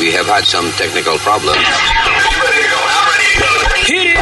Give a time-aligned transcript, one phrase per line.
[0.00, 1.58] We have had some technical problems.
[3.84, 4.16] Hit it!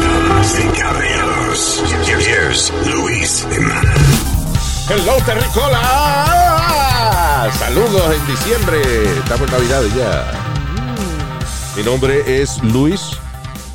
[0.00, 4.88] Damas y caballeros, here's Luis Jimenez.
[4.88, 6.39] Hello, Terricola.
[7.48, 8.82] Saludos en diciembre.
[9.18, 11.74] Estamos en Navidad ya.
[11.74, 13.00] Mi nombre es Luis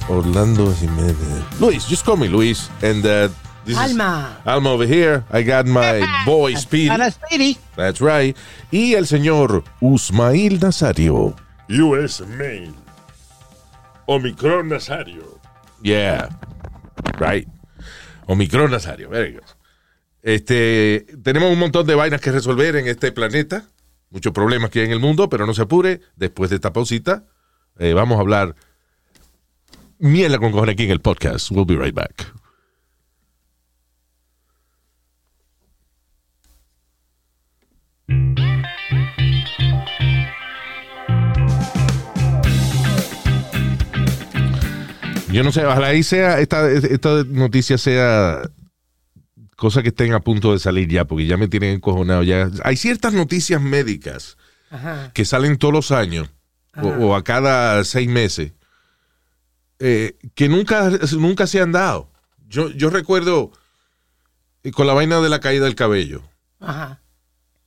[0.07, 1.15] Orlando Jiménez.
[1.59, 2.69] Luis, just call me Luis.
[2.83, 3.29] And uh,
[3.65, 4.37] this Alma.
[4.39, 5.23] is Alma over here.
[5.31, 7.57] I got my boy Speedy.
[7.75, 8.37] That's right.
[8.71, 11.35] Y el señor Usmail Nazario.
[11.67, 12.71] US Mail.
[14.07, 15.39] Omicron Nazario.
[15.81, 16.29] Yeah.
[17.17, 17.47] Right.
[18.29, 19.09] Omicron Nazario.
[19.09, 19.54] Very good.
[20.25, 23.69] Este, tenemos un montón de vainas que resolver en este planeta.
[24.09, 26.01] Muchos problemas que hay en el mundo, pero no se apure.
[26.15, 27.25] Después de esta pausita,
[27.77, 28.55] eh, vamos a hablar
[29.99, 31.51] mierda con cojones aquí en el podcast.
[31.51, 32.33] We'll be right back.
[45.31, 48.41] Yo no sé, ojalá ahí sea, esta, esta noticia sea
[49.55, 52.49] cosa que estén a punto de salir ya, porque ya me tienen encojonado ya.
[52.63, 54.37] Hay ciertas noticias médicas
[54.69, 55.11] Ajá.
[55.13, 56.29] que salen todos los años
[56.81, 58.53] o, o a cada seis meses
[59.79, 62.11] eh, que nunca, nunca se han dado.
[62.47, 63.51] Yo, yo recuerdo
[64.63, 66.23] eh, con la vaina de la caída del cabello.
[66.59, 67.01] Ajá.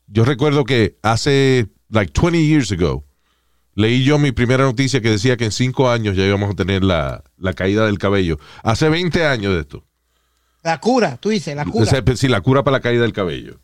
[0.06, 3.04] Yo recuerdo que hace like 20 years ago
[3.74, 6.82] leí yo mi primera noticia que decía que en cinco años ya íbamos a tener
[6.82, 8.38] la, la caída del cabello.
[8.64, 9.84] Hace 20 años de esto.
[10.68, 11.86] La cura, tú dices, la O cura.
[11.86, 13.58] sea, sí, la cura para la caída del cabello.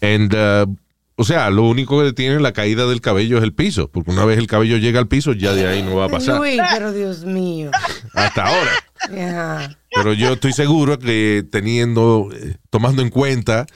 [0.00, 0.76] And, uh,
[1.14, 4.24] o sea, lo único que tiene la caída del cabello es el piso, porque una
[4.24, 6.38] vez el cabello llega al piso, ya de ahí no va a pasar.
[6.38, 7.70] Luis, pero Dios mío.
[8.14, 9.78] Hasta ahora.
[9.94, 13.66] Pero yo estoy seguro que teniendo, eh, tomando en cuenta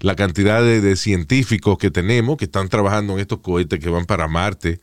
[0.00, 4.06] la cantidad de, de científicos que tenemos que están trabajando en estos cohetes que van
[4.06, 4.80] para Marte,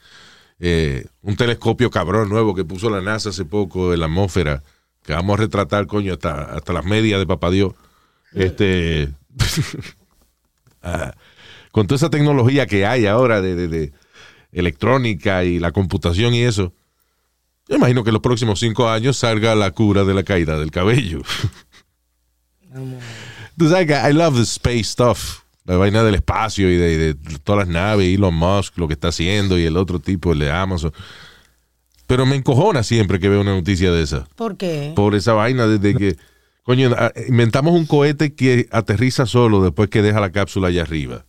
[0.59, 4.63] eh, un telescopio cabrón nuevo que puso la NASA hace poco en la atmósfera,
[5.07, 7.73] que vamos a retratar, coño, hasta, hasta las medias de papá Dios.
[8.33, 9.09] Este.
[10.83, 11.13] ah,
[11.71, 13.93] con toda esa tecnología que hay ahora de, de- de
[14.51, 16.73] electrónica y la computación y eso,
[17.69, 20.71] yo imagino que en los próximos cinco años salga la cura de la caída del
[20.71, 21.21] cabello.
[23.57, 25.39] Tú sabes que I love the space stuff.
[25.65, 29.09] La vaina del espacio y de, de todas las naves, Elon Musk, lo que está
[29.09, 30.93] haciendo y el otro tipo, el de Amazon.
[32.07, 34.27] Pero me encojona siempre que veo una noticia de esa.
[34.35, 34.93] ¿Por qué?
[34.95, 36.15] Por esa vaina desde que,
[36.63, 36.89] coño,
[37.27, 41.25] inventamos un cohete que aterriza solo después que deja la cápsula allá arriba.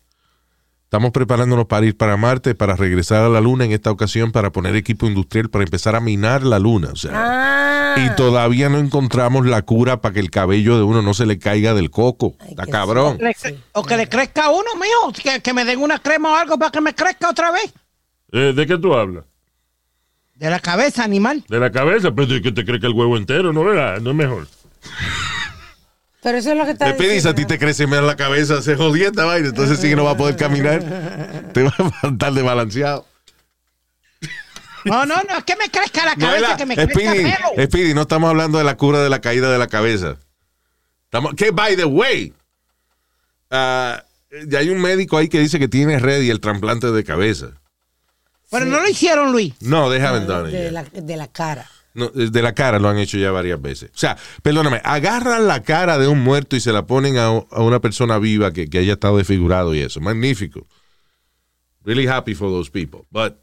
[0.85, 4.53] Estamos preparándonos para ir para Marte, para regresar a la Luna en esta ocasión, para
[4.53, 6.89] poner equipo industrial, para empezar a minar la Luna.
[6.93, 7.95] O sea, Ah.
[7.99, 11.39] y todavía no encontramos la cura para que el cabello de uno no se le
[11.39, 12.37] caiga del coco.
[12.39, 13.19] Ay, Está cabrón.
[13.73, 15.13] O que le crezca a uno, mijo.
[15.23, 17.71] Que, que me den una crema o algo para que me crezca otra vez.
[18.33, 19.25] Eh, ¿De qué tú hablas?
[20.39, 21.45] De la cabeza, animal.
[21.49, 24.01] De la cabeza, pero ¿de qué te cree que el huevo entero no ¿verdad?
[24.01, 24.47] no es mejor.
[26.23, 28.63] Pero eso es lo que está Te pedís, a ti te crece más la cabeza,
[28.63, 30.81] se jodienda vaina, entonces sí que no va a poder caminar.
[31.53, 33.07] Te va a faltar de balanceado.
[34.85, 36.93] No, no, no, es que me crezca la No es cabeza, la- que me crezca
[36.95, 37.67] Speedy, pelo.
[37.67, 40.17] Speedy, no estamos hablando de la cura de la caída de la cabeza.
[41.05, 42.33] Estamos, que, by the way,
[43.51, 47.53] ya hay un médico ahí que dice que tiene ready el trasplante de cabeza.
[48.51, 49.55] Pero no lo hicieron, Luis.
[49.61, 51.67] No, they haven't done it de, la, de la cara.
[51.95, 53.91] No, de la cara lo han hecho ya varias veces.
[53.95, 57.63] O sea, perdóname, agarran la cara de un muerto y se la ponen a, a
[57.63, 60.01] una persona viva que, que haya estado desfigurado y eso.
[60.01, 60.67] Magnífico.
[61.85, 63.01] Really happy for those people.
[63.11, 63.35] But,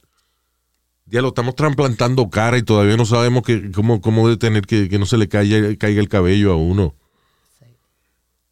[1.05, 4.97] ya lo estamos trasplantando cara y todavía no sabemos que, cómo, cómo detener que, que
[4.99, 6.95] no se le caiga, caiga el cabello a uno.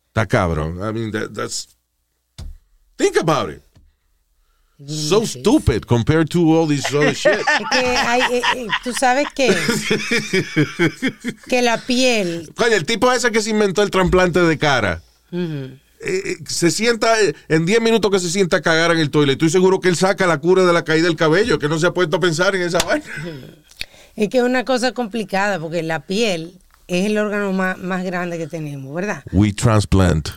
[0.07, 0.77] Está cabrón.
[0.77, 1.69] I mean, that- that's.
[2.97, 3.61] Think about it.
[4.87, 7.39] So stupid compared to all this other shit.
[7.39, 9.55] Es que hay, eh, eh, tú sabes que,
[11.47, 15.01] que la piel, Coño, el tipo ese que se inventó el trasplante de cara.
[15.31, 17.15] eh, eh, se sienta,
[17.47, 19.33] en 10 minutos que se sienta a cagar en el toilet.
[19.33, 21.87] Estoy seguro que él saca la cura de la caída del cabello, que no se
[21.87, 23.05] ha puesto a pensar en esa vaina.
[24.15, 28.37] es que es una cosa complicada porque la piel es el órgano más, más grande
[28.37, 29.23] que tenemos, ¿verdad?
[29.31, 30.29] We transplant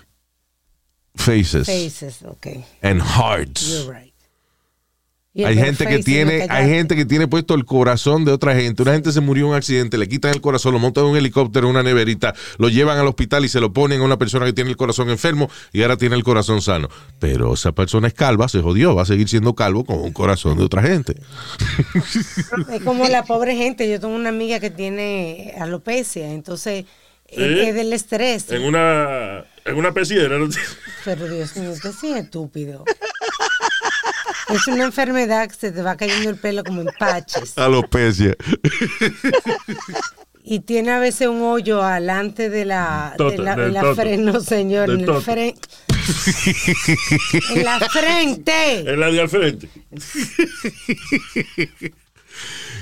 [1.17, 2.47] faces Faces, ok.
[2.83, 3.67] and hearts.
[3.69, 4.06] You're right.
[5.45, 8.83] Hay gente que tiene, hay gente que tiene puesto el corazón de otra gente.
[8.83, 11.17] Una gente se murió en un accidente, le quitan el corazón, lo montan en un
[11.17, 14.47] helicóptero, en una neverita, lo llevan al hospital y se lo ponen a una persona
[14.47, 16.89] que tiene el corazón enfermo y ahora tiene el corazón sano.
[17.19, 20.57] Pero esa persona es calva, se jodió, va a seguir siendo calvo con un corazón
[20.59, 21.17] de otra gente.
[22.73, 23.89] Es como la pobre gente.
[23.91, 26.85] Yo tengo una amiga que tiene alopecia, entonces
[27.29, 27.69] es- ¿Eh?
[27.69, 28.51] es del estrés.
[28.51, 30.39] En una, en una peciera.
[30.39, 30.49] ¿no?
[31.05, 32.85] Pero Dios mío, usted sí es estúpido.
[34.49, 37.59] Es una enfermedad que se te va cayendo el pelo como en paches.
[37.59, 38.35] Alopecia.
[40.45, 43.97] Y tiene a veces un hoyo alante de la, de la, en la toto.
[43.97, 45.15] frente, no señor, Del en, el en
[47.65, 48.79] la frente.
[48.91, 49.69] En la de al frente.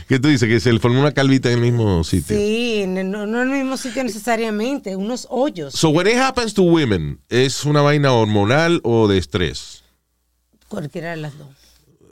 [0.09, 0.49] ¿Qué tú dices?
[0.49, 2.37] Que se le formó una calvita en el mismo sitio.
[2.37, 5.73] Sí, en- no, no en el mismo sitio necesariamente, unos hoyos.
[5.75, 9.84] So when it happens to women, ¿es una vaina hormonal o de estrés?
[10.69, 11.49] Cualquiera de las dos.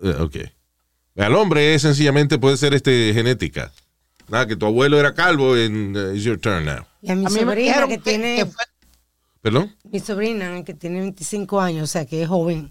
[0.03, 0.37] Eh, ok.
[1.17, 3.73] Al hombre es sencillamente puede ser este genética.
[4.29, 6.85] Nada, que tu abuelo era calvo and uh, it's your turn now.
[7.03, 8.65] Y a mi A sobrina que que- tiene, que fue-
[9.43, 9.75] ¿Perdón?
[9.91, 12.71] mi sobrina que tiene 25 años, o sea que es joven,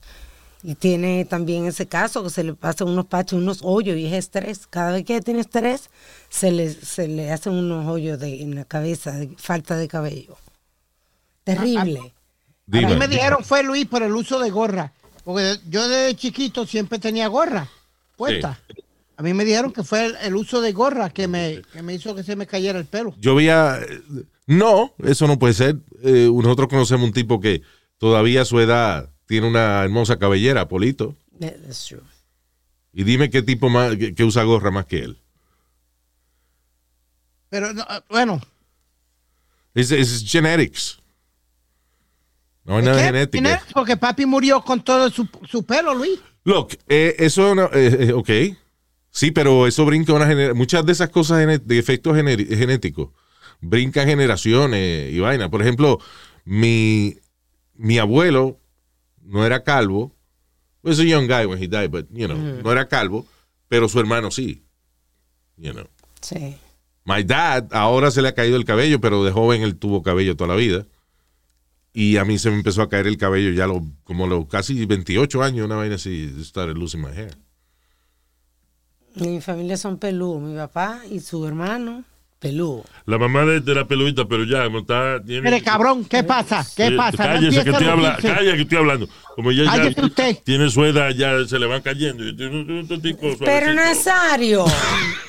[0.64, 4.14] y tiene también ese caso que se le pasan unos pachos, unos hoyos y es
[4.14, 4.66] estrés.
[4.68, 5.90] Cada vez que ella tiene estrés,
[6.30, 10.38] se le, se le hacen unos hoyos de, en la cabeza, de falta de cabello.
[11.44, 12.00] Terrible.
[12.00, 12.12] A
[12.66, 12.88] Dime.
[12.94, 14.94] mí me dijeron fue Luis por el uso de gorra.
[15.24, 17.68] Porque yo desde chiquito siempre tenía gorra
[18.16, 18.60] puesta.
[19.18, 21.94] A mí me dijeron que fue el, el uso de gorra que me, que me
[21.94, 23.14] hizo que se me cayera el pelo.
[23.20, 23.80] Yo veía.
[24.48, 25.78] No, eso no puede ser.
[26.04, 27.62] Eh, nosotros conocemos un tipo que
[28.00, 31.16] todavía a su edad tiene una hermosa cabellera, Polito.
[31.40, 32.02] That- That's true.
[32.94, 35.18] Y dime qué tipo más que, que usa gorra más que él.
[37.50, 38.42] Pero no, ah, bueno,
[39.74, 41.00] Es es genetics.
[42.64, 43.60] No hay nada ¿qué?
[43.74, 46.20] Porque papi murió con todo su, su pelo, Luis.
[46.44, 48.30] Look, eh, eso es una, eh, eh, ok.
[49.10, 50.58] Sí, pero eso brinca una generación.
[50.58, 53.10] Muchas de esas cosas de efectos genéticos
[53.62, 55.50] brincan generaciones y vaina.
[55.50, 56.00] Por ejemplo,
[56.44, 57.18] mi,
[57.76, 58.60] mi abuelo
[59.24, 60.16] no era calvo.
[60.84, 63.28] Was a young guy when he died, but, you know, no era calvo,
[63.68, 64.64] pero su hermano sí.
[65.58, 65.88] You know.
[66.22, 66.58] Sí.
[67.06, 70.36] My dad ahora se le ha caído el cabello, pero de joven él tuvo cabello
[70.36, 70.88] toda la vida.
[71.94, 74.86] Y a mí se me empezó a caer el cabello ya lo, como los casi
[74.86, 77.36] 28 años, una vaina así, started losing my hair.
[79.16, 82.06] Mi familia son peludos, mi papá y su hermano,
[82.40, 82.86] peludo.
[83.06, 85.22] La mamá de, de la peludita, pero ya, como está.
[85.22, 86.66] Tiene, Mire, cabrón, ¿qué pasa?
[86.78, 87.28] ¿Qué Eh, pasa?
[87.28, 88.16] No Cállese que estoy a hablando.
[88.18, 88.36] lucirse.
[88.38, 89.10] Calla que estoy hablando.
[89.36, 90.38] Como ella ya Cállese usted.
[90.46, 92.24] tiene su edad, ya se le van cayendo.
[93.40, 93.74] Pero.
[93.74, 94.64] Nazario,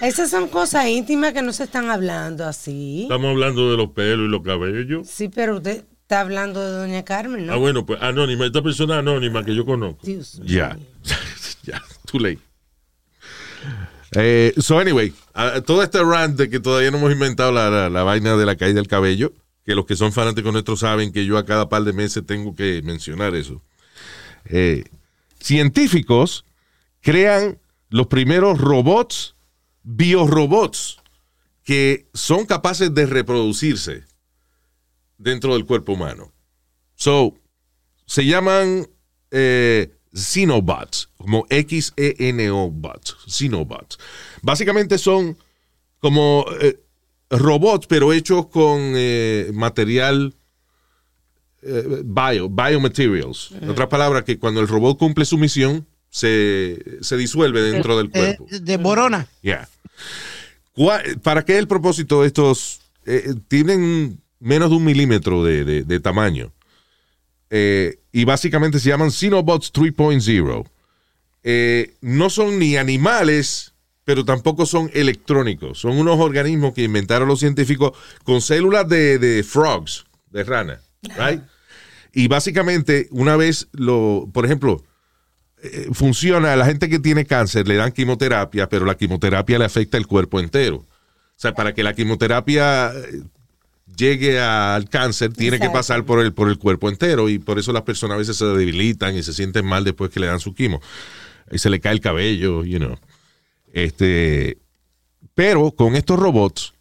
[0.00, 3.02] esas son cosas íntimas que no se están hablando así.
[3.02, 5.08] Estamos hablando de los pelos y los cabellos.
[5.08, 7.54] Sí, pero usted está hablando de doña Carmen, ¿no?
[7.54, 10.06] Ah, bueno, pues anónima, esta persona anónima que yo conozco.
[10.44, 10.76] Ya,
[11.62, 12.38] ya, too late.
[14.14, 17.88] Eh, so anyway, ah, todo este rant de que todavía no hemos inventado la, la-
[17.88, 19.32] la vaina de la caída del cabello,
[19.64, 22.54] que los que son fanáticos nuestros saben que yo a cada par de meses tengo
[22.54, 23.62] que mencionar eso.
[24.44, 24.84] Eh,
[25.40, 26.44] científicos
[27.00, 27.56] crean
[27.88, 29.34] los primeros robots,
[29.82, 30.98] biorobots,
[31.64, 34.04] que son capaces de reproducirse
[35.22, 36.32] dentro del cuerpo humano.
[36.94, 37.34] So,
[38.06, 38.86] se llaman
[39.30, 43.98] eh, Xenobots, como X-E-N-O bots, Xenobots.
[44.42, 45.36] Básicamente son
[45.98, 46.78] como eh,
[47.30, 50.34] robots, pero hechos con eh, material
[52.04, 53.52] bio, biomaterials.
[53.60, 58.10] En otras palabras, que cuando el robot cumple su misión, se, se disuelve dentro del
[58.10, 58.46] cuerpo.
[58.50, 59.26] de Borona.
[59.42, 59.68] Yeah.
[60.74, 62.80] ¿Cuál- ¿Para qué es el propósito de estos?
[63.04, 66.52] eh, tienen menos de un milímetro de, de- de tamaño.
[67.50, 70.66] Eh, y básicamente se llaman Xenobots 3.0.
[71.44, 75.78] Eh, no son ni animales, pero tampoco son electrónicos.
[75.80, 77.92] Son unos organismos que inventaron los científicos
[78.24, 80.80] con células de, de frogs, de rana.
[81.18, 81.42] Right?
[82.14, 84.84] Y básicamente, una vez lo, por ejemplo,
[85.62, 89.64] eh, funciona, a la gente que tiene cáncer le dan quimioterapia, pero la quimioterapia le
[89.64, 90.76] afecta el cuerpo entero.
[90.76, 90.86] O
[91.36, 93.22] sea, para que la quimioterapia eh,
[93.96, 97.72] llegue al cáncer, tiene que pasar por el, por el cuerpo entero y por eso
[97.72, 100.54] las personas a veces se debilitan y se sienten mal después que le dan su
[100.54, 100.80] quimo.
[101.50, 102.96] Y se le cae el cabello, you know.
[103.72, 104.58] Este,
[105.34, 106.72] pero con estos robots,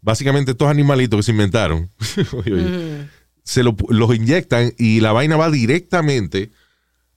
[0.00, 1.90] básicamente estos animalitos que se inventaron,
[2.32, 3.08] oye,
[3.44, 6.50] se lo- los inyectan y la vaina va directamente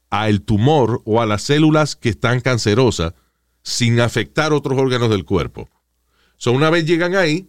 [0.09, 3.13] al tumor o a las células que están cancerosas
[3.63, 5.69] sin afectar otros órganos del cuerpo.
[6.37, 7.47] So, una vez llegan ahí,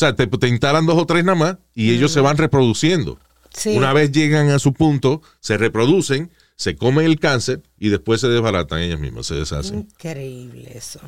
[0.00, 3.18] sea, te, te instalan dos o tres nada más y ellos se van reproduciendo.
[3.52, 3.76] Sí.
[3.76, 8.28] Una vez llegan a su punto, se reproducen, se comen el cáncer y después se
[8.28, 9.88] desbaratan ellas mismas, se deshacen.
[9.90, 11.00] Increíble eso.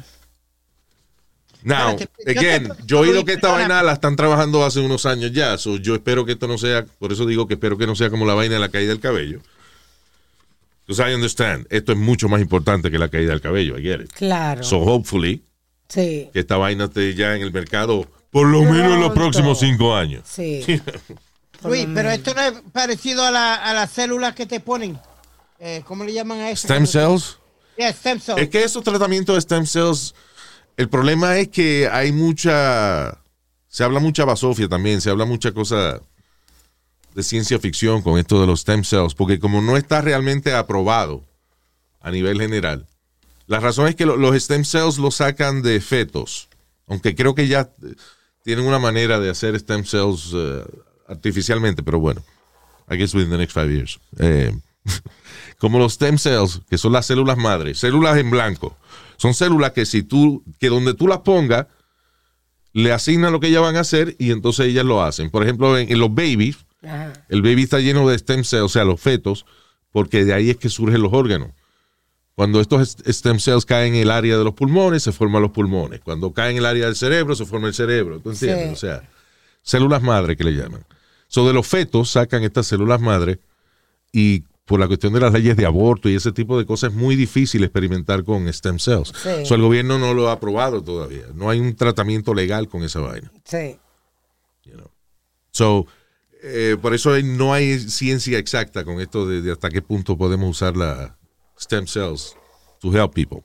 [1.65, 1.97] Now,
[2.27, 5.57] again, yo he oído que esta vaina la están trabajando hace unos años ya.
[5.59, 8.11] so yo espero que esto no sea, por eso digo que espero que no sea
[8.11, 9.41] como la vaina de la caída del cabello.
[10.87, 14.01] Because I understand, esto es mucho más importante que la caída del cabello, I get
[14.01, 14.13] it.
[14.13, 14.65] Claro.
[14.65, 15.45] So hopefully,
[15.89, 19.61] sí, que esta vaina esté ya en el mercado por lo menos en los próximos
[19.61, 20.25] cinco años.
[20.27, 20.65] sí.
[21.65, 24.99] Luis, pero esto no es parecido a, la, a las células que te ponen.
[25.61, 26.67] Eh, ¿Cómo le llaman a eso?
[26.67, 27.39] Stem cells.
[27.79, 28.41] Yeah, stem cells.
[28.43, 30.13] Es que esos tratamientos de stem cells,
[30.77, 33.17] el problema es que hay mucha,
[33.69, 36.01] se habla mucha basofia también, se habla mucha cosa
[37.15, 41.23] de ciencia ficción con esto de los stem cells, porque como no está realmente aprobado
[42.01, 42.89] a nivel general,
[43.47, 46.49] la razón es que lo- los stem cells los sacan de fetos,
[46.89, 47.71] aunque creo que ya
[48.45, 50.65] tienen una manera de hacer stem cells eh,
[51.09, 52.23] artificialmente, pero bueno,
[52.91, 54.01] I guess within the next five years.
[54.19, 54.53] Eh,
[55.59, 58.77] como los stem cells, que son las células madres, células en blanco.
[59.17, 61.67] Son células que si tú, que donde tú las pongas,
[62.73, 65.31] le asignan lo que ellas van a hacer y entonces ellas lo hacen.
[65.31, 67.13] Por ejemplo, en, en los babies, Ajá.
[67.29, 69.47] el baby está lleno de stem cells, o sea, los fetos,
[69.93, 71.51] porque de ahí es que surgen los órganos.
[72.35, 75.51] Cuando estos est- stem cells caen en el área de los pulmones, se forman los
[75.51, 76.01] pulmones.
[76.01, 78.21] Cuando caen en el área del cerebro, se forma el cerebro.
[78.21, 78.69] ¿Tú entiendes?
[78.69, 78.73] Sí.
[78.73, 79.09] O sea,
[79.63, 80.85] células madre que le llaman.
[81.29, 83.39] So, de los fetos sacan estas células madre
[84.13, 86.97] y por la cuestión de las leyes de aborto y ese tipo de cosas es
[86.97, 89.13] muy difícil experimentar con stem cells.
[89.23, 89.45] Sí.
[89.45, 91.25] So, el gobierno no lo ha aprobado todavía.
[91.35, 93.31] No hay un tratamiento legal con esa vaina.
[93.45, 93.79] Sí.
[95.51, 95.87] So,
[96.43, 100.49] eh, por eso no hay ciencia exacta con esto de, de hasta qué punto podemos
[100.49, 101.13] usar las
[101.63, 102.37] stem cells
[102.81, 103.43] to help people.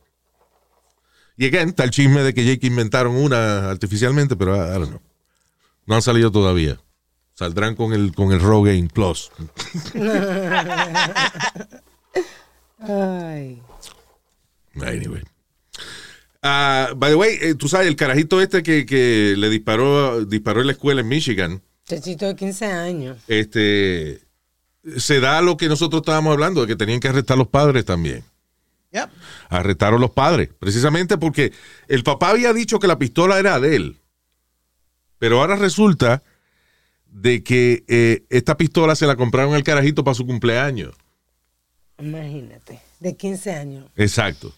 [1.37, 4.89] Y again, está el chisme de que que inventaron una artificialmente, pero I, I don't
[4.89, 5.01] know.
[5.85, 6.79] No han salido todavía.
[7.35, 9.31] Saldrán con el con el Rogaine Plus.
[12.79, 13.61] Ay.
[14.75, 15.23] Anyway.
[16.43, 20.61] Ah, by the way, eh, tú sabes, el carajito este que, que le disparó, disparó
[20.61, 23.17] en la escuela en Michigan, Chachito de 15 años.
[23.27, 24.21] este,
[24.97, 28.23] se da lo que nosotros estábamos hablando, de que tenían que arrestar los padres también.
[28.91, 29.09] Yep.
[29.49, 31.51] Arrestaron los padres, precisamente porque
[31.87, 33.97] el papá había dicho que la pistola era de él.
[35.19, 36.23] Pero ahora resulta
[37.11, 40.95] de que eh, esta pistola se la compraron al carajito para su cumpleaños.
[41.99, 42.79] Imagínate.
[42.99, 43.85] De 15 años.
[43.95, 44.53] Exacto.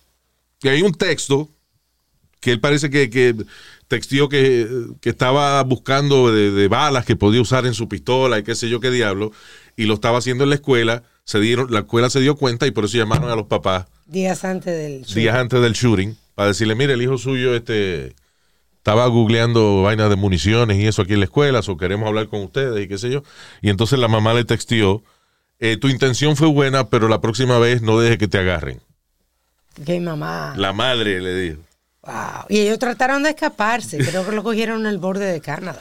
[0.62, 1.50] Y hay un texto
[2.40, 3.36] que él parece que, que
[3.88, 4.68] textió que,
[5.02, 8.70] que estaba buscando de, de balas que podía usar en su pistola y qué sé
[8.70, 9.32] yo qué diablo,
[9.80, 11.04] y lo estaba haciendo en la escuela.
[11.24, 14.44] Se dieron, la escuela se dio cuenta y por eso llamaron a los papás Días
[14.44, 15.16] antes del show.
[15.16, 18.14] días antes del shooting para decirle, mire, el hijo suyo este
[18.76, 22.42] estaba googleando vainas de municiones y eso aquí en la escuela, o queremos hablar con
[22.42, 23.24] ustedes y qué sé yo.
[23.62, 25.02] Y entonces la mamá le textió,
[25.60, 28.82] eh, tu intención fue buena, pero la próxima vez no deje que te agarren.
[29.86, 30.56] Que mamá.
[30.58, 31.62] La madre le dijo.
[32.04, 32.46] Wow.
[32.50, 33.98] Y ellos trataron de escaparse.
[34.00, 35.80] Creo que lo cogieron en el borde de Canadá.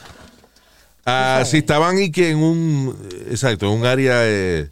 [1.09, 2.95] Ah, si estaban y que en un,
[3.29, 4.69] exacto, en un área, eh,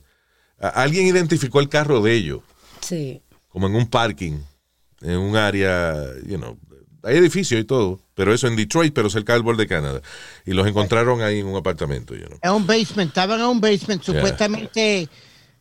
[0.60, 2.41] alguien identificó el carro de ellos,
[2.82, 3.22] Sí.
[3.50, 4.39] como en un parking,
[5.01, 6.58] en un área, you know,
[7.03, 10.01] hay edificios y todo, pero eso en Detroit, pero cerca del borde de Canadá.
[10.46, 12.39] Y los encontraron ahí en un apartamento, you know.
[12.41, 14.01] En un basement, estaban en un basement.
[14.03, 15.08] Supuestamente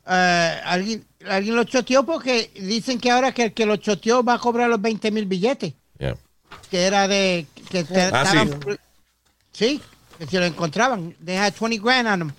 [0.08, 4.34] eh, alguien, alguien lo choteó porque dicen que ahora que el que lo choteó va
[4.34, 5.74] a cobrar los 20 mil billetes.
[5.98, 6.16] Yeah.
[6.70, 7.46] Que era de.
[7.70, 8.60] Que te- Ah, estaban-
[9.52, 9.80] sí,
[10.18, 11.14] que si lo encontraban.
[11.24, 12.32] They had 20 grand on them.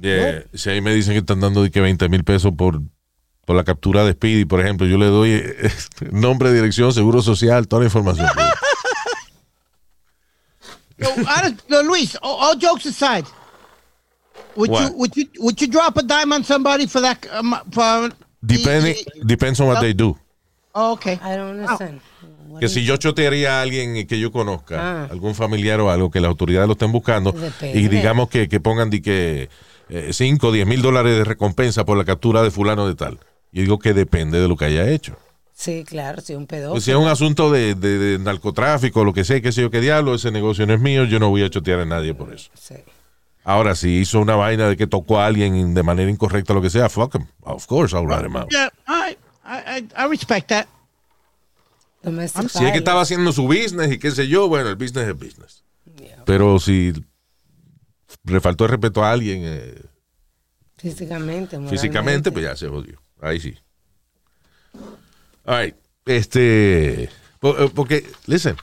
[0.00, 0.44] Yeah.
[0.54, 2.80] Si ahí me dicen que están dando de que 20 mil pesos por,
[3.44, 5.70] por la captura de Speedy, por ejemplo, yo le doy eh,
[6.12, 8.28] nombre, dirección, seguro social, toda la información.
[11.00, 13.24] Honest- Luis, all, all jokes aside,
[14.56, 14.90] would What?
[14.90, 17.24] you would you would you drop a dime on somebody for that?
[17.32, 18.10] Um, for
[18.44, 18.96] Depending,
[19.26, 20.16] depends on what they do.
[20.74, 21.18] Oh, okay.
[21.22, 21.94] I don't understand.
[21.94, 22.02] What
[22.60, 25.08] Que si yo chotearía a alguien que yo conozca, Ah.
[25.10, 27.78] algún familiar o algo, que las autoridades lo estén buscando, Depende.
[27.78, 29.48] y digamos que, que pongan de que
[30.12, 33.18] 5 o 10 mil dólares de recompensa por la captura de fulano de tal.
[33.52, 35.16] Yo digo que depende de lo que haya hecho.
[35.54, 36.72] Sí, claro, sí, un pedófilo.
[36.72, 39.70] Pues si es un asunto de, de- de narcotráfico, lo que sea, qué sé yo
[39.70, 42.32] qué diablo, ese negocio no es mío, yo no voy a chotear a nadie por
[42.32, 42.50] eso.
[42.54, 42.74] Sí.
[43.44, 46.68] Ahora, si hizo una vaina de que tocó a alguien de manera incorrecta, lo que
[46.70, 47.26] sea, fuck him.
[47.40, 48.52] Of course, I'll rat him out.
[48.52, 50.66] Yeah, I I, I respect that.
[52.02, 55.08] Domestic Si es que estaba haciendo su business y qué sé yo, bueno, el business
[55.08, 55.64] es business.
[56.24, 56.92] Pero si
[58.24, 59.82] le faltó el respeto a alguien eh,
[60.76, 63.00] Físicamente, físicamente, pues ya se jodió.
[63.20, 63.54] Ahí sí.
[65.44, 65.74] All right.
[66.06, 67.04] Este.
[67.04, 67.10] eh,
[67.74, 68.56] Porque, listen.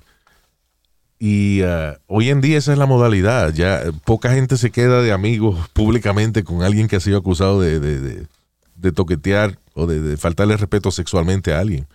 [1.20, 3.54] Y uh, hoy en día esa es la modalidad.
[3.54, 7.60] Ya eh, poca gente se queda de amigos públicamente con alguien que ha sido acusado
[7.62, 8.27] de, de, de-
[8.75, 11.86] de toquetear o de, de faltarle respeto sexualmente a alguien.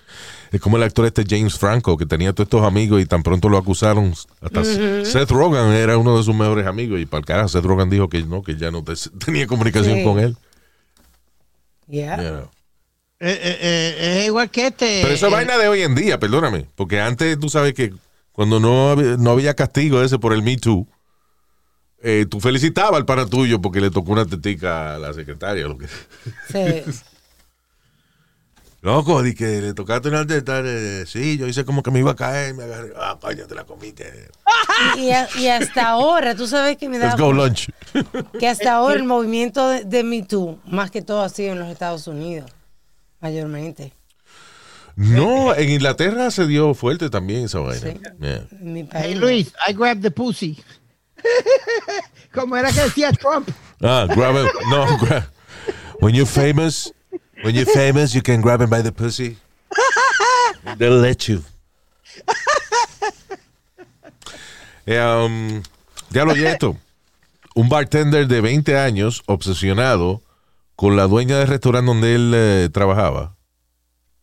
[0.53, 3.49] Es como el actor este James Franco, que tenía todos estos amigos y tan pronto
[3.49, 4.13] lo acusaron.
[4.41, 7.89] Hasta Seth Rogen era uno de sus mejores amigos y para el carajo Seth Rogen
[7.91, 8.93] dijo que no, que ya no te-
[9.25, 10.05] tenía comunicación Sí.
[10.05, 10.37] con él.
[11.89, 12.17] Yeah.
[12.23, 12.51] You know.
[13.23, 15.01] Eh, eh, eh, es igual que este.
[15.03, 16.67] Pero eso es eh, vaina de hoy en día, perdóname.
[16.75, 17.93] Porque antes tú sabes que
[18.33, 20.87] cuando no, había- no había castigo ese por el Me Too,
[22.03, 25.67] eh, tú felicitabas al pana tuyo porque le tocó una tetica a la secretaria.
[25.67, 25.87] Lo que...
[25.87, 27.01] Sí.
[28.83, 30.63] Loco, di que le tocaste una teta.
[30.65, 32.55] eh, sí, yo hice como que me iba a caer.
[32.55, 32.93] Me agarré.
[32.97, 34.31] Ah, coño, te la comiste.
[34.97, 37.69] Y, y a- y hasta ahora, tú sabes que me da Let's go lunch.
[38.39, 41.59] que hasta ahora el movimiento de, de Me Too, más que todo ha sido en
[41.59, 42.51] los Estados Unidos,
[43.21, 43.93] mayormente.
[44.97, 47.81] No, en Inglaterra se dio fuerte también esa vaina.
[47.93, 48.01] Sí.
[48.21, 48.47] Yeah.
[48.61, 49.15] En mi Hey.
[49.15, 50.63] Luis, I grabbed the pussy.
[52.33, 53.49] Como era que decía Trump.
[53.83, 54.47] Ah, grab him.
[54.71, 55.25] No, grab.
[56.01, 56.93] When you're famous,
[57.43, 59.37] when you're famous, you can grab him by the pussy.
[60.77, 61.43] They'll let you.
[64.87, 65.63] Eh, um,
[66.11, 66.77] ya lo esto.
[67.55, 70.21] Un bartender de 20 años obsesionado
[70.75, 73.37] con la dueña del restaurante donde él eh, trabajaba.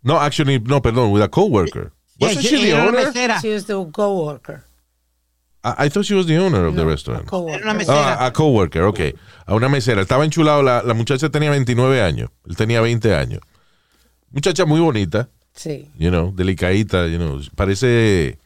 [0.02, 1.94] No, actually, no, perdón, with a coworker.
[2.20, 3.40] Wasn't Yeah, she the owner?
[3.40, 4.66] She was the coworker.
[5.64, 7.24] I, I thought she was the owner of the No, restaurant.
[7.24, 7.64] a coworker.
[7.64, 8.14] Una mesera.
[8.20, 9.00] Ah, a coworker, ok.
[9.46, 10.02] A una mesera.
[10.02, 10.62] Estaba enchulado.
[10.64, 12.30] La, la muchacha tenía 29 años.
[12.48, 13.42] Él tenía 20 años.
[14.32, 15.90] Muchacha muy bonita, Sí.
[15.98, 17.40] you know, delicadita, you know.
[17.56, 18.38] Parece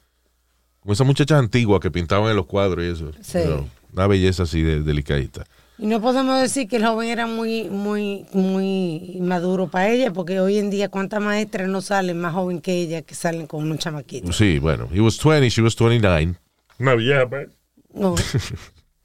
[0.79, 3.11] como esas muchachas antiguas que pintaban en los cuadros y eso.
[3.21, 3.39] Sí.
[3.39, 5.43] you know, una belleza así de delicadita.
[5.77, 10.39] Y no podemos decir que el joven era muy, muy, muy maduro para ella, porque
[10.39, 13.79] hoy en día cuántas maestras no salen más joven que ella que salen con unos
[13.79, 14.35] chamaquitos.
[14.37, 14.87] Sí, bueno.
[14.93, 16.35] He was 20, she was 29.
[16.79, 17.49] Una vieja, pues.
[17.93, 18.15] No.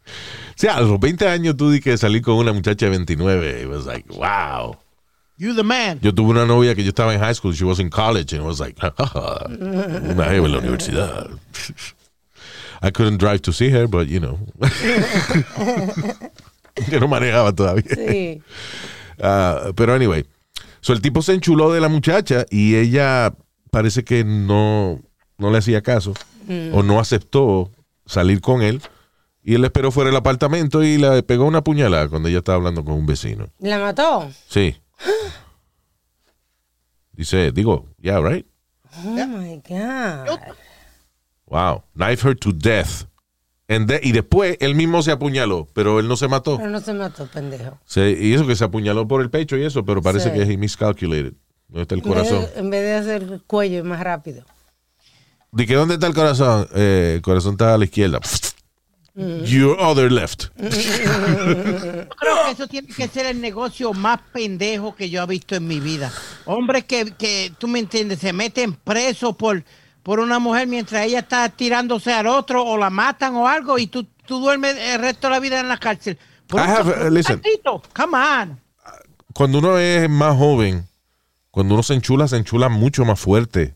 [0.07, 3.61] O sea, a los 20 años tú di que salí con una muchacha de 29.
[3.61, 4.77] It was like, wow.
[5.37, 5.99] You the man.
[6.01, 8.43] Yo tuve una novia que yo estaba en high school, she was in college, and
[8.43, 11.29] it was like, una jeva en la universidad.
[12.81, 14.39] I couldn't drive to see her, but you know.
[16.89, 17.95] que no manejaba todavía.
[17.95, 18.41] Sí.
[19.21, 20.25] Ah, pero anyway,
[20.81, 23.35] so el tipo se enchuló de la muchacha y ella
[23.71, 25.03] parece que no,
[25.37, 26.15] no le hacía caso
[26.73, 27.71] o no aceptó
[28.07, 28.81] salir con él.
[29.43, 32.85] Y él esperó fuera del apartamento y le pegó una puñalada cuando ella estaba hablando
[32.85, 33.49] con un vecino.
[33.61, 34.29] ¿La mató?
[34.49, 34.77] Sí.
[37.13, 38.47] Dice, digo, yeah, right?
[39.05, 40.39] Oh my God.
[41.47, 41.83] Wow.
[41.95, 43.05] Knife her to death.
[43.69, 46.57] And de- y después él mismo se apuñaló, pero él no se mató.
[46.57, 47.79] Pero no se mató, pendejo.
[47.85, 50.35] Se- y eso que se apuñaló por el pecho y eso, pero parece Sí.
[50.37, 51.33] que he miscalculated.
[51.69, 52.47] ¿Dónde está el En vez, corazón?
[52.55, 54.45] de, en vez de hacer el cuello más rápido.
[55.53, 56.69] ¿De que dónde está el corazón?
[56.75, 58.21] Eh, el corazón está a la izquierda.
[59.45, 60.49] Your other left.
[60.59, 60.69] Yo
[62.19, 65.67] creo que eso tiene que ser el negocio más pendejo que yo he visto en
[65.67, 66.13] mi vida.
[66.45, 69.65] Hombres que, que tú me entiendes, se meten presos por,
[70.03, 73.87] por una mujer mientras ella está tirándose al otro o la matan o algo y
[73.87, 76.19] tú, tú duermes el resto de la vida en la cárcel.
[76.47, 77.41] Por I un- have- un listen.
[77.41, 77.83] tantito.
[77.95, 78.61] Come on.
[79.33, 80.87] Cuando uno es más joven,
[81.51, 83.75] cuando uno se enchula, se enchula mucho más fuerte.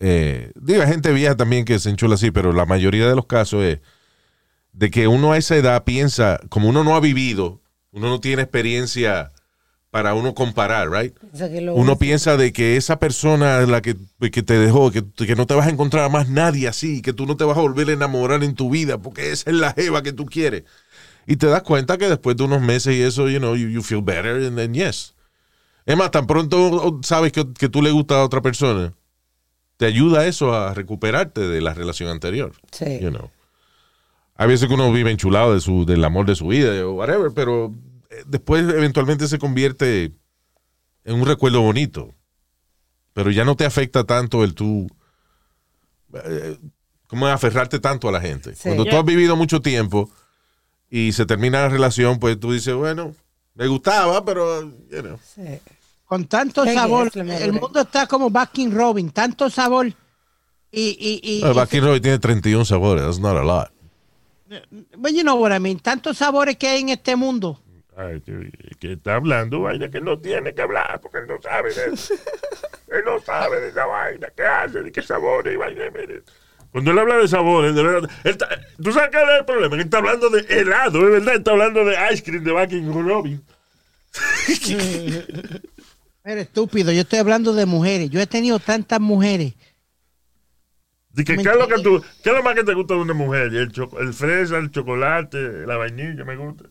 [0.00, 3.26] Eh, digo, hay gente vieja también que se enchula así, pero la mayoría de los
[3.26, 3.80] casos es
[4.72, 8.42] de que uno a esa edad piensa, como uno no ha vivido, uno no tiene
[8.42, 9.32] experiencia
[9.90, 11.16] para uno comparar, right?
[11.32, 13.96] O sea, Uno piensa de que esa persona la que,
[14.30, 17.14] que te dejó, que, que no te vas a encontrar a más nadie así, que
[17.14, 19.72] tú no te vas a volver a enamorar en tu vida, porque esa es la
[19.72, 20.64] jeva que tú quieres.
[21.26, 23.82] Y te das cuenta que después de unos meses y eso, you know, you, you
[23.82, 25.14] feel better, and then yes.
[25.86, 28.92] Es más, tan pronto sabes que, que tú le gusta a otra persona,
[29.76, 32.52] te ayuda eso a recuperarte de la relación anterior.
[32.72, 32.98] Sí.
[33.00, 33.30] You know.
[34.36, 37.32] Hay veces que uno vive enchulado de su, del amor de su vida o whatever,
[37.34, 37.74] pero
[38.10, 40.12] eh, después eventualmente se convierte
[41.04, 42.14] en un recuerdo bonito.
[43.14, 44.86] Pero ya no te afecta tanto el tú.
[46.24, 46.58] eh,
[47.06, 48.54] como aferrarte tanto a la gente.
[48.54, 48.62] Sí.
[48.64, 50.10] Cuando tú has vivido mucho tiempo
[50.90, 53.14] y se termina la relación, pues tú dices, bueno,
[53.54, 55.18] me gustaba, pero, you know.
[55.22, 55.60] Sí.
[56.06, 57.10] Con tanto sabor.
[57.14, 59.10] El mundo está como Baskin Robin.
[59.10, 59.86] Tanto sabor.
[59.86, 59.92] Y,
[60.72, 63.70] y, y, y Baskin Robbins tiene 31 sabores, that's not a lot.
[64.96, 65.78] But you know what I mean.
[65.80, 67.60] Tantos sabores que hay en este mundo.
[67.96, 71.72] Ay, que, que está hablando vaina que no tiene que hablar porque él no sabe
[71.72, 72.14] de eso.
[72.92, 75.84] él no sabe de esa vaina, qué hace, de qué sabores y vaina.
[75.92, 76.22] mire.
[76.70, 79.70] Cuando él habla de sabores, de verdad, él está- tú sabes qué es el problema,
[79.76, 82.92] que él está hablando de helado, es verdad, está hablando de ice cream de Bucking
[83.08, 83.42] Robin.
[86.26, 86.90] Eres estúpido.
[86.90, 88.10] Yo estoy hablando de mujeres.
[88.10, 89.54] Yo he tenido tantas mujeres.
[91.14, 93.54] ¿qué, es lo que tú, ¿Qué es lo más que te gusta de una mujer?
[93.54, 96.64] El, choco- el fresa, el chocolate, la vainilla, me gusta.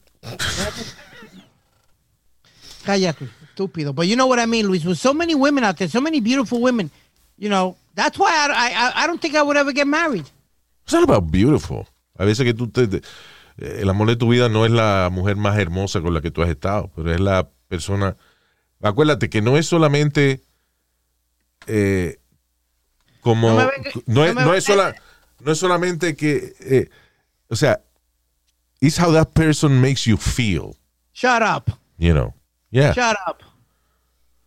[2.83, 3.93] Cállate, estúpido.
[3.93, 4.83] But you know what I mean, Luis.
[4.85, 6.91] With so many women out there, so many beautiful women,
[7.37, 10.25] you know, that's why I, I, I don't think I would ever get married.
[10.83, 11.87] It's not about beautiful.
[12.19, 13.01] A veces que tú te, te-
[13.57, 16.43] el amor de tu vida no es la mujer más hermosa con la que tú
[16.43, 18.17] has estado, pero es la persona.
[18.85, 20.41] Acuérdate que no es solamente
[21.67, 22.19] eh,
[23.21, 24.95] como No me venga- no, es, no me no es venga- sola-
[25.39, 26.89] no es solamente que eh,
[27.49, 27.81] o sea,
[28.79, 30.75] it's how that person makes you feel,
[31.13, 31.71] Shut up.
[31.97, 32.33] you know.
[32.71, 32.93] Yeah.
[32.93, 33.37] Shut up.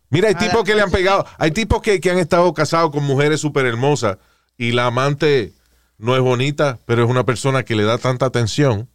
[0.09, 2.91] Mira, hay Ah, tipos que le han pegado, hay tipos que, que han estado casados
[2.91, 4.17] con mujeres súper hermosas
[4.57, 5.53] y la amante
[5.97, 8.89] no es bonita, pero es una persona que le da tanta atención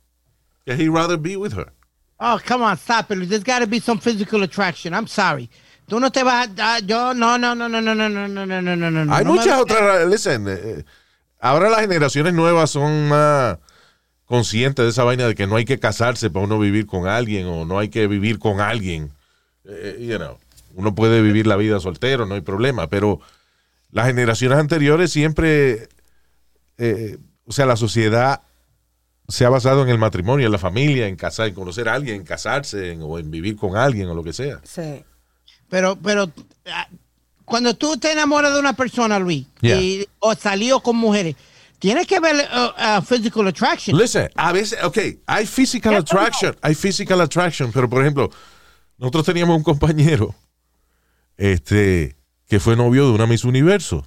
[0.65, 1.73] que he'd rather be with her.
[2.21, 3.29] Oh, come on, stop it.
[3.29, 4.95] There's got to be some physical attraction.
[4.95, 5.51] I'm sorry.
[5.89, 6.81] Tú no te vas a...
[6.81, 9.15] Yo, no, no, no, no, no, no, no, no, no, no, no, no.
[9.15, 10.85] Hay no muchas otras, listen, eh,
[11.41, 13.59] ahora las generaciones nuevas son más
[14.25, 17.47] conscientes de esa vaina de que no hay que casarse para uno vivir con alguien
[17.47, 19.13] o no hay que vivir con alguien.
[19.67, 20.39] Eh, you know,
[20.75, 23.21] uno puede vivir la vida soltero, no hay problema, pero
[23.91, 25.89] las generaciones anteriores siempre,
[26.79, 28.41] eh, o sea, la sociedad
[29.29, 32.17] se ha basado en el matrimonio, en la familia, en casar, en conocer a alguien,
[32.17, 34.61] en casarse en- o en vivir con alguien o lo que sea.
[34.65, 35.03] Sí.
[35.69, 36.31] Pero, pero,
[36.67, 36.89] ah,
[37.45, 39.81] cuando tú te enamoras de una persona, Luis, Yeah.
[39.81, 41.37] y, o salió con mujeres,
[41.79, 43.97] tienes que ver uh, uh, physical attraction.
[43.99, 48.31] Listen, a veces, ok, hay physical attraction, hay physical attraction, pero por ejemplo,
[48.99, 50.35] nosotros teníamos un compañero,
[51.37, 54.07] este, que fue novio de una Miss Universo.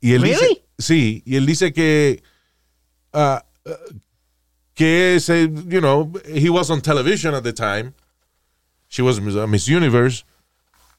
[0.00, 2.22] Y él dice, sí, y él dice que,
[3.14, 3.70] ah, ah,
[4.74, 7.92] que ese, you know, he was on television at the time,
[8.88, 10.24] she was Miss- uh, Miss Universe,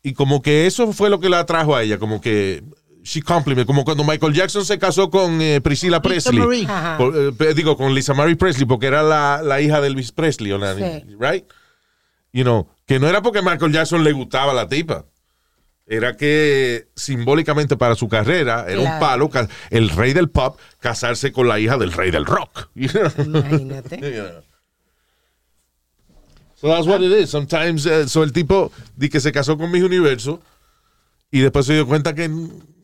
[0.03, 2.63] y como que eso fue lo que la atrajo a ella, como que
[3.03, 6.39] she complimented, como cuando Michael Jackson se casó con eh, Priscilla Presley.
[6.97, 10.51] Por- eh, digo, con Lisa Marie Presley, porque era la, la hija de Elvis Presley,
[10.51, 11.15] Sí.
[11.19, 11.45] right?
[12.33, 15.05] You know, que no era porque Michael Jackson le gustaba la tipa.
[15.87, 19.29] Era que simbólicamente para su carrera era un palo,
[19.69, 22.69] el rey del pop, casarse con la hija del rey del rock.
[22.75, 23.97] Imagínate.
[24.01, 24.41] Yeah.
[26.55, 27.29] So that's what it is.
[27.29, 30.41] Sometimes, eh, so el tipo di que se casó con Miss Universo
[31.29, 32.29] y después se dio cuenta que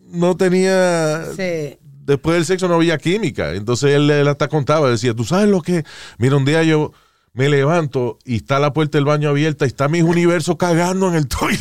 [0.09, 1.79] no tenía Sí.
[2.05, 3.53] después del sexo no había química.
[3.53, 5.83] Entonces él, él hasta contaba, decía, tú sabes lo que,
[6.17, 6.91] mira, un día yo
[7.33, 11.15] me levanto y está la puerta del baño abierta y está mi universo cagando en
[11.15, 11.59] el toilet.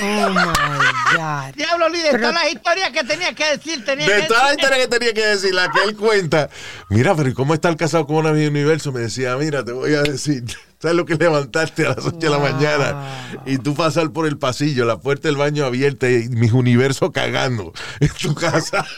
[0.00, 1.54] Oh my God.
[1.56, 4.40] Diablo, Luis, de Pero- todas las historias que tenía que decir, tenía De que toda
[4.44, 4.60] la decir.
[4.64, 6.50] historia que tenía que decir, la que él cuenta.
[6.90, 8.92] Mira, pero ¿y cómo estar casado con una Miss universo?
[8.92, 10.44] Me decía, mira, te voy a decir,
[10.80, 12.52] ¿sabes lo que es levantarte a las 8 de la Wow.
[12.52, 17.10] mañana y tú pasar por el pasillo, la puerta del baño abierta y mis universos
[17.12, 18.86] cagando en tu casa?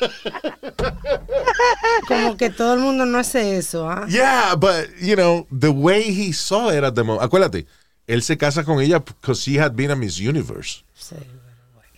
[2.08, 4.06] Como que todo el mundo no hace eso, ¿ah?
[4.08, 7.22] Yeah, but you know, the way he saw it at the moment.
[7.24, 7.66] Acuérdate,
[8.12, 10.82] él se casa con ella because she had been a Miss Universe.
[10.94, 11.16] Sí.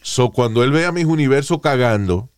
[0.03, 2.29] So cuando él ve a Miss Universo cagando,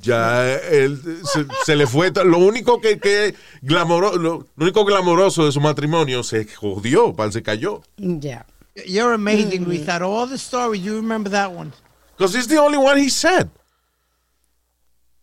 [0.00, 2.10] ya él se, se le fue.
[2.24, 7.30] Lo único que, que glamoro- lo, lo único glamoroso de su matrimonio se jodió, pan,
[7.32, 7.82] se cayó.
[7.98, 8.46] Ya.
[8.86, 9.86] You're amazing, Luis.
[9.88, 11.72] Out of all the stories, you remember that one.
[12.16, 13.50] Because it's the only one he said.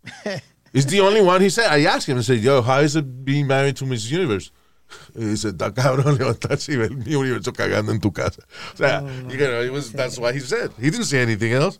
[0.73, 1.67] it's the only one he said.
[1.67, 4.51] I asked him, I said, yo, how is it being married to Miss Universe?
[5.15, 8.41] Y dice, está cabrón levantarse y ver mi universo cagando en tu casa.
[8.73, 10.71] O sea, you know, it was, that's what he said.
[10.77, 11.79] He didn't say anything else.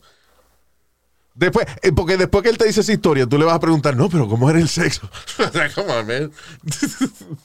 [1.36, 3.96] Después, eh, porque después que él te dice esa historia, tú le vas a preguntar,
[3.96, 5.10] no, pero ¿cómo era el sexo?
[5.40, 6.32] O sea, Come on, man.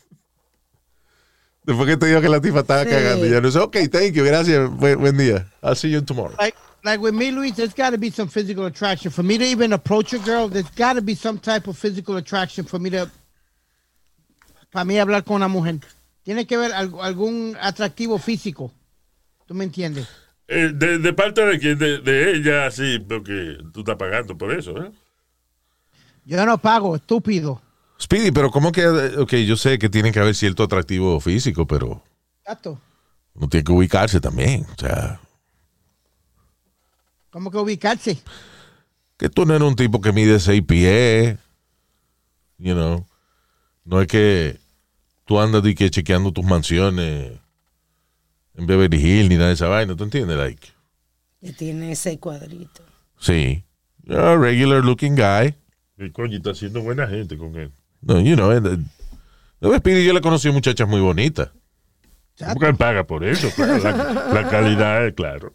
[1.65, 2.91] después que te digo que la tipa estaba Sí.
[2.91, 5.47] cagando, ya no sé, ok, thank you, gracias, buen, buen día.
[5.63, 6.35] I'll see you tomorrow.
[6.39, 9.11] Like, like with me, Luis, there's got to be some physical attraction.
[9.11, 12.17] For me to even approach a girl, there's got to be some type of physical
[12.17, 13.11] attraction for me to,
[14.75, 15.79] para mí hablar con una mujer.
[16.25, 18.73] Tiene que haber algo- algún atractivo físico.
[19.47, 20.09] ¿Tú me entiendes?
[20.49, 21.79] Eh, de, de parte de quién?
[21.79, 24.91] De, de ella, sí, porque tú estás pagando por eso, ¿eh?
[26.25, 27.63] Yo no pago, estúpido.
[28.01, 28.85] Speedy, pero ¿cómo que?
[28.89, 32.03] Ok, yo sé que tiene que haber cierto atractivo físico, pero
[32.41, 32.81] Exacto.
[33.35, 34.67] uno tiene que ubicarse también.
[34.77, 35.21] O sea,
[37.31, 38.19] ¿Cómo que ubicarse?
[39.17, 41.39] que tú no eres un tipo que mide seis pies.
[42.59, 43.07] You know.
[43.85, 44.59] No es que
[45.25, 47.33] tú andas de que chequeando tus mansiones
[48.57, 49.97] en Beverly Hills ni nada de esa vaina.
[49.97, 50.37] ¿Tú entiendes?
[50.37, 50.69] Like,
[51.41, 52.83] Que tiene ese cuadrito.
[53.19, 53.65] sí.
[54.07, 55.55] You're a regular looking guy.
[55.97, 57.73] Y coño, está haciendo buena gente con él.
[58.03, 58.53] No, you know.
[58.53, 58.61] eh,
[59.61, 61.49] No, Speedy, yo le conocí muchachas muy bonitas.
[62.53, 63.79] Porque él paga por eso, claro.
[63.83, 65.55] La, la calidad es claro.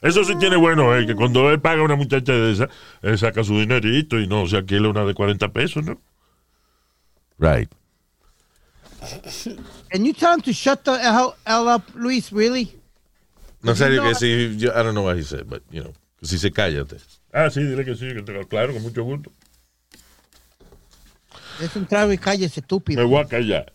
[0.00, 2.68] Eso sí tiene bueno, eh, que cuando él paga a una muchacha de esa,
[3.02, 6.00] él saca su dinerito y no se alquila una de 40 pesos, ¿no?
[7.38, 7.70] Right.
[9.90, 12.32] Can you tell him to shut the hell, up, Luis?
[12.32, 12.74] Really?
[13.62, 14.08] No, serio No.
[14.08, 16.96] que si, yo, I don't know what he said, but, you know, si se cállate.
[17.32, 19.30] Ah, sí, dile que sí, que te claro, con mucho gusto.
[21.60, 23.06] Es un trago y cállese, Me estúpido.
[23.06, 23.72] voy a callar.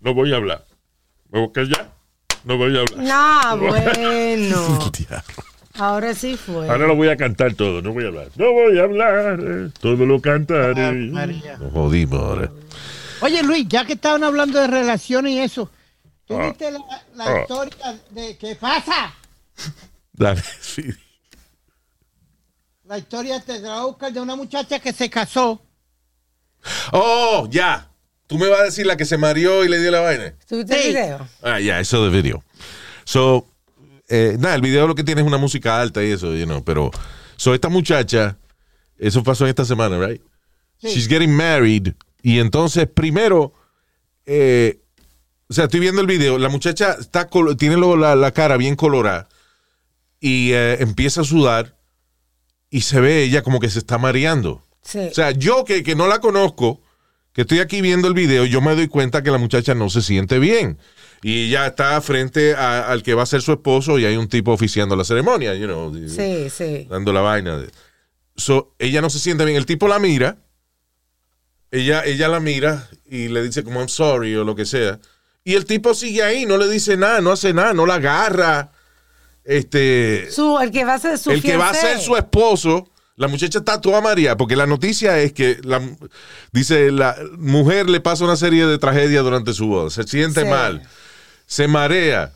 [0.00, 0.64] No voy a hablar.
[1.30, 1.92] Me voy a callar.
[2.44, 3.04] No voy a hablar.
[3.04, 4.90] No, bueno.
[5.78, 6.68] Ahora sí fue.
[6.70, 8.28] Ahora lo voy a cantar todo, no voy a hablar.
[8.36, 10.82] No voy a hablar, eh, todo lo cantaré.
[11.14, 11.56] Ah.
[11.58, 12.50] Nos jodimos ahora.
[13.20, 15.70] Oye, Luis, ya que estaban hablando de relaciones y eso,
[16.26, 16.48] ¿tú Ah.
[16.48, 16.78] viste la,
[17.14, 17.40] la Ah.
[17.42, 19.14] historia de qué pasa?
[20.12, 20.82] Dale, sí.
[22.84, 25.60] La historia de Oscar de una muchacha que se casó.
[26.92, 27.88] Oh, ya.
[28.26, 30.34] Tú me vas a decir la que se mareó y le dio la vaina.
[30.48, 30.88] ¿Tuviste Sí.
[30.88, 31.28] el video?
[31.42, 32.42] Ah, ya, eso de video.
[33.04, 33.46] So,
[34.08, 36.62] eh, nada, el video lo que tiene es una música alta y eso, you know,
[36.64, 36.90] pero.
[37.36, 38.36] So, esta muchacha,
[38.98, 40.20] eso pasó esta semana, right?
[40.78, 40.88] Sí.
[40.88, 41.92] She's getting married.
[42.28, 43.52] Y entonces, primero,
[44.26, 44.80] eh,
[45.48, 49.28] o sea, estoy viendo el video, la muchacha está tiene la, la cara bien colorada
[50.18, 51.76] y eh, empieza a sudar
[52.68, 54.66] y se ve ella como que se está mareando.
[54.82, 54.98] Sí.
[55.08, 56.82] O sea, yo que, que no la conozco,
[57.32, 60.02] que estoy aquí viendo el video, yo me doy cuenta que la muchacha no se
[60.02, 60.78] siente bien.
[61.22, 64.26] Y ella está frente a- al que va a ser su esposo y hay un
[64.28, 66.88] tipo oficiando la ceremonia, you know, sí, sí.
[66.90, 67.64] dando la vaina.
[68.34, 69.56] So, ella no se siente bien.
[69.56, 70.38] El tipo la mira,
[71.70, 74.98] ella, ella la mira y le dice como I'm sorry o lo que sea.
[75.44, 78.72] Y el tipo sigue ahí, no le dice nada, no hace nada, no la agarra.
[79.44, 82.90] Este, Su, el que va a ser su el que va a ser su esposo,
[83.14, 85.80] la muchacha está toda María, porque la noticia es que la,
[86.52, 90.48] dice la mujer le pasa una serie de tragedias durante su boda, se siente Sí.
[90.48, 90.82] mal,
[91.46, 92.32] se marea,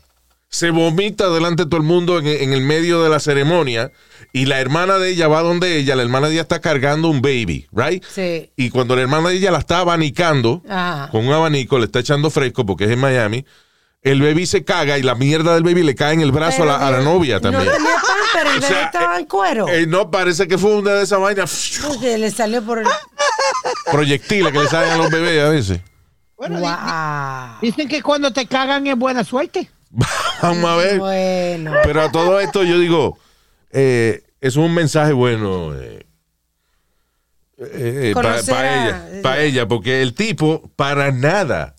[0.51, 3.91] se vomita delante de todo el mundo en, en el medio de la ceremonia
[4.33, 7.21] y la hermana de ella va donde ella, la hermana de ella está cargando un
[7.21, 8.03] baby, right?
[8.03, 8.51] Sí.
[8.57, 11.07] Y cuando la hermana de ella la está abanicando Ajá.
[11.09, 13.45] con un abanico, le está echando fresco porque es en Miami,
[14.01, 16.65] el baby se caga y la mierda del baby le cae en el brazo a
[16.65, 17.65] la, a la novia también.
[17.65, 19.67] No tenía pamper, el O bebé sea, estaba en cuero.
[19.69, 22.87] Eh, no, parece que fue una de esas vainas Porque le salió por el.
[23.89, 25.79] proyectiles que le salen a los bebés a veces.
[26.35, 27.59] Bueno, Wow.
[27.61, 29.69] dicen que cuando te cagan es buena suerte.
[30.41, 30.99] Vamos a ver.
[30.99, 31.73] Bueno.
[31.83, 33.17] Pero a todo esto yo digo,
[33.71, 35.73] eh, es un mensaje bueno
[37.57, 41.75] eh, para Conocer a- ella, para ella, porque el tipo para nada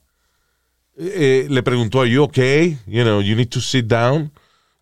[0.96, 2.78] eh, le preguntó, ¿Are you okay?
[2.86, 4.30] You know, you need to sit down.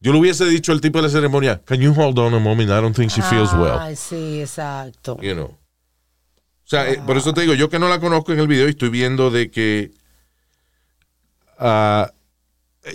[0.01, 2.71] Yo le hubiese dicho al tipo de la ceremonia, Can you hold on a moment?
[2.71, 3.79] I don't think she feels well.
[3.79, 5.19] Ay, sí, exacto.
[5.23, 5.47] you know.
[5.47, 8.67] O sea, eh, por eso te digo, yo que no la conozco en el video
[8.67, 9.91] y estoy viendo de que
[11.59, 12.11] ah,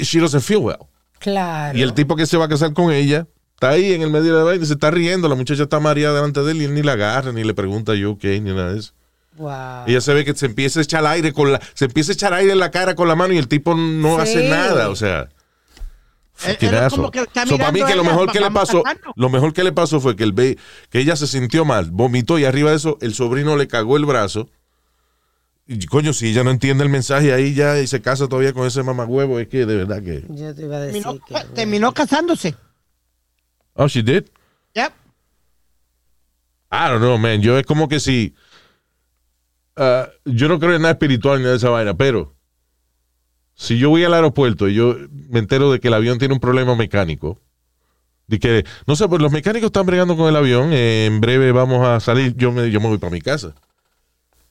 [0.01, 0.77] she doesn't feel well.
[1.19, 1.77] Claro.
[1.77, 4.33] Y el tipo que se va a casar con ella está ahí en el medio
[4.33, 5.27] de la vaina y se está riendo.
[5.29, 7.95] La muchacha está mareada delante de él y él ni la agarra, ni le pregunta
[7.95, 8.93] yo ok, ni nada de eso.
[9.37, 9.83] Wow.
[9.87, 12.33] Ella se ve que se empieza a echar aire con la, se empieza a echar
[12.33, 14.21] aire en la cara con la mano y el tipo no Sí.
[14.21, 15.27] hace nada, o sea.
[16.45, 16.89] Eh, asshole.
[16.89, 18.83] como que So, para mí que lo ella, mejor que le pasó,
[19.15, 20.57] lo mejor que le pasó fue que el be-
[20.89, 24.05] que ella se sintió mal, vomitó y arriba de eso el sobrino le cagó el
[24.05, 24.49] brazo.
[25.67, 28.67] Y coño, si ella no entiende el mensaje ahí ya y se casa todavía con
[28.67, 30.23] ese mamagüevo, es que de verdad que.
[30.29, 31.53] Yo te iba a decir Terminó, que.
[31.55, 32.55] terminó casándose.
[33.73, 34.25] Oh, she did.
[34.75, 34.93] Yep.
[36.71, 37.41] I don't know, man.
[37.41, 38.35] Yo es como que si.
[39.75, 42.35] ah, yo no creo en nada espiritual ni nada de esa vaina, pero.
[43.57, 44.97] Si yo voy al aeropuerto y yo
[45.29, 47.39] me entero de que el avión tiene un problema mecánico,
[48.27, 51.53] de que, no sé, pues los mecánicos están bregando con el avión, eh, en breve
[51.53, 53.55] vamos a salir, yo me, yo me voy para mi casa.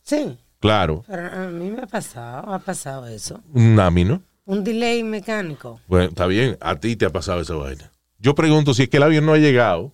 [0.02, 3.38] Sí, Claro, pero a mí me ha pasado, ha pasado eso.
[3.52, 4.22] un AMI, ¿no?
[4.46, 5.78] Un delay mecánico.
[5.86, 7.92] Bueno, está bien, a ti te ha pasado esa vaina.
[8.18, 9.92] Yo pregunto si es que el avión no ha llegado,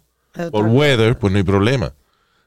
[0.53, 1.89] por weather, pues no hay problema.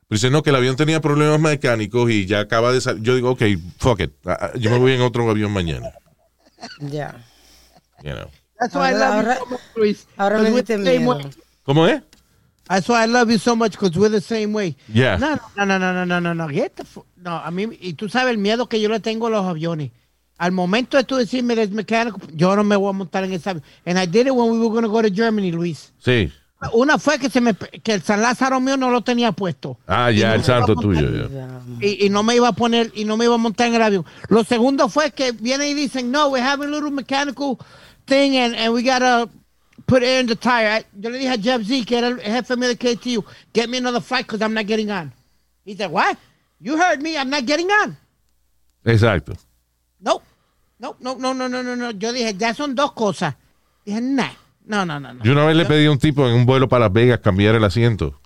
[0.07, 3.03] Pero dice, no, que el avión tenía problemas mecánicos y ya acaba de salir.
[3.03, 3.41] Yo digo, ok,
[3.77, 4.13] fuck it.
[4.25, 5.91] Ah, ah, Yo me voy en otro avión mañana.
[6.79, 7.25] Ya.
[8.05, 8.29] You know.
[8.57, 10.07] That's why I Ahora- love you ahora- so much, Luis.
[10.15, 11.15] Ahora 'Cause me we're diste the same miedo.
[11.17, 11.29] way.
[11.63, 12.01] ¿Cómo es?
[12.67, 14.75] That's why I love you so much because we're the same way.
[14.87, 15.17] Yeah.
[15.17, 16.47] No, no, no, no, no, no, no, no.
[16.47, 16.85] Get the
[17.17, 19.91] no, a mí, y tú sabes el miedo que yo le tengo a los aviones.
[20.37, 23.49] Al momento de tú decirme del mecánico, yo no me voy a montar en ese
[23.49, 23.63] avión.
[23.85, 25.93] And I did it when we were going to go to Germany, Luis.
[25.99, 26.31] Sí.
[26.71, 29.77] Una fue que se me que el San Lázaro mío no lo tenía puesto.
[29.85, 31.27] Ah, ya, no el santo a tuyo.
[31.29, 31.61] ya.
[31.81, 33.81] Y, y no me iba a poner y no me iba a montar en el
[33.81, 34.05] avión.
[34.29, 37.57] Lo segundo fue que vienen y dicen, no, we have a little mechanical
[38.05, 39.27] thing and, and we gotta
[39.87, 40.67] put air in the tire.
[40.79, 43.69] I- yo le dije a Jeff Z, que era el jefe mío de KTU, get
[43.69, 45.11] me another flight because I'm not getting on.
[45.65, 46.17] He said, what?
[46.59, 47.97] You heard me, I'm not getting on.
[48.85, 49.33] Exacto.
[49.99, 50.21] No,
[50.79, 51.91] no, no, no, no, no, no, no.
[51.91, 53.35] Yo dije, ya son dos cosas.
[53.85, 54.29] Dije, nah.
[54.65, 55.23] no, no, no, no.
[55.23, 57.55] Yo una vez le pedí a un tipo en un vuelo para Las Vegas cambiar
[57.55, 58.19] el asiento.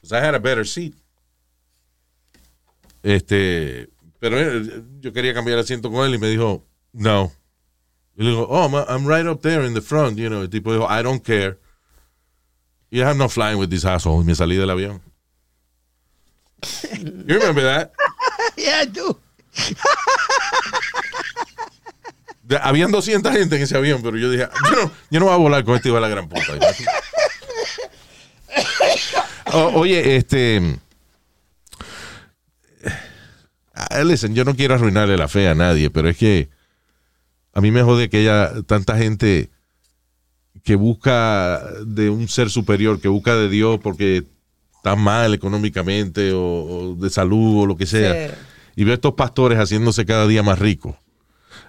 [0.00, 0.92] 'Cause I had a better seat.
[3.02, 7.32] Este, Pero él- yo quería cambiar el asiento con él y me dijo, no.
[8.16, 10.42] Y le digo, oh, I'm right up there in the front, you know.
[10.42, 11.58] El tipo dijo, I don't care.
[12.90, 14.20] Y I'm not flying with this asshole.
[14.22, 15.00] Y me salí del avión.
[16.94, 17.92] You remember that?
[18.56, 19.16] Yeah, dude.
[22.44, 25.34] De- habían 200 gente en ese avión, pero yo dije, yo no, yo no voy
[25.34, 26.52] a volar con este hijo de la gran puta.
[29.52, 30.78] O- oye, este.
[33.74, 36.48] ah, Listen, yo no quiero arruinarle la fe a nadie, pero es que
[37.54, 39.50] a mí me jode que haya tanta gente
[40.62, 44.24] que busca de un ser superior, que busca de Dios porque
[44.76, 48.28] está mal económicamente o, o de salud o lo que sea.
[48.28, 48.34] Sí.
[48.76, 50.96] Y veo estos pastores haciéndose cada día más ricos.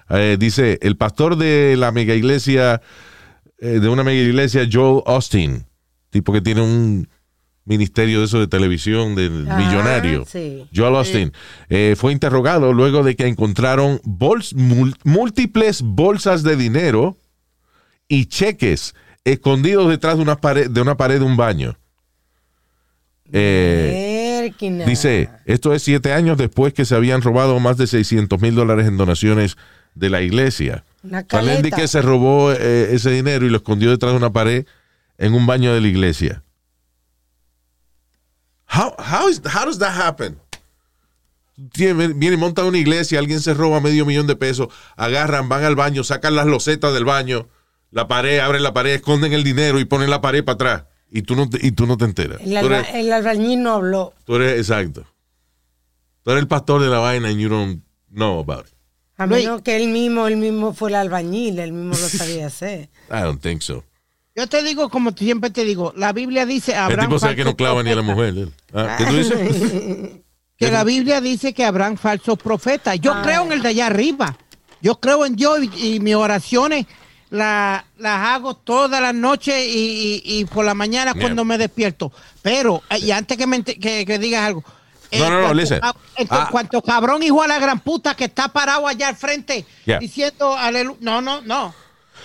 [0.09, 2.81] Eh, dice, el pastor de la mega iglesia,
[3.59, 5.65] eh, de una mega iglesia, Joel Austin,
[6.09, 7.07] tipo que tiene un
[7.65, 10.25] ministerio de eso de televisión del Ah, millonario.
[10.25, 10.65] sí.
[10.73, 11.31] Joel Austin
[11.69, 14.53] eh, fue interrogado luego de que encontraron bols-
[15.03, 17.17] múltiples bolsas de dinero
[18.07, 21.77] y cheques escondidos detrás de una pared de, una pared de un baño.
[23.31, 24.51] Eh.
[24.85, 28.85] Dice, esto es siete años después que se habían robado más de 600 mil dólares
[28.87, 29.57] en donaciones
[29.95, 30.83] de la iglesia.
[31.27, 31.75] Caleta.
[31.75, 34.65] que se robó eh, ese dinero y lo escondió detrás de una pared
[35.17, 36.43] en un baño de la iglesia.
[38.75, 40.37] How, how, is, how does that happen?
[41.71, 45.63] Tiene- Viene y monta una iglesia, alguien se roba medio millón de pesos, agarran, van
[45.63, 47.47] al baño, sacan las losetas del baño,
[47.91, 50.83] la pared, abren la pared, esconden el dinero y ponen la pared para atrás.
[51.09, 52.41] Y tú no te, y tú no te enteras.
[52.41, 54.13] El, alba- eres- el albañil no habló.
[54.25, 55.05] Tú eres exacto.
[56.23, 58.73] Tú eres el pastor de la vaina and you don't know about it.
[59.17, 62.89] A menos que él mismo, él mismo fue el albañil, él mismo lo sabía hacer.
[63.09, 63.85] I don't think so.
[64.35, 67.45] Yo te digo, como siempre te digo, la Biblia dice, El Abraham tipo sabe que
[67.45, 68.29] no clava ni a la mujer.
[68.29, 68.51] él.
[68.73, 70.11] Ah, ¿Qué tú dices?
[70.57, 72.97] Que la Biblia dice que habrán falsos profetas.
[73.01, 74.37] Yo creo en el de allá arriba.
[74.81, 76.85] Yo creo en Dios y, y mis oraciones
[77.29, 82.09] la- las hago todas las noches y, y- y por la mañana cuando me despierto.
[82.41, 84.63] Pero, eh, y antes que, me que, que digas algo.
[85.11, 85.81] No, no, no, listen.
[85.83, 86.47] Ah.
[86.49, 89.99] cuanto cabrón hijo a la gran puta que está parado allá al frente Yeah.
[89.99, 90.97] diciendo aleluya.
[91.01, 91.75] No, no, no.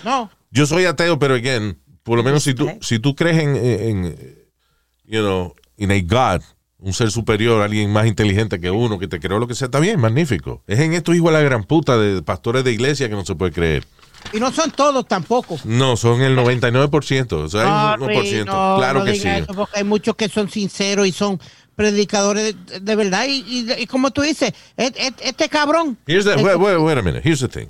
[0.05, 0.31] No.
[0.51, 4.15] Yo soy ateo, pero again, por lo menos si tú, si tú crees en, en,
[5.05, 6.41] you know, in a God,
[6.79, 9.79] un ser superior, alguien más inteligente que uno, que te creó lo que sea, está
[9.79, 10.63] bien, magnífico.
[10.67, 13.35] Es en estos hijos de la gran puta de pastores de iglesia que no se
[13.35, 13.85] puede creer.
[14.33, 15.59] Y no son todos tampoco.
[15.63, 17.31] No, son el 99%.
[17.33, 18.19] O sea, hay No, un 1%.
[18.19, 19.27] Luis, no, claro no que sí.
[19.27, 21.39] eso, porque hay muchos que son sinceros y son
[21.75, 23.25] predicadores de, de verdad.
[23.27, 25.97] Y, y- y como tú dices, et- et- este, cabrón.
[26.07, 27.21] Here's the, el- wait, wait- wait a minute.
[27.27, 27.67] Here's the thing.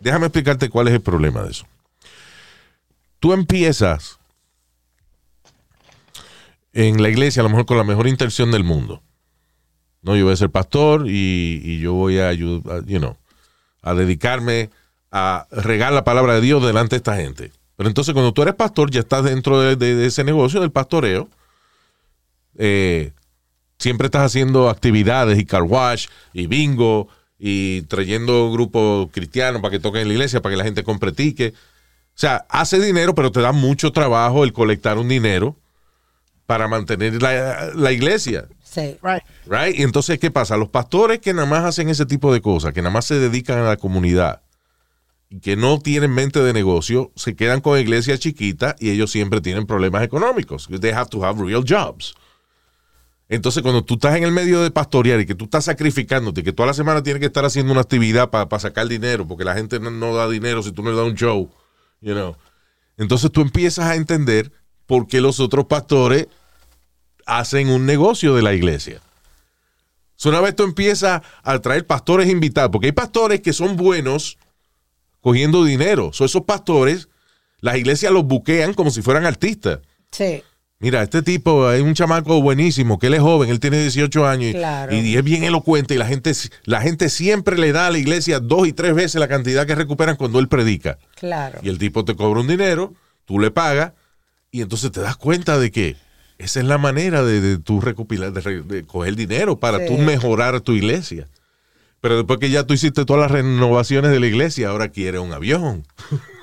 [0.00, 1.64] Déjame explicarte cuál es el problema de eso.
[3.24, 4.18] Tú empiezas
[6.74, 9.00] en la iglesia, a lo mejor con la mejor intención del mundo.
[10.02, 13.16] No, yo voy a ser pastor y, yo voy a you know,
[13.80, 14.68] a dedicarme
[15.10, 17.50] a regar la palabra de Dios delante de esta gente.
[17.76, 20.70] Pero entonces cuando tú eres pastor, ya estás dentro de, de- de ese negocio del
[20.70, 21.30] pastoreo.
[22.58, 23.12] Eh,
[23.78, 27.08] siempre estás haciendo actividades y car wash y bingo
[27.38, 31.10] y trayendo grupos cristianos para que toquen en la iglesia, para que la gente compre
[31.10, 31.56] tickets.
[32.14, 35.56] O sea, hace dinero, pero te da mucho trabajo el colectar un dinero
[36.46, 38.46] para mantener la, la iglesia.
[38.62, 38.96] Sí.
[39.02, 39.22] Right.
[39.46, 39.78] Right?
[39.78, 40.56] Y entonces, ¿qué pasa?
[40.56, 43.58] Los pastores que nada más hacen ese tipo de cosas, que nada más se dedican
[43.58, 44.42] a la comunidad
[45.28, 49.40] y que no tienen mente de negocio, se quedan con iglesias chiquitas y ellos siempre
[49.40, 50.68] tienen problemas económicos.
[50.68, 52.14] They have to have real jobs.
[53.28, 56.52] Entonces, cuando tú estás en el medio de pastorear y que tú estás sacrificándote, que
[56.52, 59.80] toda la semana tienes que estar haciendo una actividad para sacar dinero, porque la gente
[59.80, 61.50] no, no da dinero si tú no le das un show,
[62.04, 62.36] you know.
[62.96, 64.52] Entonces tú empiezas a entender
[64.86, 66.28] por qué los otros pastores
[67.26, 69.00] hacen un negocio de la iglesia.
[70.24, 74.38] Una vez tú empiezas a traer pastores invitados, porque hay pastores que son buenos
[75.20, 76.12] cogiendo dinero.
[76.14, 77.08] So, esos pastores,
[77.60, 79.80] las iglesias los buquean como si fueran artistas.
[80.10, 80.42] Sí.
[80.80, 84.50] Mira, este tipo es un chamaco buenísimo, que él es joven, él tiene 18 años
[84.50, 84.94] y- Claro.
[84.94, 86.32] y, es bien elocuente y la gente,
[86.64, 89.74] la gente siempre le da a la iglesia dos y tres veces la cantidad que
[89.74, 90.98] recuperan cuando él predica.
[91.16, 91.60] Claro.
[91.62, 92.92] Y el tipo te cobra un dinero,
[93.24, 93.92] tú le pagas
[94.50, 95.96] y entonces te das cuenta de que
[96.38, 99.86] esa es la manera de, de tú recopilar, de, coger dinero para Sí.
[99.86, 101.28] tú mejorar tu iglesia.
[102.00, 105.32] Pero después que ya tú hiciste todas las renovaciones de la iglesia, ahora quiere un
[105.32, 105.86] avión.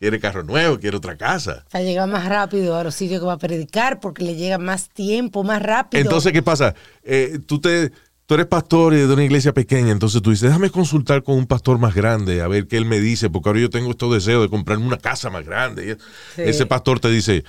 [0.00, 1.66] quiere carro nuevo, quiere otra casa.
[1.70, 4.88] Para llegar más rápido a los sitios que va a predicar porque le llega más
[4.88, 6.00] tiempo, más rápido.
[6.00, 6.74] Entonces, ¿qué pasa?
[7.02, 7.92] Eh, tú, te,
[8.24, 11.78] tú eres pastor de una iglesia pequeña, entonces tú dices, déjame consultar con un pastor
[11.78, 14.48] más grande, a ver qué él me dice, porque ahora yo tengo estos deseos de
[14.48, 15.98] comprarme una casa más grande.
[16.34, 16.42] Sí.
[16.46, 17.44] Ese pastor te dice,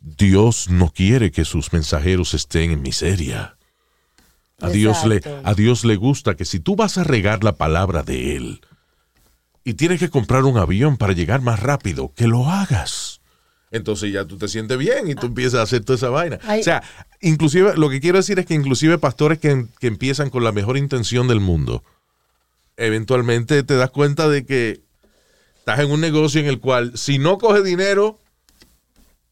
[0.00, 3.56] Dios no quiere que sus mensajeros estén en miseria.
[4.60, 8.02] A Dios, le, a Dios le gusta que si tú vas a regar la palabra
[8.02, 8.60] de Él
[9.64, 13.20] y tienes que comprar un avión para llegar más rápido, que lo hagas.
[13.70, 16.38] Entonces ya tú te sientes bien y tú empiezas a hacer toda esa vaina.
[16.44, 16.60] Ay.
[16.60, 16.82] O sea,
[17.22, 20.76] inclusive, lo que quiero decir es que inclusive pastores que, que empiezan con la mejor
[20.76, 21.82] intención del mundo,
[22.76, 24.80] eventualmente te das cuenta de que
[25.58, 28.18] estás en un negocio en el cual si no coges dinero,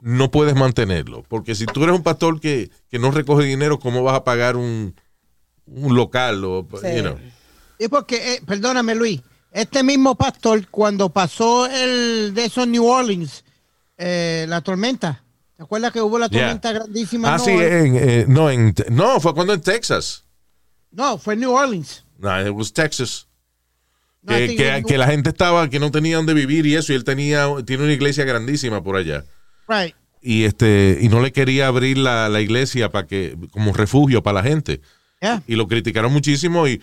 [0.00, 1.24] no puedes mantenerlo.
[1.28, 4.56] Porque si tú eres un pastor que, que no recoge dinero, ¿cómo vas a pagar
[4.56, 4.94] un,
[5.66, 6.44] un local?
[6.44, 6.96] O, Sí.
[6.96, 7.18] you know?
[7.78, 9.20] Y porque, eh, perdóname Luis,
[9.52, 13.44] este mismo pastor cuando pasó el de esos New Orleans,
[13.98, 15.22] eh, la tormenta,
[15.56, 16.40] ¿te acuerdas que hubo la Yeah.
[16.42, 17.34] tormenta grandísima?
[17.34, 20.24] Ah, en sí, en, eh, no, en, Te- no, fue cuando en Texas.
[20.90, 22.04] No, fue en New Orleans.
[22.18, 23.26] No, it was Texas.
[24.22, 27.48] No, que la gente estaba, que no tenía dónde vivir y eso, y él tenía,
[27.64, 29.24] tiene una iglesia grandísima por allá.
[29.66, 29.94] Right.
[30.20, 34.42] Y este, y no le quería abrir la, la iglesia para que, como refugio para
[34.42, 34.82] la gente.
[35.22, 35.42] Yeah.
[35.46, 36.82] Y lo criticaron muchísimo y,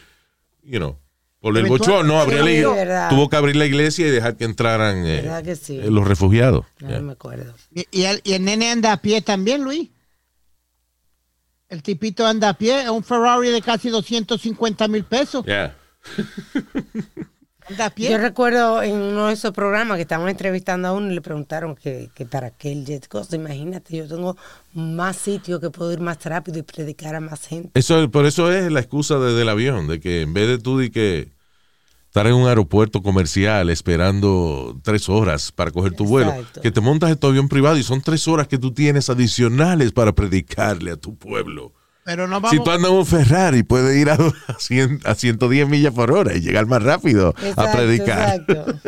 [0.63, 0.97] you know,
[1.39, 1.63] por el
[2.03, 2.73] no abría la Sí, iglesia.
[2.73, 3.09] verdad.
[3.09, 5.77] Tuvo que abrir la iglesia y dejar que entraran eh, ¿Verdad que sí?
[5.79, 6.65] eh, los refugiados.
[6.79, 6.99] No Yeah.
[7.01, 7.53] me acuerdo.
[7.73, 9.89] Y, y el, y el nene anda a pie también, Luis.
[11.69, 15.45] El tipito anda a pie, es un Ferrari de casi 250 mil pesos.
[15.45, 15.75] Yeah.
[17.69, 18.09] Anda a pie.
[18.11, 21.75] Yo recuerdo en uno de esos programas que estaban entrevistando a uno y le preguntaron
[21.75, 23.33] que, que para qué el jet cost.
[23.33, 24.37] Imagínate, yo tengo
[24.73, 27.77] más sitio que puedo ir más rápido y predicar a más gente.
[27.77, 30.77] Eso, por eso es la excusa de- del avión, de que en vez de tú
[30.77, 31.31] de que
[32.07, 37.11] estar en un aeropuerto comercial esperando tres horas para coger tu vuelo, que te montas
[37.11, 40.95] en tu avión privado y son tres horas que tú tienes adicionales para predicarle a
[40.97, 41.73] tu pueblo.
[42.07, 45.67] Pero no Si tú andas en un Ferrari, puedes ir a, a, 100 a 110
[45.67, 48.39] millas por hora y llegar más rápido a predicar.
[48.47, 48.79] exacto.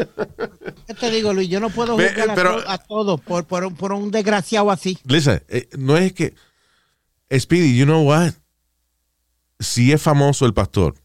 [0.87, 1.49] ¿Qué te digo, Luis?
[1.49, 4.97] Yo no puedo juzgar a, pero- a todos por, por, un- por un desgraciado así.
[5.03, 6.33] Listen, eh, no es que.
[7.37, 8.31] Speedy, you know what?
[9.59, 10.95] Si es famoso el pastor,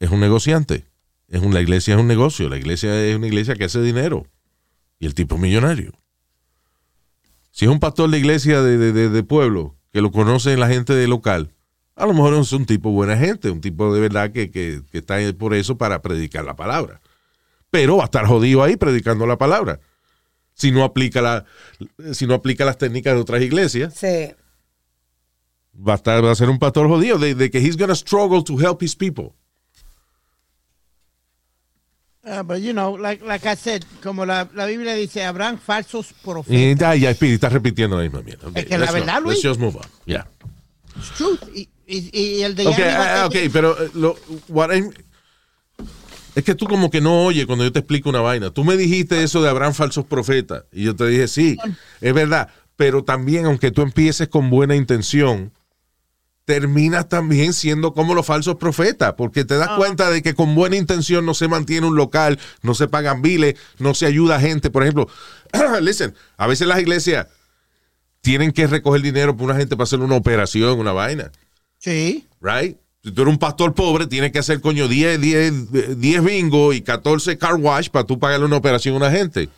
[0.00, 0.84] es un negociante.
[1.28, 2.48] Es un, la iglesia es un negocio.
[2.48, 4.26] La iglesia es una iglesia que hace dinero.
[4.98, 5.92] Y el tipo es millonario.
[7.52, 10.68] Si es un pastor de iglesia de, de- de- de pueblo, que lo conoce la
[10.68, 11.54] gente de local,
[11.96, 14.98] a lo mejor es un tipo buena gente, un tipo de verdad que, que- que
[14.98, 17.00] está por eso para predicar la palabra.
[17.70, 19.80] Pero va a estar jodido ahí predicando la palabra.
[20.54, 21.44] Si no aplica, la,
[22.12, 24.32] si no aplica las técnicas de otras iglesias, Sí,
[25.76, 28.42] va a, estar, va a ser un pastor jodido de, de que he's gonna struggle
[28.42, 29.34] to help his people.
[32.30, 36.12] Ah, but you know, like, like I said, como la, la Biblia dice, habrán falsos
[36.22, 36.52] profetas.
[36.54, 38.48] Y ya, ya, Speedy, estás repitiendo la misma mierda.
[38.48, 38.98] Okay, Es que la let's go.
[38.98, 39.86] verdad, Luis- Let's just move on.
[40.04, 40.26] Yeah.
[40.96, 41.40] It's truth.
[41.54, 44.16] Y, y, y el de Ok, Yanni ah, Batalla- ok, pero eh, lo,
[44.48, 44.92] what I'm-
[46.34, 48.50] es que tú como que no oyes cuando yo te explico una vaina.
[48.50, 51.56] Tú me dijiste eso de habrán falsos profetas y yo te dije, sí,
[52.00, 55.52] es verdad, pero también aunque tú empieces con buena intención,
[56.48, 60.76] terminas también siendo como los falsos profetas, porque te das cuenta de que con buena
[60.76, 64.70] intención no se mantiene un local, no se pagan biles, no se ayuda a gente.
[64.70, 65.08] Por ejemplo,
[65.82, 67.26] listen, a veces las iglesias
[68.22, 71.30] tienen que recoger dinero por una gente para hacer una operación, una vaina
[71.78, 72.26] Sí.
[72.40, 72.78] right?
[73.04, 76.80] Si tú eres un pastor pobre, tienes que hacer, coño, 10, 10, 10 bingo y
[76.80, 79.50] 14 car wash para tú pagarle una operación a una gente.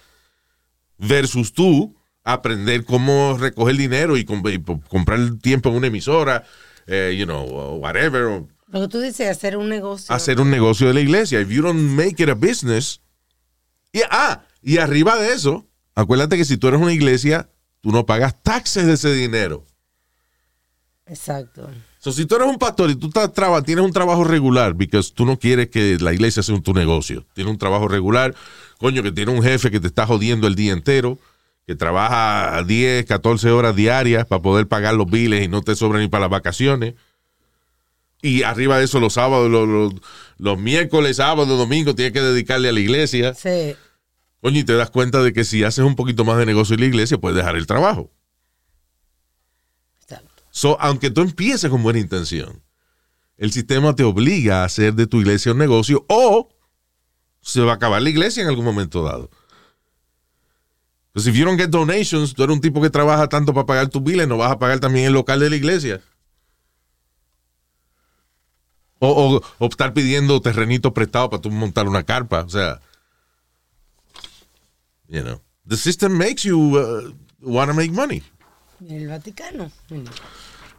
[0.98, 6.44] Versus tú aprender cómo recoger dinero y, com- y comprar el tiempo en una emisora,
[6.90, 7.44] eh, you know,
[7.78, 10.14] whatever, lo que tú dices, hacer un negocio.
[10.14, 11.40] hacer un negocio de la iglesia.
[11.40, 13.00] If you don't make it a business.
[13.92, 17.48] Y, ah, y arriba de eso, acuérdate que si tú eres una iglesia,
[17.80, 19.66] tú no pagas taxes de ese dinero.
[21.06, 21.68] Exacto.
[21.98, 25.00] So, si tú eres un pastor y tú estás traba- tienes un trabajo regular, porque
[25.14, 28.34] tú no quieres que la iglesia sea un- tu negocio, tienes un trabajo regular,
[28.78, 31.18] coño, que tiene un jefe que te está jodiendo el día entero,
[31.70, 36.00] que trabaja 10, 14 horas diarias para poder pagar los biles y no te sobra
[36.00, 36.94] ni para las vacaciones.
[38.22, 39.94] Y arriba de eso, los sábados, los, los-
[40.38, 43.34] los miércoles, sábados, domingos, tienes que dedicarle a la iglesia.
[43.34, 43.76] Sí,
[44.42, 46.80] Coño, y te das cuenta de que si haces un poquito más de negocio en
[46.80, 48.10] la iglesia, puedes dejar el trabajo.
[50.02, 50.42] exacto.
[50.50, 52.60] So, aunque tú empieces con buena intención,
[53.36, 56.48] el sistema te obliga a hacer de tu iglesia un negocio o
[57.40, 59.30] se va a acabar la iglesia en algún momento dado.
[61.12, 63.88] Pues if you don't get donations, tú eres un tipo que trabaja tanto para pagar
[63.88, 66.00] tus biles, no vas a pagar también el local de la iglesia.
[69.00, 72.40] O, o- o estar pidiendo terrenitos prestados para tú montar una carpa.
[72.42, 72.80] O sea,
[75.08, 78.22] you know, the system makes you uh, want to make money.
[78.88, 79.70] El Vaticano.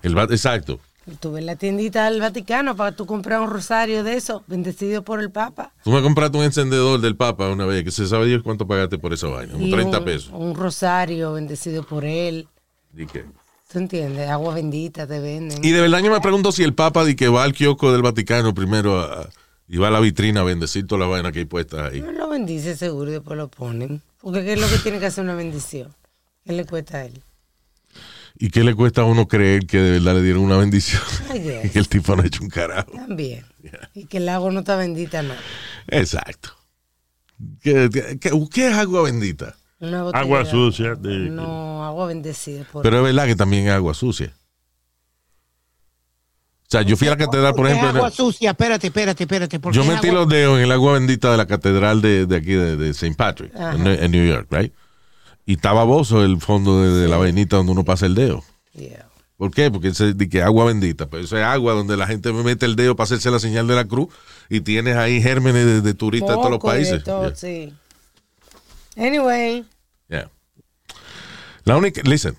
[0.04, 0.80] El, exacto.
[1.20, 5.20] Tuve en la tiendita del Vaticano para tú comprar un rosario de eso, bendecido por
[5.20, 5.74] el Papa.
[5.84, 8.98] Tú me compraste un encendedor del Papa una vez, que se sabe Dios cuánto pagaste
[9.00, 10.30] por esa vaina, como Y 30 un, pesos.
[10.32, 12.48] Un rosario bendecido por él.
[12.96, 13.26] ¿Y qué?
[13.72, 14.30] ¿Tú entiendes?
[14.30, 15.64] Agua bendita te venden.
[15.66, 18.02] Y de verdad yo me pregunto si el Papa di que va al kiosco del
[18.04, 19.28] Vaticano primero a-
[19.68, 22.02] y va a la vitrina a bendecir toda la vaina que hay puesta ahí.
[22.02, 24.02] No lo bendice seguro y después lo ponen.
[24.22, 25.96] Porque ¿qué es lo que tiene que hacer una bendición?
[26.46, 27.24] ¿Qué le cuesta a él?
[28.38, 31.02] ¿Y qué le cuesta a uno creer que de verdad le dieron una bendición?
[31.64, 32.92] Y que el tipo no ha hecho un carajo.
[32.92, 33.46] También.
[33.94, 35.34] Y que el agua no está bendita, no.
[35.88, 36.50] Exacto.
[37.62, 39.56] ¿Qué, qué- qué es agua bendita?
[40.14, 40.96] Agua sucia.
[40.96, 42.64] de- No, agua bendecida.
[42.72, 42.84] Por...
[42.84, 44.34] Pero es verdad que también es agua sucia.
[46.68, 47.98] O sea, yo fui a la catedral, por ¿Qué ejemplo.
[47.98, 49.60] agua sucia, espérate, espérate, espérate.
[49.60, 52.36] ¿por Yo metí agua- los dedos en el agua bendita de la catedral de, de
[52.38, 53.14] aquí, de, de St.
[53.18, 54.72] Patrick, en New York, right?
[55.46, 58.44] Y estaba bozo el fondo de, de la vainita donde uno pasa el dedo.
[58.74, 59.08] Yeah.
[59.38, 59.72] ¿Por qué?
[59.72, 61.08] Porque es de que agua bendita.
[61.10, 63.74] Pero eso es agua donde la gente mete el dedo para hacerse la señal de
[63.76, 64.10] la cruz
[64.50, 67.04] y tienes ahí gérmenes de, de turistas de todos los de países.
[67.04, 67.36] todo, Yeah.
[67.36, 67.74] sí.
[68.98, 69.66] Anyway,
[70.10, 70.30] Yeah.
[71.64, 72.36] La única, listen,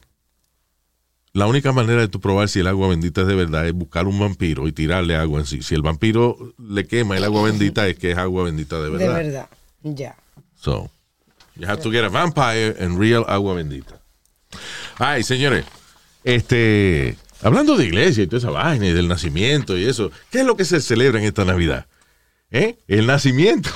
[1.32, 4.06] la única manera de tú probar si el agua bendita es de verdad es buscar
[4.06, 5.62] un vampiro y tirarle agua en sí.
[5.62, 8.90] Si el vampiro le quema el agua bendita es que es agua bendita de de
[8.90, 9.14] verdad.
[9.14, 9.48] verdad.
[9.82, 10.16] Ya.
[10.54, 10.90] So,
[11.56, 14.00] you have to get a vampire and real agua bendita.
[14.98, 15.64] Ay, señores,
[16.24, 20.46] este, hablando de iglesia y toda esa vaina y del nacimiento y eso, ¿qué es
[20.46, 21.86] lo que se celebra en esta Navidad?
[22.50, 22.76] ¿Eh?
[22.86, 23.70] El nacimiento.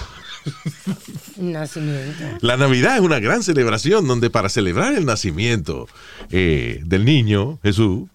[1.37, 2.25] Nacimiento.
[2.41, 5.89] La Navidad es una gran celebración donde para celebrar el nacimiento
[6.31, 8.09] eh, del niño Jesús,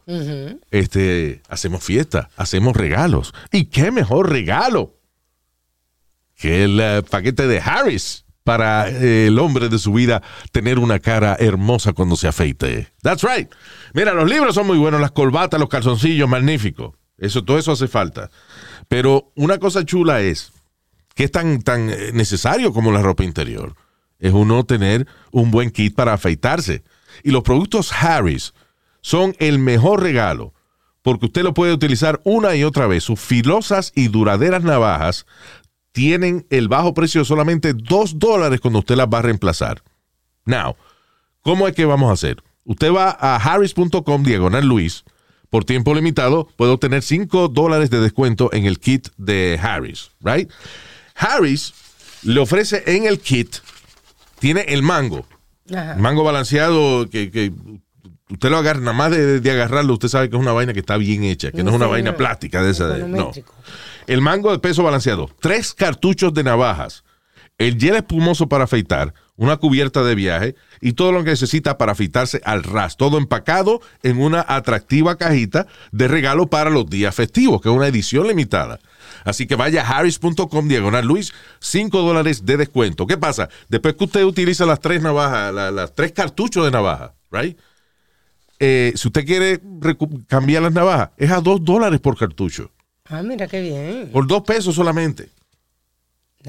[0.71, 3.33] este, hacemos fiesta, hacemos regalos.
[3.51, 4.95] ¿Y qué mejor regalo
[6.35, 10.21] que el eh, paquete de Harris para eh, el hombre de su vida
[10.51, 12.91] tener una cara hermosa cuando se afeite?
[13.01, 13.49] That's right.
[13.93, 16.95] Mira, los libros son muy buenos, las colbatas, los calzoncillos, magnífico.
[17.17, 18.29] Eso, todo eso hace falta.
[18.87, 20.51] Pero una cosa chula es
[21.13, 23.75] que es tan, tan necesario como la ropa interior.
[24.19, 26.83] Es uno tener un buen kit para afeitarse.
[27.23, 28.53] Y los productos Harris
[29.01, 30.53] son el mejor regalo
[31.01, 33.03] porque usted lo puede utilizar una y otra vez.
[33.03, 35.25] Sus filosas y duraderas navajas
[35.91, 39.81] tienen el bajo precio de solamente 2 dólares cuando usted las va a reemplazar.
[40.45, 40.75] Now,
[41.41, 42.41] ¿cómo es que vamos a hacer?
[42.63, 45.03] Usted va a harris.com diagonal Luis.
[45.49, 50.49] Por tiempo limitado puede obtener 5 dólares de descuento en el kit de Harris, right?
[51.15, 51.73] Harris
[52.23, 53.57] le ofrece en el kit,
[54.39, 55.25] tiene el mango,
[55.75, 55.95] Ajá.
[55.97, 57.51] mango balanceado que, que
[58.29, 60.79] usted lo agarra, nada más de, de agarrarlo, usted sabe que es una vaina que
[60.79, 62.87] está bien hecha, que no es una vaina plástica de esa.
[62.87, 63.31] de- no.
[64.07, 67.03] El mango de peso balanceado, tres cartuchos de navajas,
[67.57, 71.91] el gel espumoso para afeitar, una cubierta de viaje y todo lo que necesita para
[71.93, 72.97] afeitarse al ras.
[72.97, 77.87] Todo empacado en una atractiva cajita de regalo para los días festivos, que es una
[77.87, 78.79] edición limitada.
[79.23, 83.05] Así que vaya a harris.com diagonal Luis, 5 dólares de descuento.
[83.07, 83.49] ¿Qué pasa?
[83.69, 87.57] Después que usted utiliza las tres navajas, la- las tres cartuchos de navaja, right?
[88.59, 89.59] Eh, si usted quiere
[90.27, 92.71] cambiar las navajas, es a 2 dólares por cartucho.
[93.11, 94.09] Ah, mira qué bien.
[94.11, 95.29] Por dos pesos solamente.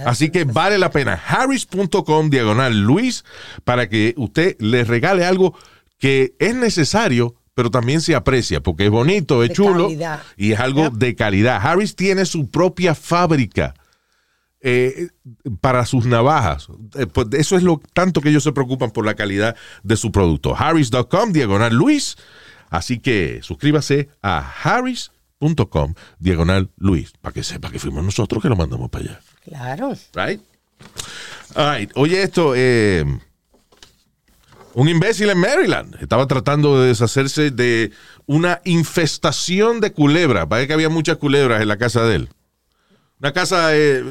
[0.07, 1.21] Así que vale la pena.
[1.27, 3.25] Harris.com diagonal Luis
[3.65, 5.55] para que usted le regale algo
[5.99, 10.23] que es necesario, pero también se aprecia porque es bonito, es De chulo calidad.
[10.37, 11.61] y es algo de calidad.
[11.63, 13.75] Harris tiene su propia fábrica
[14.61, 15.09] eh,
[15.61, 16.69] para sus navajas.
[16.95, 20.11] Eh, pues eso es lo tanto que ellos se preocupan por la calidad de su
[20.11, 20.57] producto.
[20.57, 22.17] Harris.com diagonal Luis.
[22.71, 24.41] Así que suscríbase a
[25.47, 29.21] harris.com diagonal Luis para que sepa que fuimos nosotros que lo mandamos para allá.
[29.45, 29.93] Claro.
[30.15, 30.41] Right?
[31.55, 31.91] All right.
[31.97, 33.05] Oye, esto, eh,
[34.75, 37.93] un imbécil en Maryland estaba tratando de deshacerse de
[38.27, 40.47] una infestación de culebras.
[40.47, 42.29] Parece que había muchas culebras en la casa de él.
[43.21, 44.03] Una casa, eh,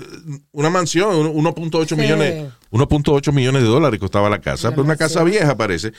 [0.53, 2.01] una mansión, un- 1.8 Sí.
[2.01, 5.91] millones, 1.8 millones de dólares costaba la casa, pero una casa vieja parece.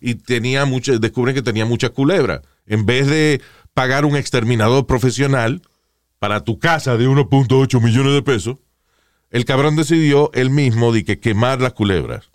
[0.00, 2.42] Y tenía muchas, descubren que tenía muchas culebras.
[2.66, 3.40] En vez de
[3.74, 5.62] pagar un exterminador profesional
[6.18, 8.58] para tu casa de 1.8 millones de pesos,
[9.30, 12.30] el cabrón decidió él mismo de que quemar las culebras.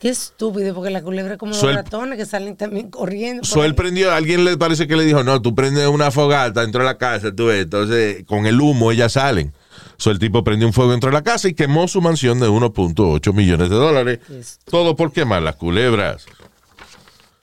[0.00, 3.44] Qué estúpido, porque la culebra es como So los ratones que salen también corriendo.
[3.44, 6.80] So, él prendió, alguien le parece que le dijo, no, tú prendes una fogata dentro
[6.82, 9.54] de la casa, tú ves, entonces con el humo ellas salen.
[9.96, 12.48] So, el tipo prendió un fuego dentro de la casa y quemó su mansión de
[12.48, 14.18] 1.8 millones de dólares.
[14.64, 16.26] Todo por quemar las culebras.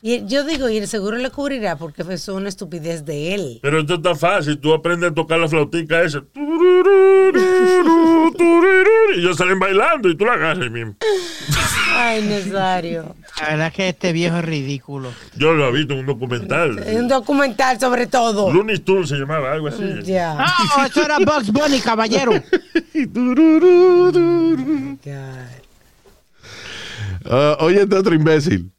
[0.04, 3.60] Y yo digo, y el seguro le cubrirá porque fue una estupidez de él.
[3.62, 4.58] Pero esto está fácil.
[4.58, 6.24] Tú aprendes a tocar la flautica esa.
[9.14, 10.96] Y ellos salen bailando y tú la agarras mismo.
[11.94, 13.16] Ay, Nazario.
[13.40, 15.12] La verdad es que este viejo es ridículo.
[15.36, 16.80] Yo lo he visto en un documental.
[16.80, 18.52] Es un documental sobre todo.
[18.52, 19.84] Looney Tunes se llamaba, algo así.
[20.04, 20.34] Ya.
[20.36, 22.32] No, eso era Bugs Bunny, caballero.
[22.94, 24.16] God.
[27.26, 28.72] Ah, oye, este otro imbécil.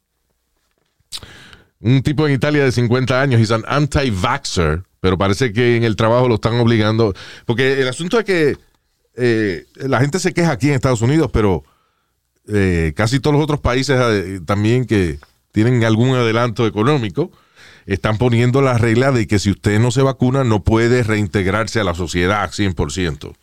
[1.83, 5.95] Un tipo en Italia de 50 años, he's an anti-vaxxer, pero parece que en el
[5.95, 7.13] trabajo lo están obligando.
[7.45, 8.57] Porque el asunto es que
[9.15, 11.63] eh, la gente se queja aquí en Estados Unidos, pero
[12.47, 15.19] eh, casi todos los otros países eh, también que
[15.51, 17.31] tienen algún adelanto económico
[17.85, 21.83] están poniendo la regla de que si usted no se vacuna no puede reintegrarse a
[21.83, 23.35] la sociedad 100%.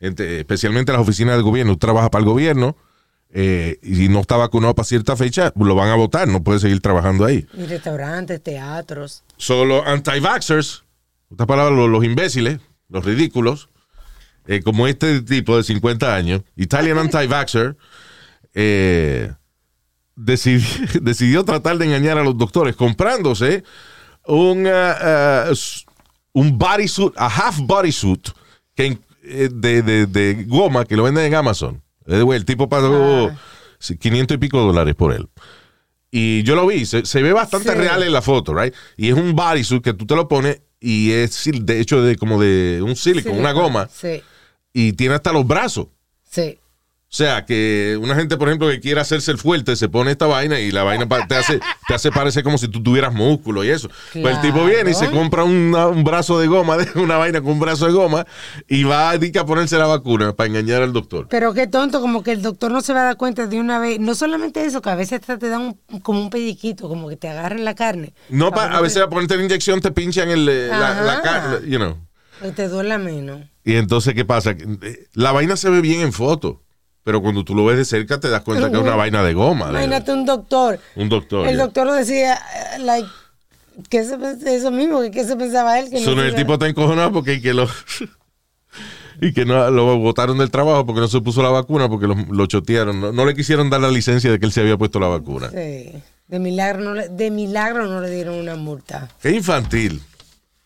[0.00, 1.72] Ente- especialmente las oficinas del gobierno.
[1.72, 2.76] Usted trabaja para el gobierno
[3.32, 6.58] eh, y si no está vacunado para cierta fecha, lo van a votar, no puede
[6.58, 7.46] seguir trabajando ahí.
[7.54, 9.22] Y restaurantes, teatros.
[9.36, 10.84] Solo anti-vaxxers,
[11.30, 12.58] otras palabras, los, los imbéciles,
[12.88, 13.68] los ridículos,
[14.46, 17.76] eh, como este tipo de 50 años, Italian anti-vaxxer,
[18.54, 19.32] eh,
[20.16, 23.62] decidi- decidió tratar de engañar a los doctores comprándose
[24.26, 25.84] un, s-
[26.32, 28.28] un bodysuit, a half bodysuit
[28.74, 29.00] que, en-
[29.60, 31.82] de, de- de goma que lo venden en Amazon.
[32.10, 33.30] El tipo pagó
[33.98, 35.28] 500 y pico dólares por él.
[36.10, 37.74] Y yo lo vi, se, se ve bastante Sí.
[37.78, 38.74] real en la foto, right?
[38.96, 42.40] Y es un bodysuit que tú te lo pones y es de hecho de como
[42.40, 44.20] de un silicone, una goma, Sí,
[44.72, 45.86] y tiene hasta los brazos.
[46.28, 46.58] sí.
[47.12, 50.26] O sea, que una gente, por ejemplo, que quiere hacerse el fuerte, se pone esta
[50.28, 51.58] vaina y la vaina te hace,
[51.88, 53.88] te hace parecer como si tú tuvieras músculo y eso.
[54.12, 57.50] Pues el tipo viene y se compra una- un brazo de goma, una vaina con
[57.54, 58.24] un brazo de goma,
[58.68, 61.26] y va a, a ponerse la vacuna para engañar al doctor.
[61.28, 63.80] Pero qué tonto, como que el doctor no se va a dar cuenta de una
[63.80, 63.98] vez.
[63.98, 67.28] No solamente eso, que a veces te, dan un- como un pelliquito, como que te
[67.28, 68.14] agarren la carne.
[68.28, 71.78] No, pa- a veces a ponerte la inyección te pinchan el, eh, la, carne, you
[71.78, 71.96] know.
[72.40, 73.40] que te duela menos.
[73.64, 74.52] Y entonces, ¿qué pasa?
[74.52, 76.62] Eh, La vaina se ve bien en foto,
[77.04, 79.32] pero cuando tú lo ves de cerca te das cuenta que es una vaina de
[79.34, 79.66] goma.
[79.66, 80.78] de- Imagínate un doctor.
[80.96, 81.46] un doctor.
[81.48, 83.08] El doctor decía, eh, like,
[83.88, 84.16] ¿qué se
[84.56, 85.00] eso mismo?
[85.10, 85.90] ¿Qué se pensaba él?
[85.90, 87.66] Que So, no el tipo está encojonado porque que lo
[89.20, 92.14] y que no, lo botaron del trabajo porque no se puso la vacuna porque lo,
[92.30, 93.00] lo chotearon.
[93.00, 95.50] No, no le quisieron dar la licencia de que él se había puesto la vacuna.
[95.50, 95.92] Sí.
[96.28, 99.08] De milagro, no le, de milagro no le dieron una multa.
[99.20, 100.00] Qué infantil.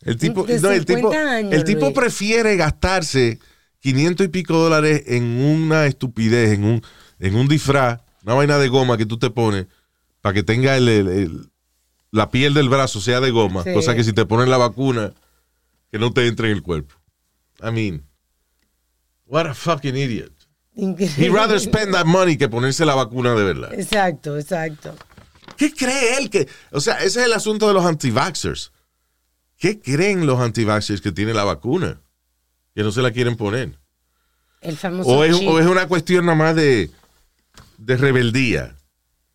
[0.03, 1.95] El tipo, De no, el 50 tipo, años, el tipo Luis.
[1.95, 3.39] prefiere gastarse
[3.85, 6.82] 500 y pico dólares en una estupidez, en un,
[7.18, 9.66] en un disfraz, una vaina de goma que tú te pones
[10.22, 11.51] para que tenga el- el- el-
[12.11, 13.62] la piel del brazo sea de goma.
[13.62, 13.74] Sí.
[13.74, 15.12] Cosa que si te ponen la vacuna,
[15.93, 16.95] que no te entre en el cuerpo.
[17.62, 18.07] I mean,
[19.26, 20.32] what a fucking idiot.
[20.74, 21.28] He'd Increíble.
[21.39, 23.74] rather spend that money que ponerse la vacuna de verdad.
[23.74, 24.95] Exacto, exacto.
[25.59, 26.49] ¿Qué cree él que.?
[26.70, 28.72] O sea, ese es el asunto de los anti-vaxxers.
[29.59, 32.01] ¿Qué creen los anti-vaxxers que tiene la vacuna?
[32.75, 33.79] Que no se la quieren poner.
[34.61, 35.49] El famoso O es, chip.
[35.49, 36.91] o es una cuestión nada más de,
[37.79, 38.75] de rebeldía.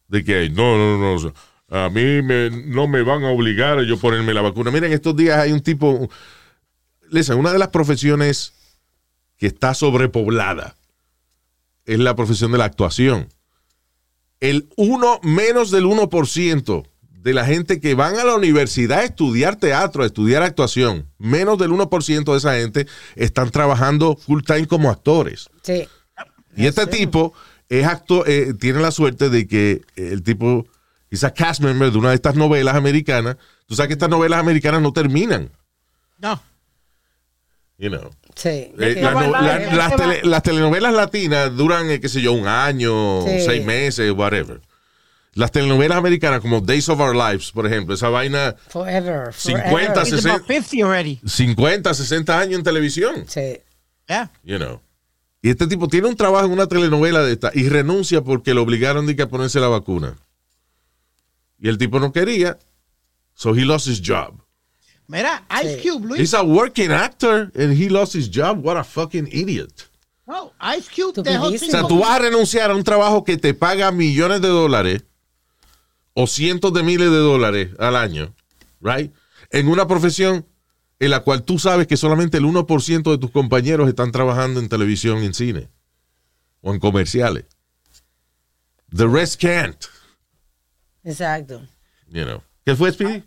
[0.07, 1.33] De que, no, no, no.
[1.71, 4.71] A mí me- no me van a obligar a yo ponerme la vacuna.
[4.71, 6.09] Miren, estos días hay un tipo.
[7.11, 8.53] Listen, una de las profesiones
[9.37, 10.75] que está sobrepoblada
[11.85, 13.29] es la profesión de la actuación.
[14.39, 16.88] El uno, menos del 1%
[17.21, 21.57] de la gente que van a la universidad a estudiar teatro, a estudiar actuación, menos
[21.57, 25.49] del 1% de esa gente están trabajando full time como actores.
[25.63, 25.87] Sí.
[26.55, 27.33] Y este tipo
[27.67, 30.65] es actor, eh, tiene la suerte de que el tipo
[31.11, 33.35] es a cast member de una de estas novelas americanas.
[33.67, 35.51] Tú sabes que estas novelas americanas no terminan.
[36.19, 36.41] No.
[37.77, 38.09] You know.
[38.35, 38.49] Sí.
[38.79, 43.21] Eh, la- la- las, tele- las telenovelas latinas duran, eh, qué sé yo, un año,
[43.25, 43.41] Sí.
[43.45, 44.59] seis meses, whatever.
[45.35, 49.33] Las telenovelas americanas como Days of Our Lives, por ejemplo, esa vaina Forever.
[49.33, 49.97] 50, forever.
[50.03, 51.21] He's Sesen- about 50 already.
[51.25, 53.25] 50, 60 años en televisión.
[53.27, 53.59] Sí.
[54.07, 54.31] Yeah.
[54.43, 54.81] You know.
[55.41, 58.63] Y este tipo tiene un trabajo en una telenovela de esta y renuncia porque lo
[58.63, 60.17] obligaron de que a ponerse la vacuna.
[61.59, 62.57] Y el tipo no quería,
[63.35, 64.33] so he lost his job.
[65.07, 65.89] Mira, Ice Sí.
[65.89, 66.21] Cube, Luis.
[66.21, 68.63] He's a working actor and he lost his job.
[68.65, 69.89] What a fucking idiot.
[70.27, 71.47] No, Ice Cube dejó.
[71.47, 75.03] O sea, tú vas a renunciar a un trabajo que te paga millones de dólares
[76.13, 78.33] o cientos de miles de dólares al año,
[78.81, 79.13] right?
[79.51, 80.45] En una profesión
[80.99, 84.67] en la cual tú sabes que solamente el 1% de tus compañeros están trabajando en
[84.69, 85.69] televisión y en cine
[86.61, 87.45] o en comerciales.
[88.95, 89.85] The rest can't,
[91.03, 91.61] Exacto.
[92.07, 92.41] you know.
[92.65, 93.23] ¿Qué fue, Speedy?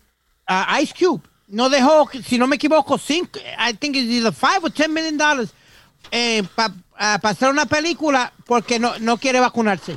[0.46, 4.60] Ah, Ice Cube no dejó, si no me equivoco, cinco, I think it's either five
[4.62, 5.50] or ten million dollars
[6.10, 6.74] eh, para
[7.22, 9.96] hacer una película porque no, no quiere vacunarse.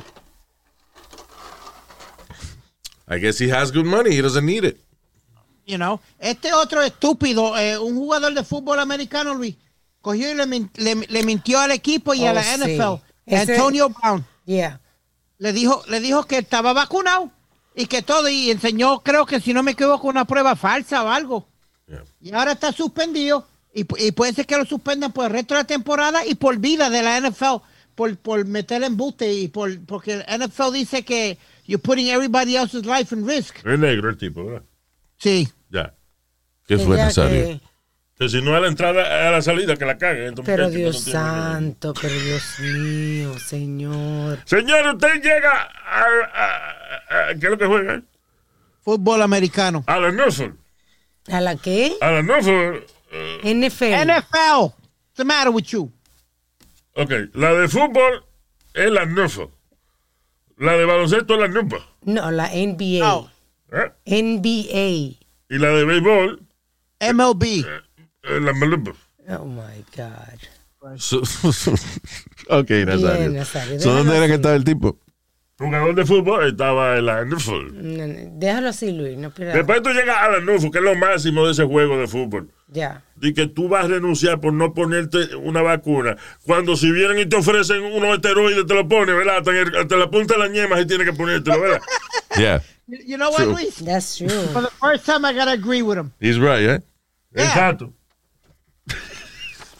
[3.08, 4.10] I guess he has good money.
[4.14, 4.80] He doesn't need it.
[5.66, 9.56] You know, este otro estúpido, eh, un jugador de fútbol americano, Luis,
[10.00, 12.60] cogió y le, min- le- le mintió al equipo y a Oh, la sí.
[12.60, 13.02] NFL.
[13.26, 14.80] Ese- Antonio Brown Yeah.
[15.38, 17.30] le dijo, le dijo que estaba vacunado
[17.74, 21.08] y que todo, y enseñó, creo que si no me equivoco, una prueba falsa o
[21.08, 21.48] algo.
[21.88, 22.04] Yeah.
[22.20, 23.44] Y ahora está suspendido
[23.74, 26.36] y, pu- y puede ser que lo suspendan por el resto de la temporada y
[26.36, 27.60] por vida de la NFL,
[27.96, 32.84] por, por meter embuste y por, porque el NFL dice que, you're putting everybody else's
[32.86, 33.56] life in risk.
[33.64, 34.62] Es negro el tipo, ¿verdad?
[35.18, 35.48] Sí.
[35.70, 35.94] Ya.
[36.66, 37.60] ¿Qué fue, Nazario?
[38.18, 40.28] que- si no a la entrada, a la salida, que la caguen.
[40.28, 44.38] entonces, Pero Dios no santo, pero Dios mío, señor.
[44.46, 45.52] Señor, usted llega
[45.84, 46.04] a,
[46.34, 48.02] a- a- ¿Qué es lo que juega?
[48.82, 49.84] Fútbol americano.
[49.86, 50.56] A la Norfolk.
[51.30, 51.96] ¿A la qué?
[52.00, 52.84] A la Norfolk.
[53.12, 53.92] eh, NFL.
[54.06, 54.60] NFL.
[54.62, 55.92] What's the matter with you?
[56.94, 58.24] ok, la de fútbol
[58.72, 59.52] es la Norfolk.
[60.56, 61.82] La de baloncesto es la Norfolk.
[62.04, 62.98] No, la NBA.
[63.00, 63.30] No.
[63.72, 63.92] ¿eh?
[64.22, 65.18] NBA.
[65.48, 66.42] Y la de béisbol
[67.00, 67.42] MLB.
[68.22, 68.96] es la Norfolk.
[69.28, 70.98] Oh my God.
[70.98, 71.20] So-
[72.48, 73.30] ok, Nazario.
[73.30, 74.98] Nazario, So, ¿Dónde era que estaba el tipo?
[75.58, 77.24] Jugador de fútbol estaba en la.
[77.24, 79.16] No, no, déjalo así, Luis.
[79.16, 79.30] No.
[79.30, 82.50] Después tú llegas a la Norfolk, que es lo máximo de ese juego de fútbol.
[82.68, 83.02] Ya.
[83.14, 86.16] de que tú vas a renunciar por no ponerte una vacuna.
[86.44, 89.38] Cuando si vienen y te ofrecen unos esteroides, te lo pones, ¿verdad?
[89.38, 91.80] Hasta, en el- hasta la punta de la ñema si tienes que ponértelo, ¿verdad?
[92.36, 93.46] Yeah, You you know what.
[93.46, 93.76] Luis?
[93.82, 94.28] That's true.
[94.52, 96.12] For the first time, I gotta agree with him.
[96.20, 96.78] he's right, eh?
[97.34, 97.44] Yeah.
[97.46, 97.92] Exacto.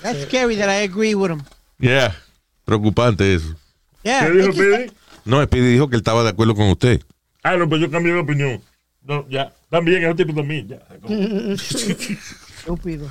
[0.00, 1.42] That's scary that I agree with him.
[1.78, 2.12] Yeah.
[2.64, 3.54] Preocupante eso.
[4.04, 4.26] Yeah.
[4.26, 4.90] ¿Qué dijo Pidi?
[5.26, 7.02] No, Speedy dijo que él estaba de acuerdo con usted.
[7.42, 8.62] Ah, no, pues yo cambié de opinión.
[9.02, 9.52] No, ya.
[9.68, 10.78] También, es un tipo también, ya.
[12.58, 13.10] Estúpido.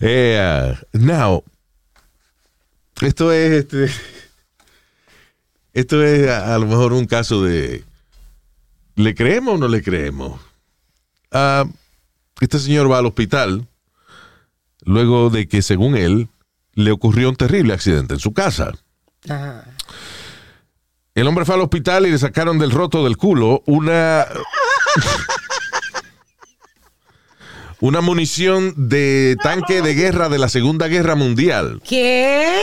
[0.00, 1.44] Eh, uh, now,
[3.00, 3.90] esto es este,
[5.72, 7.84] esto es a, a lo mejor un caso de
[8.94, 10.40] ¿le creemos o no le creemos?
[11.32, 11.64] Ah,
[12.40, 13.66] este señor va al hospital
[14.84, 16.28] luego de que, según él,
[16.74, 18.72] le ocurrió un terrible accidente en su casa.
[19.28, 19.64] Ajá.
[21.20, 24.26] El hombre fue al hospital y le sacaron del roto del culo una.
[27.80, 31.80] una munición de tanque de guerra de la Segunda Guerra Mundial.
[31.88, 32.56] ¿Qué?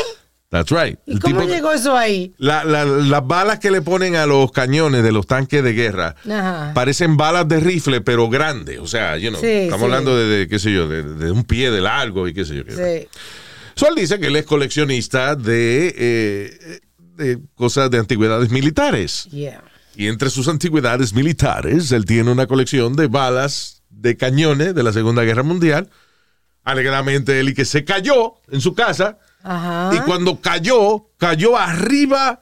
[0.50, 1.00] That's right.
[1.06, 2.34] ¿Y cómo tipo- llegó eso ahí?
[2.38, 6.16] la- la- las balas que le ponen a los cañones de los tanques de guerra
[6.26, 6.72] Ajá.
[6.74, 8.80] parecen balas de rifle, pero grandes.
[8.80, 9.86] O sea, you know, Sí, estamos sí.
[9.86, 12.56] hablando de, de, qué sé yo, de, de un pie de largo y qué sé
[12.56, 12.64] yo.
[12.66, 12.72] qué.
[12.72, 13.20] Sí.
[13.76, 16.80] So, él dice que él es coleccionista de, eh,
[17.16, 19.26] de cosas de antigüedades militares.
[19.32, 19.64] Yeah.
[19.96, 24.92] Y entre sus antigüedades militares, él tiene una colección de balas de cañones de la
[24.94, 25.90] Segunda Guerra Mundial.
[26.64, 29.18] Alegadamente él y que se cayó en su casa.
[29.44, 29.92] Ajá.
[29.96, 32.42] Y cuando cayó, cayó arriba,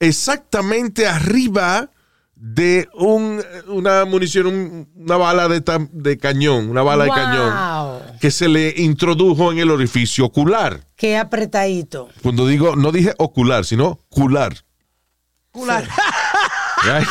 [0.00, 1.90] exactamente arriba
[2.34, 5.62] de un, una munición, un- una bala de,
[5.92, 7.97] de cañón, una bala de cañón Wow.
[8.20, 10.80] Que se le introdujo en el orificio ocular.
[10.96, 12.08] Qué apretadito.
[12.22, 14.56] Cuando digo, no dije ocular, sino cular.
[15.50, 15.88] Cular.
[16.84, 17.08] Right?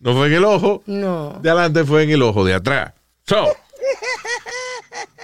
[0.00, 1.38] No fue en el ojo No.
[1.42, 2.92] de adelante, fue en el ojo de atrás.
[3.26, 3.46] So,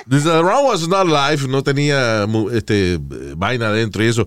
[0.09, 2.99] this round was not alive, no tenía este,
[3.37, 4.27] vaina adentro y eso.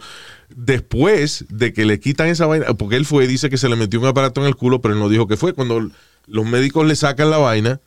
[0.50, 4.00] Después de que le quitan esa vaina, porque él fue dice que se le metió
[4.00, 5.54] un aparato en el culo, pero él no dijo que fue.
[5.54, 5.90] Cuando
[6.26, 7.82] los médicos le sacan la vaina,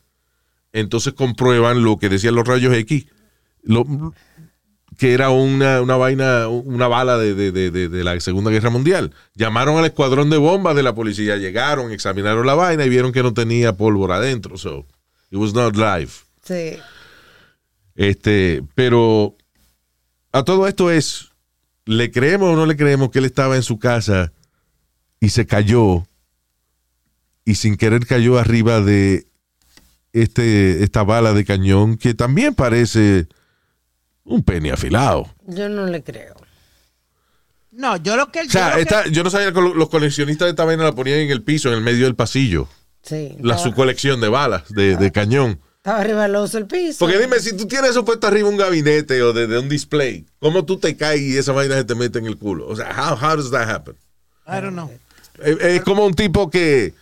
[0.73, 3.07] entonces comprueban lo que decían los rayos X,
[3.63, 3.87] lo-
[4.99, 9.15] que era una, una vaina, una bala de, de- de- de- la Segunda Guerra Mundial.
[9.35, 13.23] Llamaron al escuadrón de bombas de la policía, llegaron, examinaron la vaina y vieron que
[13.23, 14.59] no tenía pólvora adentro.
[14.59, 14.87] So,
[15.31, 16.11] it was not live.
[16.45, 16.77] Sí.
[17.95, 19.37] Este, pero
[20.33, 21.31] a todo esto es,
[21.87, 24.33] ¿le creemos o no le creemos que él estaba en su casa
[25.19, 26.07] y se cayó
[27.45, 29.27] y sin querer cayó arriba de
[30.13, 33.27] este, esta bala de cañón que también parece
[34.25, 35.33] un pene afilado?
[35.47, 36.35] Yo no le creo.
[37.73, 38.41] No, yo lo que.
[38.41, 40.93] O sea, yo que- yo no sabía que lo- los coleccionistas de esta vaina la
[40.95, 42.69] ponían en el piso, en el medio del pasillo.
[43.03, 43.37] Sí.
[43.41, 45.61] La, estaba, su colección de balas, de, de cañón.
[45.77, 46.99] estaba arriba del oso el piso.
[46.99, 50.27] Porque dime, si tú tienes eso puesto arriba un gabinete o de, de un display,
[50.41, 52.67] ¿cómo tú te caes y esa vaina se te mete en el culo?
[52.67, 53.95] O sea, how, how does that happen?
[54.47, 54.91] I don't know.
[55.43, 56.93] Es, es como un tipo que,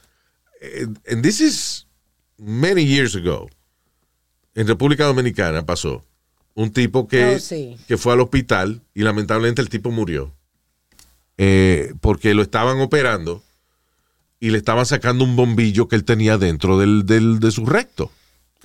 [0.60, 1.86] eh, and this is
[2.38, 3.48] many years ago,
[4.54, 6.04] en República Dominicana pasó,
[6.54, 7.76] un tipo que, Oh, sí.
[7.86, 10.32] que fue al hospital y lamentablemente el tipo murió
[11.36, 13.42] eh, porque lo estaban operando
[14.40, 18.10] y le estaban sacando un bombillo que él tenía dentro del, del- de su recto.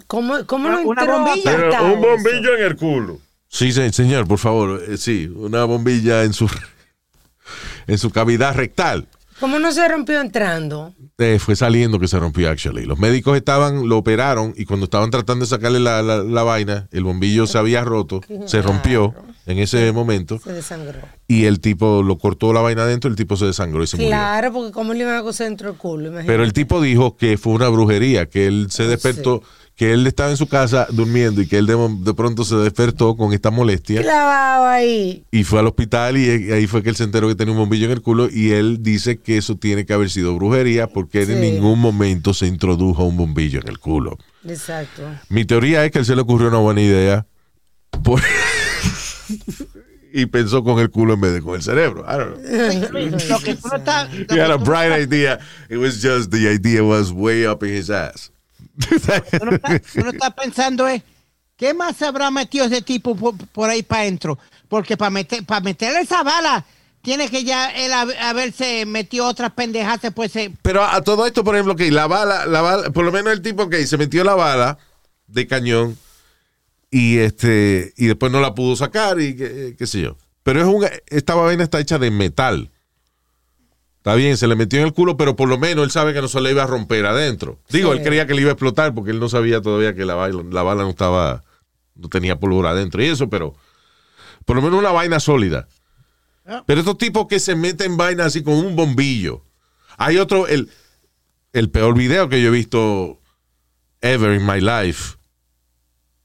[0.07, 0.69] ¿Cómo, cómo.
[0.95, 3.19] Pero apartado un bombillo en el culo.
[3.47, 6.49] Sí, se- señor, por favor, eh, sí, una bombilla en su
[7.87, 9.07] en su cavidad rectal.
[9.43, 10.93] ¿Cómo no se rompió entrando?
[11.17, 12.85] Eh, fue saliendo que se rompió, actually.
[12.85, 16.87] Los médicos estaban, lo operaron y cuando estaban tratando de sacarle la, la- la vaina,
[16.93, 19.13] el bombillo se había roto, se rompió
[19.45, 20.99] en ese momento Se desangró.
[21.27, 24.11] y el tipo lo cortó la vaina adentro, el tipo se desangró y se murió.
[24.11, 26.03] Claro, porque ¿cómo le iban a coser dentro del culo?
[26.03, 26.27] Imagínate.
[26.27, 29.43] Pero el tipo dijo que fue una brujería, que él se Oh, despertó,
[29.75, 33.17] que él estaba en su casa durmiendo y que él de, de pronto se despertó
[33.17, 35.23] con esta molestia Clavado ahí.
[35.31, 37.85] y fue al hospital y ahí fue que él se enteró que tenía un bombillo
[37.87, 41.41] en el culo y él dice que eso tiene que haber sido brujería porque en
[41.41, 44.17] ningún momento se introdujo un bombillo en el culo.
[44.47, 45.01] Exacto.
[45.29, 47.25] Mi teoría es que a él se le ocurrió una buena idea
[48.03, 48.21] por-
[50.13, 52.05] y pensó con el culo en vez de con el cerebro.
[52.07, 53.19] I don't know.
[53.29, 55.39] Lo que tú no estás- lo He que had a bright idea.
[55.69, 58.31] It was just the idea was way up in his ass.
[59.39, 61.01] tú no estás- tú no estás pensando es,
[61.57, 64.37] ¿qué más habrá metido ese tipo por, ahí para adentro?
[64.67, 66.65] Porque para meter, para meterle esa bala,
[67.01, 70.51] tiene que ya él hab- haberse metido otras pendejas, pues se...
[70.61, 73.41] Pero a, todo esto, por ejemplo, que la bala, la bala, por lo menos el
[73.41, 74.77] tipo que se metió la bala
[75.27, 75.97] de cañón
[76.89, 80.17] y este y después no la pudo sacar y qué, qué sé yo.
[80.43, 82.69] Pero es un, esta vaina está hecha de metal.
[84.03, 86.19] Está bien, se le metió en el culo, pero por lo menos él sabe que
[86.21, 87.57] no se le iba a romper adentro.
[87.69, 87.99] Digo, Sí.
[87.99, 90.43] él creía que le iba a explotar porque él no sabía todavía que la, bala-
[90.51, 91.41] la bala no estaba,
[91.95, 93.55] no tenía pólvora adentro y eso, pero
[94.43, 95.69] por lo menos una vaina sólida.
[96.65, 99.45] Pero estos tipos que se meten vainas así con un bombillo.
[99.97, 100.69] Hay otro, el,
[101.53, 103.21] el peor video que yo he visto
[104.01, 105.15] ever in my life.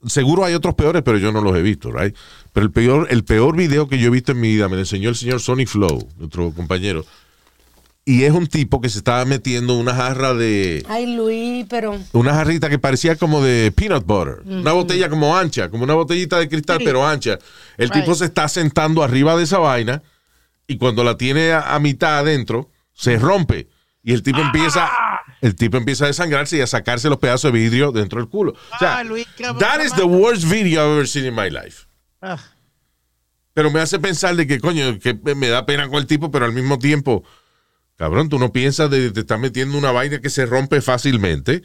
[0.06, 2.16] Seguro hay otros peores, pero yo no los he visto, right?
[2.52, 4.80] Pero el peor, el peor video que yo he visto en mi vida me lo
[4.80, 7.04] enseñó el señor Sonny Flow, nuestro compañero.
[8.10, 10.82] Y es un tipo que se estaba metiendo una jarra de.
[10.88, 11.98] Ay, Luis, pero.
[12.12, 14.40] Una jarrita que parecía como de peanut butter.
[14.46, 17.38] Una botella como ancha, como una botellita de cristal, pero ancha.
[17.76, 20.02] El tipo se está sentando arriba de esa vaina
[20.66, 23.68] y cuando la tiene a, a mitad adentro, se rompe.
[24.02, 24.90] Y el tipo empieza.
[25.42, 28.52] El tipo empieza a desangrarse y a sacarse los pedazos de vidrio dentro del culo.
[28.74, 29.26] O sea, Ah, Luis,
[29.58, 31.86] that is the worst video I've ever seen in my life.
[32.22, 32.38] Ah,
[33.52, 36.46] Pero me hace pensar de que, coño, que me da pena con el tipo, pero
[36.46, 37.22] al mismo tiempo,
[37.98, 41.62] cabrón, tú no piensas de te estás metiendo una vaina que se rompe fácilmente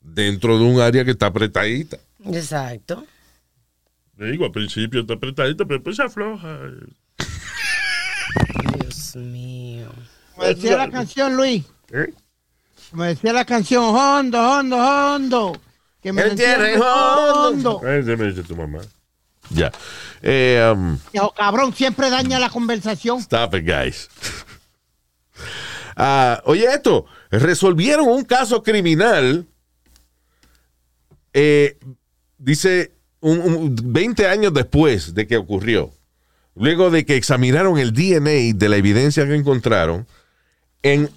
[0.00, 1.96] dentro de un área que está apretadita.
[2.26, 3.06] Exacto.
[4.16, 6.58] Le digo, al principio está apretadito, pero después se afloja.
[8.80, 9.88] Dios mío.
[10.34, 11.64] como decía la canción, Luis.
[11.92, 12.12] ¿Eh?
[12.90, 15.60] Como decía la canción, hondo, hondo, hondo.
[16.02, 17.76] Que me entiende, hondo.
[17.78, 17.88] hondo.
[17.88, 18.80] Ese me dice tu mamá.
[19.50, 19.70] Ya.
[20.22, 23.18] Eh, um, Hijo, cabrón, siempre daña la conversación.
[23.20, 24.08] stop it, guys.
[25.96, 29.46] Ah, oye, esto, resolvieron un caso criminal,
[31.32, 31.76] eh,
[32.38, 35.90] dice, un- un- 20 años después de que ocurrió,
[36.54, 40.06] luego de que examinaron el DNA de la evidencia que encontraron
[40.82, 41.08] en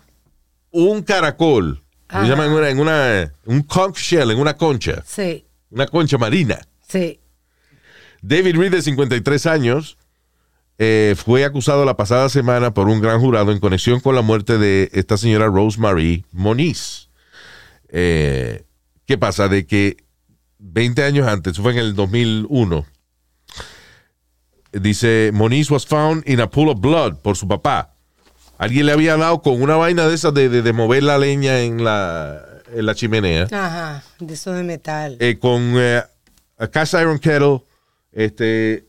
[0.71, 2.23] un caracol, Ajá.
[2.23, 6.17] se llama en una, en una- un conch shell, en una concha, Sí, una concha
[6.17, 6.59] marina.
[6.88, 7.19] sí.
[8.21, 9.97] David Reed, de 53 años,
[10.80, 14.57] eh, fue acusado la pasada semana por un gran jurado en conexión con la muerte
[14.57, 17.09] de esta señora Rosemary Moniz.
[17.89, 18.63] Eh,
[19.05, 19.47] ¿Qué pasa?
[19.49, 19.97] De que
[20.59, 22.86] 20 años antes, eso fue en el 2001,
[24.73, 27.93] dice, Moniz was found in a pool of blood por su papá.
[28.57, 31.61] Alguien le había dado con una vaina de esas de, de- de mover la leña
[31.61, 32.41] en la,
[32.73, 35.15] en la chimenea Ajá, de eso de metal.
[35.19, 35.75] eh, con
[36.57, 37.63] a cast iron kettle,
[38.11, 38.86] este,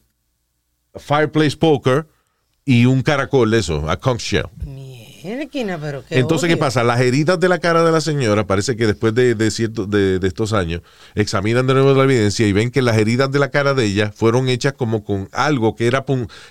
[0.97, 2.07] fireplace poker
[2.64, 4.45] y un caracol eso, a conch shell.
[4.64, 6.82] Mierda, pero qué Entonces, ¿qué pasa?
[6.82, 10.18] Las heridas de la cara de la señora, parece que después de, de, cierto- de-
[10.18, 10.82] de estos años,
[11.14, 14.12] examinan de nuevo la evidencia y ven que las heridas de la cara de ella
[14.14, 16.05] fueron hechas como con algo que, era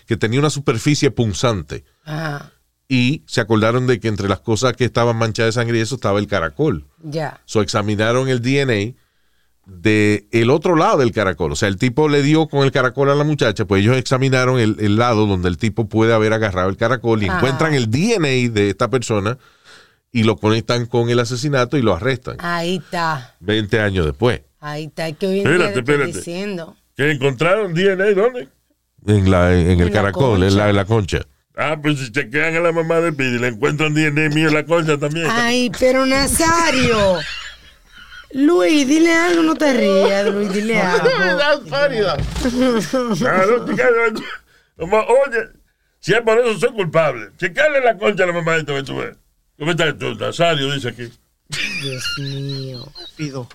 [0.06, 1.84] que tenía una superficie punzante.
[2.06, 2.52] Ajá,
[2.88, 5.96] Y se acordaron de que entre las cosas que estaban manchadas de sangre y eso
[5.96, 6.86] estaba el caracol.
[7.04, 7.42] ya.
[7.46, 8.94] So, examinaron el DNA
[9.70, 11.52] de el otro lado del caracol.
[11.52, 14.60] O sea, el tipo le dio con el caracol a la muchacha, pues ellos examinaron
[14.60, 17.36] el, el lado donde el tipo puede haber agarrado el caracol y Ah.
[17.38, 19.38] encuentran el DNA de esta persona
[20.12, 23.36] y lo conectan con el asesinato y lo arrestan Ahí está.
[23.42, 24.42] 20 años después.
[24.60, 25.12] Ahí está.
[25.14, 26.18] Que hoy en Espérate, día te estoy espérate.
[26.18, 26.76] diciendo.
[26.98, 28.50] ¿Que encontraron DNA dónde?
[29.08, 30.70] En, la, en el En caracol, en la, concha.
[30.70, 31.20] en la concha.
[31.56, 34.54] Ah, pues si chequean a la mamá de Pidi y le encuentran DNA mío en
[34.54, 35.28] la concha también.
[35.30, 37.18] Ay, pero Nazario.
[38.32, 41.04] Luis, dile algo, no te rías, Luis, dile algo.
[43.18, 44.24] Claro, chequeale-
[44.78, 45.50] Como, oye,
[46.00, 47.30] si es por eso soy culpable.
[47.38, 49.18] Chequeale la concha a la mamá de tu tú ves.
[49.58, 50.72] ¿Cómo está tu Nazario?
[50.72, 51.12] Dice aquí.
[51.82, 52.88] Dios mío.
[53.18, 53.48] Pido.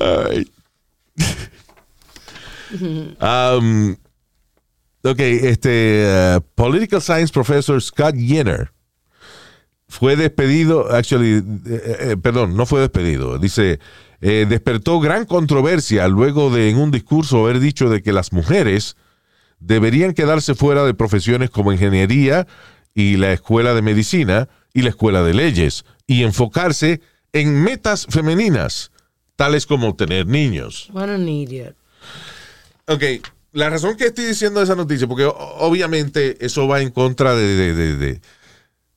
[0.00, 0.50] Ay.
[3.20, 3.92] Um,
[5.04, 6.04] ok, este
[6.36, 8.70] uh, Political Science Professor Scott Yenner
[9.98, 11.36] fue despedido, actually,
[11.66, 13.78] eh, eh, perdón, no fue despedido, dice,
[14.20, 18.96] eh, despertó gran controversia luego de en un discurso haber dicho de que las mujeres
[19.60, 22.46] deberían quedarse fuera de profesiones como ingeniería
[22.92, 27.00] y la escuela de medicina y la escuela de leyes y enfocarse
[27.32, 28.90] en metas femeninas,
[29.36, 30.88] tales como tener niños.
[30.92, 31.76] What an idiot.
[32.86, 33.02] Ok,
[33.52, 35.24] la razón que estoy diciendo esa noticia, porque
[35.58, 38.20] obviamente eso va en contra de, de- de- de-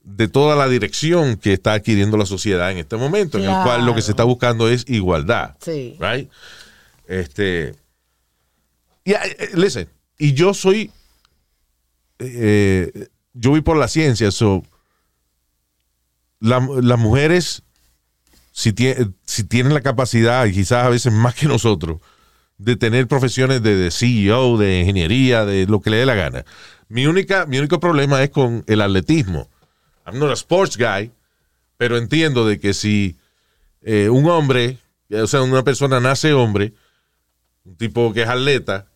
[0.10, 3.86] de toda la dirección que está adquiriendo la sociedad en este momento, en el cual
[3.86, 5.55] lo que se está buscando es igualdad.
[5.60, 5.97] Sí.
[5.99, 6.30] Right?
[7.08, 7.76] Este.
[9.03, 10.91] Y, eh, eh, listen, y yo soy.
[12.20, 14.64] eh, yo voy por la ciencia, so.
[16.39, 17.64] la- las mujeres,
[18.51, 21.99] si, tie- si tienen la capacidad, y quizás a veces más que nosotros,
[22.58, 26.45] de tener profesiones de, de CEO, de ingeniería, de lo que le dé la gana.
[26.89, 29.49] Mi, única, mi único problema es con el atletismo.
[30.08, 31.12] I'm not a sports guy,
[31.78, 33.18] pero entiendo de que si
[33.82, 34.78] eh, un hombre,
[35.12, 36.74] o sea, una persona nace hombre,
[37.66, 38.88] un tipo que es atleta,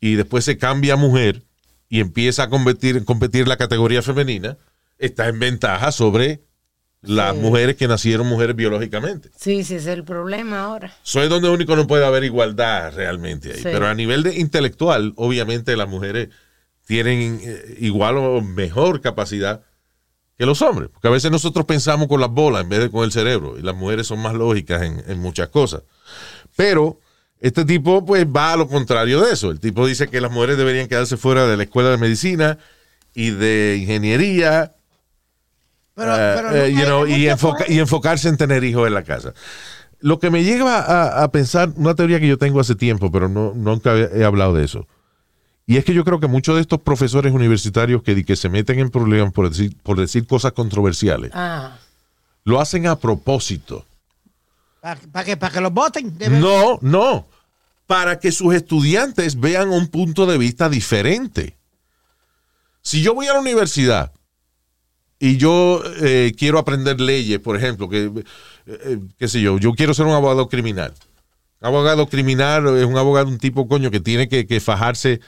[0.00, 1.42] y después se cambia a mujer
[1.88, 4.56] y empieza a competir, competir la categoría femenina,
[4.98, 6.40] está en ventaja sobre
[7.02, 7.40] las Sí.
[7.40, 9.30] mujeres que nacieron mujeres biológicamente.
[9.36, 10.94] Sí, sí, es el problema ahora.
[11.02, 13.56] Soy donde único no puede haber igualdad realmente ahí.
[13.56, 13.62] Sí.
[13.64, 16.28] Pero a nivel de intelectual, obviamente las mujeres
[16.86, 19.62] tienen eh, igual o mejor capacidad
[20.40, 20.88] que los hombres.
[20.90, 23.58] Porque a veces nosotros pensamos con las bolas en vez de con el cerebro.
[23.58, 25.82] Y las mujeres son más lógicas en, en muchas cosas.
[26.56, 26.98] Pero
[27.40, 29.50] este tipo pues va a lo contrario de eso.
[29.50, 32.56] El tipo dice que las mujeres deberían quedarse fuera de la escuela de medicina
[33.14, 34.72] y de ingeniería
[35.94, 38.94] Pero, eh, pero eh, no you know, y, enfoca- y enfocarse en tener hijos en
[38.94, 39.34] la casa.
[40.00, 43.28] Lo que me lleva a, a pensar, una teoría que yo tengo hace tiempo, pero
[43.28, 44.86] no, nunca he hablado de eso.
[45.70, 48.80] Y es que yo creo que muchos de estos profesores universitarios que, que se meten
[48.80, 51.78] en problemas por decir, por decir cosas controversiales, Ah,
[52.42, 53.86] lo hacen a propósito.
[54.80, 56.12] ¿Para que, para que los voten?
[56.40, 57.28] No, no.
[57.86, 61.56] Para que sus estudiantes vean un punto de vista diferente.
[62.82, 64.10] Si yo voy a la universidad
[65.20, 68.24] y yo eh, quiero aprender leyes, por ejemplo, que, eh,
[68.66, 70.92] eh, qué sé yo, yo quiero ser un abogado criminal.
[71.60, 75.20] Un abogado criminal es un abogado, un tipo, coño, que tiene que, que fajarse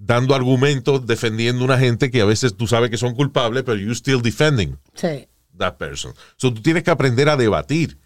[0.00, 3.78] dando argumentos, defendiendo a una gente que a veces tú sabes que son culpables, pero
[3.78, 5.28] you still defending sí.
[5.58, 6.14] that person.
[6.36, 7.98] So, tú tienes que aprender a debatir.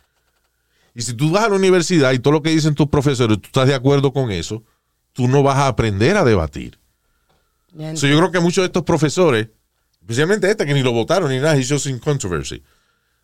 [0.92, 3.46] Y si tú vas a la universidad y todo lo que dicen tus profesores, tú
[3.46, 4.64] estás de acuerdo con eso,
[5.12, 6.78] tú no vas a aprender a debatir.
[7.94, 9.48] So, yo creo que muchos de estos profesores,
[10.00, 12.62] especialmente este que ni lo votaron ni nada, he's just in controversy,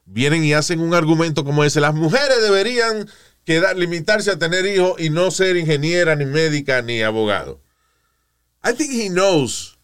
[0.07, 3.09] vienen y hacen un argumento como ese, las mujeres deberían
[3.45, 7.61] quedar, limitarse a tener hijos y no ser ingeniera, ni médica, ni abogado.
[8.63, 9.79] I think he knows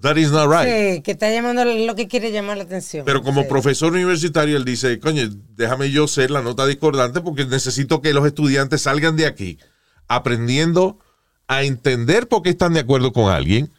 [0.00, 0.66] that is not right.
[0.68, 3.04] Sí, que está llamando lo que quiere llamar la atención.
[3.06, 3.48] Pero como Sí.
[3.48, 5.22] profesor universitario, él dice, coño,
[5.56, 9.58] déjame yo ser la nota discordante porque necesito que los estudiantes salgan de aquí
[10.08, 10.98] aprendiendo
[11.46, 13.72] a entender por qué están de acuerdo con alguien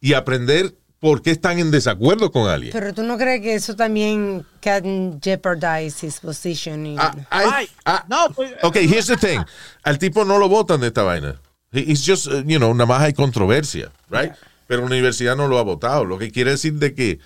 [0.00, 2.72] y aprender por qué están en desacuerdo con alguien.
[2.72, 6.84] Pero tú no crees que eso también can jeopardize his position.
[6.86, 9.40] in- Ah, I- Ay, ah, no, pues, ok, here's the thing.
[9.82, 11.40] Al tipo no lo votan de esta vaina.
[11.72, 14.32] It's just, uh, you know, nada más hay controversia, right?
[14.66, 16.04] Pero la universidad no lo ha votado.
[16.04, 17.20] Lo que quiere decir de que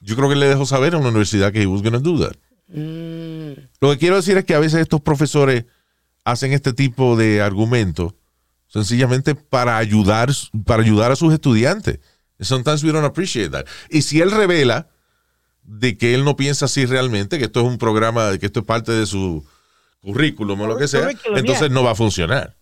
[0.00, 2.18] yo creo que le dejó saber a una universidad que he was going to do
[2.18, 2.36] that.
[3.80, 5.64] Lo que quiero decir es que a veces estos profesores
[6.24, 8.14] hacen este tipo de argumentos
[8.68, 10.30] sencillamente para ayudar,
[10.64, 12.00] para ayudar a sus estudiantes.
[12.40, 13.66] Sometimes we don't appreciate that.
[13.90, 14.88] Y si él revela
[15.62, 18.66] de que él no piensa así realmente, que esto es un programa, que esto es
[18.66, 19.44] parte de su
[20.00, 22.56] currículum o lo que sea, entonces no va a funcionar.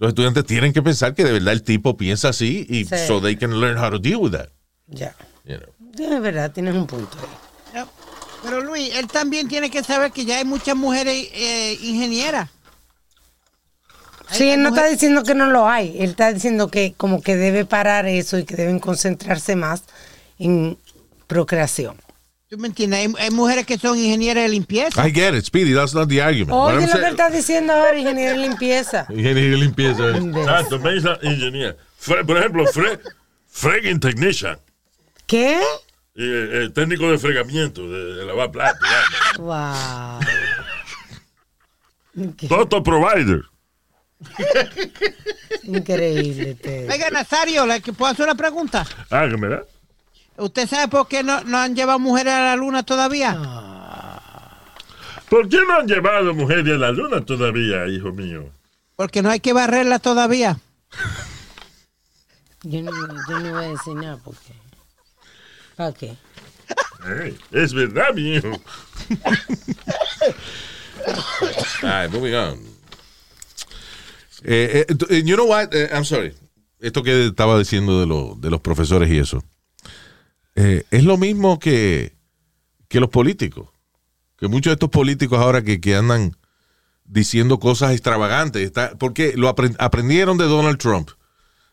[0.00, 2.96] Los estudiantes tienen que pensar que de verdad el tipo piensa así y Sí.
[3.06, 4.48] so they can learn how to deal with that.
[4.88, 5.14] Ya.
[5.44, 5.68] you know.
[6.16, 7.84] Es verdad, tienes un punto ahí.
[8.42, 12.48] Pero Luis, él también tiene que saber que ya hay muchas mujeres eh, ingenieras.
[14.28, 15.96] Hay- Sí, él no está diciendo que no lo hay.
[15.98, 19.82] Él está diciendo que como que debe parar eso y que deben concentrarse más
[20.38, 20.78] en
[21.26, 21.96] procreación.
[22.50, 22.98] ¿Tú me entiendes?
[22.98, 25.06] Hay, hay mujeres que son ingenieras de limpieza.
[25.06, 26.50] I get it, Speedy, that's not the argument.
[26.50, 29.06] Oye, I'm lo que saying- él está diciendo ahora, ingeniero de limpieza.
[29.10, 30.02] Ingeniería y limpieza.
[30.08, 30.16] eh.
[30.18, 31.76] Exacto, me dice ingeniería.
[32.04, 32.98] Fre- por ejemplo, fre,
[33.48, 34.58] fregging technician.
[35.28, 35.60] ¿Qué?
[35.60, 35.62] eh,
[36.16, 38.80] eh, técnico de fregamiento, de, de lavar platos.
[39.36, 39.40] ya.
[39.40, 40.20] Wow.
[42.48, 43.42] Toto provider.
[45.62, 46.56] Increíble.
[46.90, 48.84] Oiga, Nazario, ¿le que puedo hacer una pregunta?
[49.08, 49.62] Hágamela.
[50.40, 53.32] ¿Usted sabe por qué no, no han llevado mujeres a la luna todavía?
[55.28, 58.50] ¿Por qué no han llevado mujeres a la luna todavía, hijo mío?
[58.96, 60.58] Porque no hay que barrerla todavía.
[62.62, 62.90] Yo no,
[63.28, 64.52] yo no voy a decir nada porque.
[65.78, 66.16] Ok.
[67.22, 68.48] Ey, es verdad, mi hijo.
[71.82, 72.58] All right, moving on.
[74.44, 75.72] Eh, eh, you know what?
[75.74, 76.34] Eh, I'm sorry.
[76.80, 79.42] Esto que estaba diciendo de, lo- de los profesores y eso.
[80.56, 82.14] Eh, es lo mismo que,
[82.88, 83.68] que los políticos.
[84.36, 86.36] Que muchos de estos políticos ahora que, que andan
[87.04, 91.10] diciendo cosas extravagantes, está, porque lo apren- aprendieron de Donald Trump,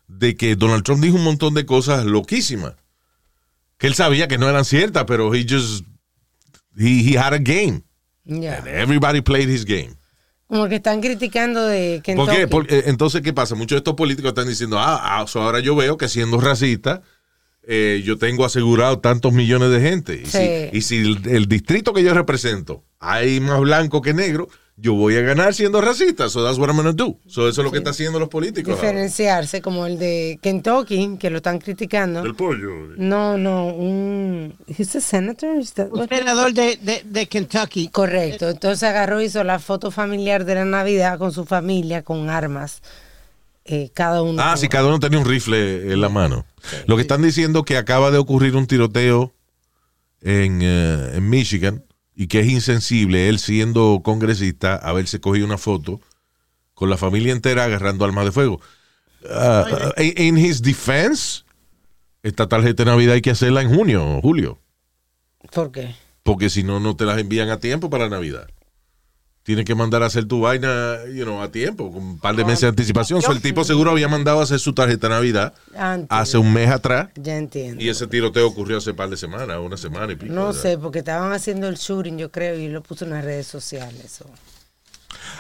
[0.08, 2.74] de que Donald Trump dijo un montón de cosas loquísimas,
[3.78, 5.86] que él sabía que no eran ciertas, pero he just,
[6.76, 7.84] he, he had a game,
[8.26, 9.96] and everybody played his game.
[10.48, 12.48] Como que están criticando de que ¿Por qué?
[12.48, 13.54] Porque, eh, entonces, ¿qué pasa?
[13.54, 17.02] Muchos de estos políticos están diciendo, ah, ah, so ahora yo veo que siendo racista,
[17.68, 20.22] eh, yo tengo asegurado tantos millones de gente.
[20.24, 20.38] Y Sí.
[20.72, 24.48] si, y si el, el distrito que yo represento hay más blanco que negro,
[24.80, 26.30] yo voy a ganar siendo racista.
[26.30, 27.20] So that's what I'm gonna do.
[27.26, 28.76] So eso es lo que están haciendo los políticos.
[28.76, 28.88] ahora.
[28.90, 32.22] diferenciarse, como el de Kentucky, que lo están criticando.
[32.22, 32.70] Del pollo.
[32.96, 34.54] No, no, un...
[34.68, 35.50] ¿Es senator?
[35.58, 37.88] Un what- senador de, de, de Kentucky.
[37.90, 42.82] Correcto, entonces agarró, hizo la foto familiar de la Navidad con su familia, con armas,
[43.68, 44.42] eh, cada uno.
[44.42, 46.46] Ah, sí, cada uno tenía un rifle en la mano.
[46.86, 49.34] Lo que están diciendo que acaba de ocurrir un tiroteo
[50.22, 51.84] en, eh, en Michigan
[52.16, 56.02] y que es insensible él siendo congresista haberse cogido una foto
[56.74, 58.60] con la familia entera agarrando armas de fuego.
[59.98, 61.44] En in his defense,
[62.24, 64.60] esta tarjeta de Navidad hay que hacerla en junio o julio,
[65.52, 65.96] ¿Por qué?
[66.24, 68.48] porque si no, no te las envían a tiempo para Navidad.
[69.48, 72.44] Tienes que mandar a hacer tu vaina you know, a tiempo, con un par de
[72.44, 73.22] meses de anticipación.
[73.22, 76.08] So, el tipo seguro había mandado a hacer su tarjeta de Navidad Antes.
[76.10, 77.82] hace un mes atrás Ya entiendo.
[77.82, 80.34] y ese tiroteo ocurrió hace un par de semanas, una semana y pico.
[80.34, 80.62] No ¿verdad?
[80.62, 84.20] sé, porque estaban haciendo el shooting, yo creo, y lo puso en las redes sociales.
[84.20, 84.30] o-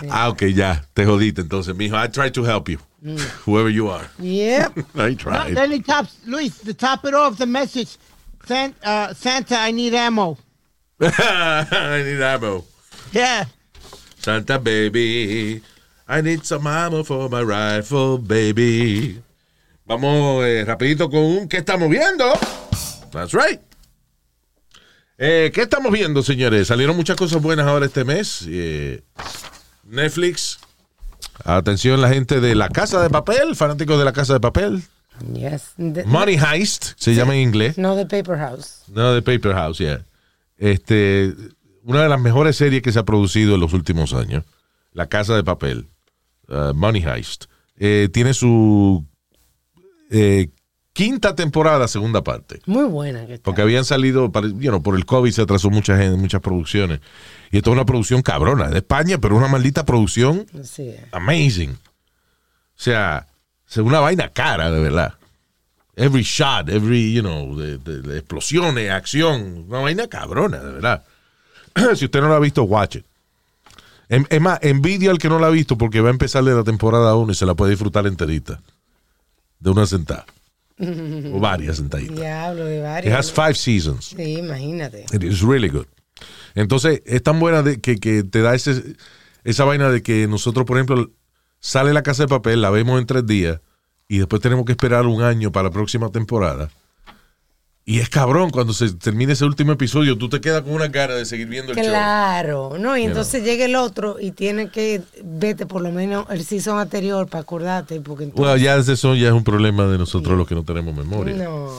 [0.09, 2.01] Ah, ok, ya, te jodiste entonces, mijo.
[2.01, 2.77] I tried to help you,
[3.45, 4.07] whoever you are.
[4.19, 4.77] Yep.
[4.95, 5.53] I No, tried.
[5.53, 7.97] then he tops, Luis, to top it off, the message,
[8.47, 10.37] San, uh, Santa, I need ammo.
[11.01, 12.63] I need ammo.
[13.11, 13.45] Yeah.
[14.27, 15.61] Santa baby,
[16.05, 19.21] I need some ammo for my rifle, baby.
[19.85, 22.25] Vamos eh, rapidito con un ¿qué estamos viendo?
[23.13, 23.61] That's right.
[25.17, 26.67] Eh, ¿Qué estamos viendo, señores?
[26.67, 28.43] Salieron muchas cosas buenas ahora este mes.
[28.49, 29.01] Eh,
[29.85, 30.59] Netflix.
[31.45, 34.83] Atención la gente de La Casa de Papel, fanáticos de La Casa de Papel.
[35.33, 35.71] Yes.
[35.77, 37.77] The- Money Heist, se llama en inglés.
[37.77, 38.81] No, The Paper House.
[38.89, 40.01] No, de Paper House, yeah.
[40.57, 41.33] Este,
[41.87, 44.43] una de las mejores series que se ha producido en los últimos años.
[44.93, 45.87] La Casa de Papel.
[46.49, 47.45] uh, Money Heist.
[47.77, 49.05] Eh, tiene su
[50.09, 50.49] eh,
[50.93, 52.59] quinta temporada, segunda parte.
[52.65, 53.43] Muy buena que está.
[53.43, 56.99] Porque habían salido, you know, por el COVID se atrasó mucha gente, muchas producciones.
[57.51, 60.93] Y esto es una producción cabrona, de España, pero una maldita producción Sí.
[61.11, 61.71] amazing.
[61.71, 61.77] O
[62.79, 63.27] sea,
[63.69, 65.13] es una vaina cara, de verdad.
[65.95, 71.03] Every shot, every, you know, de, de- de explosiones, acción, una vaina cabrona, de verdad.
[71.95, 73.05] si usted no la ha visto, watch it.
[74.09, 76.53] Em- Es más, envidia al que no la ha visto porque va a empezar de
[76.53, 78.61] la temporada 1 y se la puede disfrutar enterita.
[79.59, 80.25] De una sentada.
[80.79, 82.15] o varias sentaditas.
[82.15, 84.13] Diablo de It has five seasons.
[84.15, 85.05] Sí, imagínate.
[85.11, 85.87] It is really good.
[86.55, 88.95] Entonces, es tan buena de que, que te da ese,
[89.43, 91.11] esa vaina de que nosotros, por ejemplo,
[91.59, 93.59] sale la casa de papel, la vemos en tres días
[94.07, 96.69] y después tenemos que esperar un año para la próxima temporada.
[97.89, 101.15] Y es cabrón, cuando se termine ese último episodio, tú te quedas con una cara
[101.15, 101.87] de seguir viendo el show.
[101.87, 106.43] Claro, no, y entonces llega el otro y tiene que vete por lo menos el
[106.43, 110.37] season anterior para acordarte, porque entonces, Bueno, ya eso ya es un problema de nosotros
[110.37, 111.33] los que no tenemos memoria.
[111.37, 111.71] no.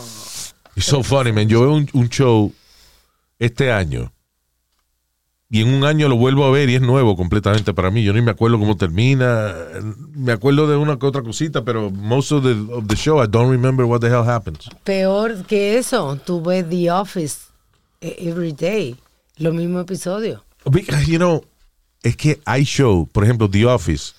[0.77, 1.47] It's so funny, man.
[1.47, 2.55] Yo veo un, un show
[3.39, 4.11] este año
[5.51, 8.03] y en un año lo vuelvo a ver y es nuevo completamente para mí.
[8.03, 9.55] Yo ni me acuerdo cómo termina.
[10.15, 13.27] Me acuerdo de una que otra cosita, pero most of the, of the show I
[13.27, 14.69] don't remember what the hell happens.
[14.85, 17.47] Peor que eso, tú ves The Office
[18.03, 18.97] eh, every day,
[19.39, 20.43] los mismos episodios.
[20.67, 21.43] Because, you know,
[22.03, 24.13] es que hay show, por ejemplo, The Office,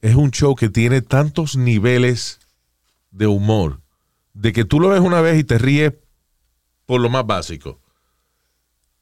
[0.00, 2.38] es un show que tiene tantos niveles
[3.10, 3.80] de humor,
[4.32, 5.92] de que tú lo ves una vez y te ríes
[6.86, 7.81] por lo más básico.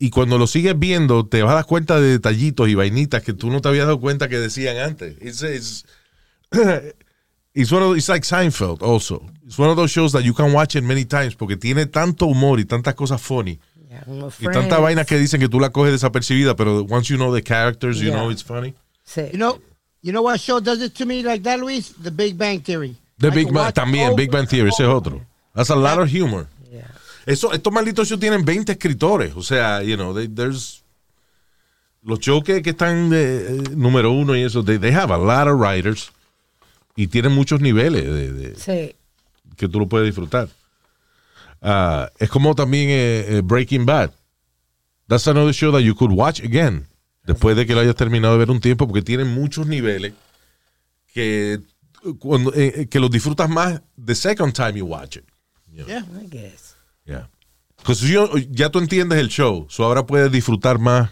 [0.03, 3.35] Y cuando lo sigues viendo, te vas a dar cuenta de detallitos y vainitas que
[3.35, 5.15] tú no te habías dado cuenta que decían antes.
[5.21, 5.85] It's, it's,
[7.55, 9.23] it's one of- it's like Seinfeld also.
[9.47, 12.27] It's one of those shows that you can watch it many times porque tiene tanto
[12.27, 13.59] humor y tantas cosas funny.
[14.41, 17.43] Y tanta vaina que dicen que tú la coges desapercibida, pero once you know the
[17.43, 18.15] characters, you Yeah.
[18.17, 18.75] know it's funny.
[19.05, 19.23] Sí.
[19.33, 19.61] You know,
[20.01, 21.93] you know what show does it to me like that, Luis?
[22.03, 22.97] The Big Bang Theory.
[23.19, 25.21] The I Big Bang, también, over Big Bang Theory, ese es otro.
[25.55, 26.47] That's a lot of humor.
[27.27, 29.35] Eso, estos malditos shows tienen 20 escritores.
[29.37, 30.83] O sea, you know, they- there's.
[32.03, 35.19] Los shows que, que están de, eh, número uno y eso, they, they have a
[35.19, 36.11] lot of writers.
[36.97, 38.95] Y tienen muchos niveles de, de- Sí.
[39.57, 40.49] que tú lo puedes disfrutar.
[41.61, 44.13] Ah, es como también eh, eh, Breaking Bad.
[45.09, 46.87] That's another show that you could watch again.
[47.25, 50.15] Después de que lo hayas terminado de ver un tiempo, porque tiene muchos niveles
[51.13, 51.61] que,
[52.19, 55.25] cuando, eh, que los disfrutas más the second time you watch it.
[55.71, 56.07] Yeah.
[56.21, 56.70] I guess.
[57.05, 57.29] Yeah.
[57.85, 61.11] Pues yo- ya tú entiendes el show, so ahora puedes disfrutar más.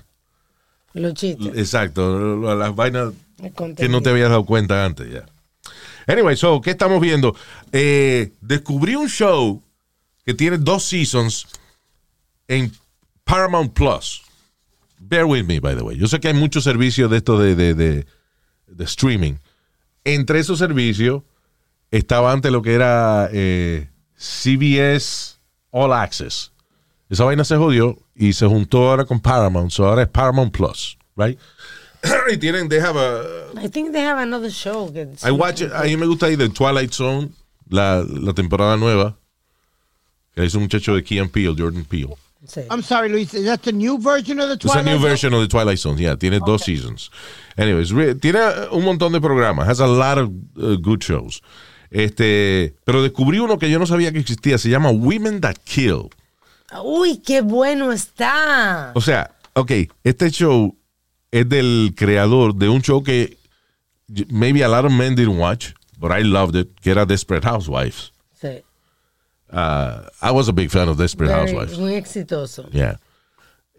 [0.92, 1.48] Los chistes.
[1.56, 3.12] Exacto, las vainas
[3.76, 5.26] que no te habías dado cuenta antes ya.
[6.06, 7.36] Anyway, so, ¿qué estamos viendo?
[7.72, 9.62] Eh, descubrí un show
[10.24, 11.46] que tiene dos seasons
[12.48, 12.72] en
[13.24, 14.22] Paramount Plus.
[14.98, 15.96] Bear with me, by the way.
[15.96, 18.06] Yo sé que hay muchos servicios de esto de, de, de-
[18.66, 19.34] de streaming.
[20.04, 21.22] Entre esos servicios
[21.90, 25.37] estaba antes lo que era eh, CBS
[25.70, 26.50] All Access.
[27.10, 29.70] Esa vaina se jodió y se juntó ahora con Paramount.
[29.70, 31.38] So ahora es Paramount Plus, right?
[32.32, 34.92] y tienen, they have a, I think they have another show.
[35.24, 37.30] I watch it, a mí me gusta ahí The Twilight Zone,
[37.68, 39.16] la, la temporada nueva.
[40.34, 42.14] Que es un muchacho de Key and Peele, Jordan Peele.
[42.46, 42.60] Sí.
[42.70, 43.34] I'm sorry, Luis.
[43.34, 45.08] Is that the new version of the It's a Twilight new Zone?
[45.10, 45.98] version of The Twilight Zone.
[45.98, 47.10] Yeah, tiene dos seasons.
[47.56, 47.88] Anyways,
[48.20, 48.38] tiene
[48.70, 49.66] un montón de programas.
[49.66, 51.42] Has a lot of uh, good shows.
[51.90, 54.58] Este, pero descubrí uno que yo no sabía que existía.
[54.58, 56.08] Se llama Women That Kill.
[56.84, 58.92] Uy, qué bueno está.
[58.94, 59.72] O sea, ok,
[60.04, 60.76] este show
[61.30, 63.38] es del creador de un show que
[64.28, 68.12] maybe a lot of men didn't watch, but I loved it, que era Desperate Housewives.
[68.40, 68.62] Sí.
[69.50, 71.78] Uh, I was a big fan of Desperate Very- Housewives.
[71.78, 72.68] muy exitoso.
[72.70, 72.98] Yeah.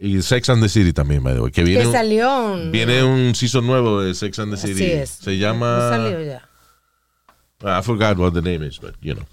[0.02, 1.52] Y Sex and the City también, by the way.
[1.52, 2.54] Que viene, Que salió.
[2.54, 4.92] un- viene un season nuevo de Sex and the Así City.
[4.94, 5.10] es.
[5.10, 5.90] Se No llama.
[5.90, 6.49] salió ya.
[7.64, 9.26] I forgot what the name is, but you know.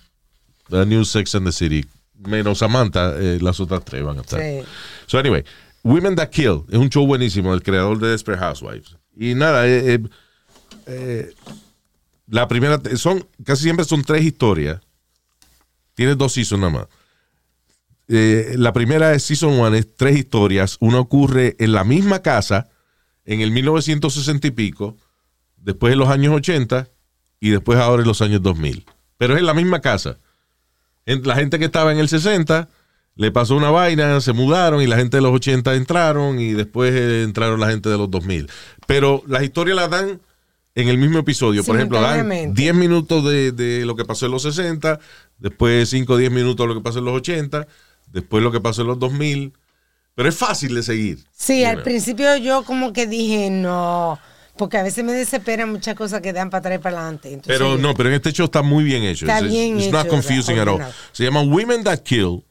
[0.69, 1.85] The new Sex and the City.
[2.19, 4.41] Menos Samantha, eh, las otras tres van a estar.
[4.41, 4.65] Sí.
[5.07, 5.45] So anyway,
[5.83, 8.97] Women That Kill es un show buenísimo del creador de Desperate Housewives.
[9.17, 10.01] Y nada, eh,
[10.87, 11.33] eh,
[12.27, 14.81] la primera, son, casi siempre son tres historias.
[15.95, 16.87] Tiene dos seasons nada más.
[18.09, 20.77] Eh, la primera es Season 1, es tres historias.
[20.81, 22.69] Una ocurre en la misma casa
[23.25, 24.97] en el 1960 y pico,
[25.57, 26.89] después en los años 80
[27.41, 28.85] y después ahora en los años 2000.
[29.19, 30.19] Pero es en la misma casa.
[31.05, 32.69] La gente que estaba en el 60
[33.17, 36.93] le pasó una vaina, se mudaron y la gente de los 80 entraron y después
[36.95, 38.51] eh, entraron la gente de los 2000.
[38.87, 40.21] Pero las historias las dan
[40.75, 41.65] en el mismo episodio.
[41.65, 42.63] Por ejemplo, dan Simultáneamente.
[42.63, 45.01] 10 minutos de, de lo que pasó en los 60,
[45.39, 47.67] después 5 o 10 minutos de lo que pasó en los 80,
[48.13, 49.55] después lo que pasó en los 2000.
[50.15, 51.25] Pero es fácil de seguir.
[51.33, 51.85] Sí, al know.
[51.85, 54.19] principio yo como que dije no,
[54.57, 57.33] porque a veces me desesperan muchas cosas que dan para atrás y para adelante.
[57.33, 59.27] Entonces, Pero no, pero en este show está muy bien hecho.
[59.27, 60.81] Está It's- bien it's not hecho, confusing at all.
[61.13, 62.45] Se llama Women That Kill.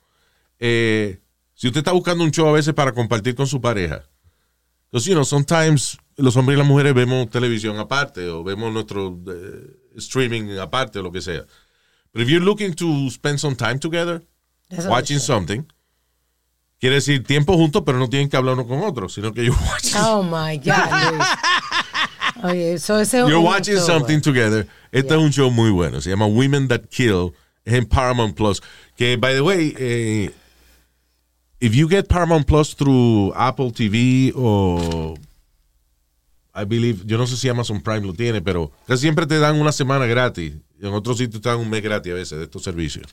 [0.59, 1.19] Eh,
[1.53, 4.03] si usted está buscando un show a veces para compartir con su pareja,
[4.91, 9.19] because, you know, sometimes los hombres y las mujeres vemos televisión aparte o vemos nuestro
[9.27, 11.41] eh, streaming aparte o lo que sea.
[12.13, 14.23] But if you're looking to spend some time together,
[14.69, 15.63] That's watching something,
[16.79, 19.59] quiere decir tiempo juntos, pero no tienen que hablar uno con otro, sino que you're
[19.69, 21.21] watching, Oh my God.
[22.43, 24.67] Oye, eso ese es you're watching show, something together.
[24.91, 25.17] Este Yeah.
[25.17, 26.01] es un show muy bueno.
[26.01, 27.31] Se llama Women That Kill.
[27.63, 28.61] Es en Paramount Plus.
[28.97, 30.31] Que, by the way, eh,
[31.59, 35.15] if you get Paramount Plus through Apple TV o
[36.53, 39.59] I believe, yo no sé si Amazon Prime lo tiene, pero casi siempre te dan
[39.59, 40.53] una semana gratis.
[40.81, 43.07] En otros sitios te dan un mes gratis a veces de estos servicios.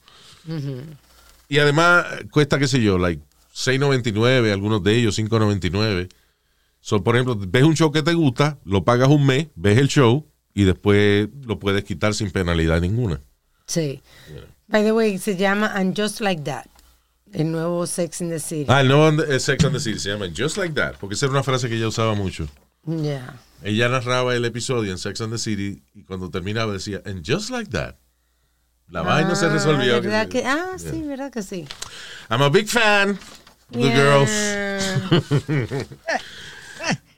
[1.49, 3.21] Y además cuesta, qué sé yo, like
[3.55, 6.09] 6.99, algunos de ellos 5.99.
[6.85, 9.87] So, por ejemplo, ves un show que te gusta, lo pagas un mes, ves el
[9.89, 13.21] show y después lo puedes quitar sin penalidad ninguna.
[13.67, 14.03] Sí.
[14.67, 16.67] By the way, se llama And Just Like That.
[17.33, 18.67] El nuevo Sex in the City.
[18.69, 21.33] Ah, el nuevo Sex and the City se llama Just Like That, porque esa era
[21.33, 22.47] una frase que ella usaba mucho.
[22.85, 23.39] Yeah.
[23.63, 27.49] Ella narraba el episodio en Sex and the City y cuando terminaba decía, and just
[27.51, 27.95] like that.
[28.89, 30.03] La vaina se Ah, resolvió.
[30.03, 31.65] ¿verdad que- ah, sí, verdad que sí.
[32.29, 33.19] I'm a big fan of
[33.71, 34.31] the girls.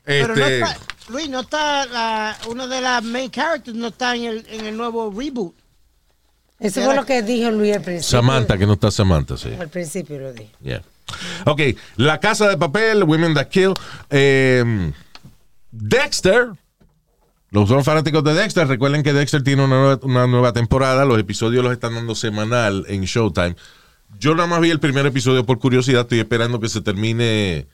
[0.04, 0.78] Pero no Este, está,
[1.08, 4.76] Luis, no está la, uno de las main characters, no está en el, en el
[4.76, 5.54] nuevo reboot.
[6.60, 8.18] Eso fue lo que dijo Luis al principio.
[8.20, 9.50] Samantha, que no está Samantha, sí.
[9.58, 10.50] Al principio lo dije.
[10.62, 10.82] Yeah.
[11.46, 11.60] Ok,
[11.96, 13.74] La Casa de Papel, Women That Kill.
[14.10, 14.92] eh,
[15.70, 16.50] Dexter.
[17.50, 18.66] Los son fanáticos de Dexter.
[18.66, 21.04] Recuerden que Dexter tiene una nueva, una nueva temporada.
[21.04, 23.56] Los episodios los están dando semanal en Showtime.
[24.18, 26.02] Yo nada más vi el primer episodio por curiosidad.
[26.02, 27.66] Estoy esperando que se termine,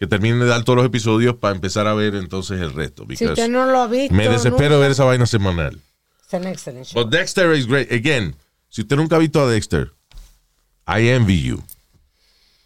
[0.00, 3.06] que termine de dar todos los episodios para empezar a ver entonces el resto.
[3.14, 4.14] Si usted no lo ha visto.
[4.14, 5.78] me desespero nunca, ver esa vaina semanal.
[6.26, 7.04] Es un excelente show.
[7.04, 7.92] But Dexter is great.
[7.92, 8.34] Again,
[8.70, 9.92] si usted nunca ha visto a Dexter,
[10.88, 11.62] I envy you.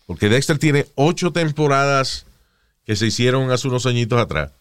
[0.06, 2.24] Porque Dexter tiene ocho temporadas
[2.86, 4.52] que se hicieron hace unos añitos atrás.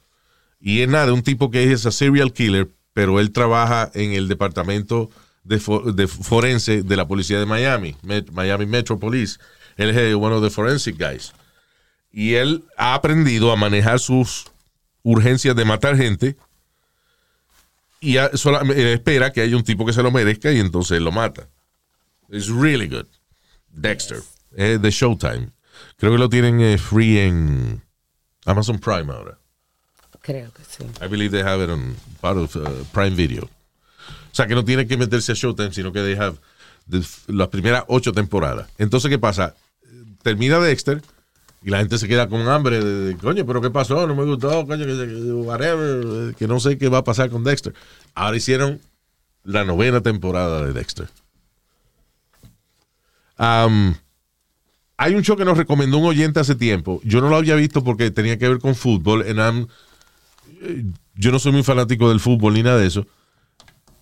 [0.59, 4.27] Y es nada, un tipo que es a serial killer, pero él trabaja en el
[4.27, 5.11] departamento
[5.43, 5.61] de,
[5.93, 7.95] de forense de la policía de Miami,
[8.31, 9.37] Miami Metro Police.
[9.77, 11.33] Él es one of the forensic guys.
[12.13, 14.45] Y él ha aprendido a manejar sus
[15.01, 16.37] urgencias de matar gente
[17.99, 21.01] y a- sola- eh, espera que haya un tipo que se lo merezca y entonces
[21.01, 21.47] lo mata.
[22.29, 23.07] It's really good.
[23.69, 24.21] Dexter.
[24.55, 25.49] Es de Showtime.
[25.97, 27.81] Creo que lo tienen eh, free en
[28.45, 29.37] Amazon Prime ahora.
[30.21, 30.83] Creo que sí.
[31.03, 33.43] I believe they have it on part of uh, Prime Video.
[33.45, 36.37] O sea, que no tiene que meterse a Showtime, sino que they have
[36.89, 38.69] the- las primeras ocho temporadas.
[38.77, 39.55] Entonces, ¿qué pasa?
[40.21, 41.01] Termina Dexter
[41.63, 44.05] y la gente se queda con hambre de, de, coño, pero ¿qué pasó?
[44.07, 47.73] No me gustó, coño, que, que- no sé qué va a pasar con Dexter.
[48.15, 48.79] Ahora hicieron
[49.43, 51.07] la novena temporada de Dexter.
[53.37, 53.95] Um,
[54.97, 57.01] hay un show que nos recomendó un oyente hace tiempo.
[57.03, 59.21] Yo no lo había visto porque tenía que ver con fútbol.
[59.27, 59.67] And I'm-
[60.61, 60.85] eh,
[61.15, 63.05] yo no soy muy fanático del fútbol ni nada de eso.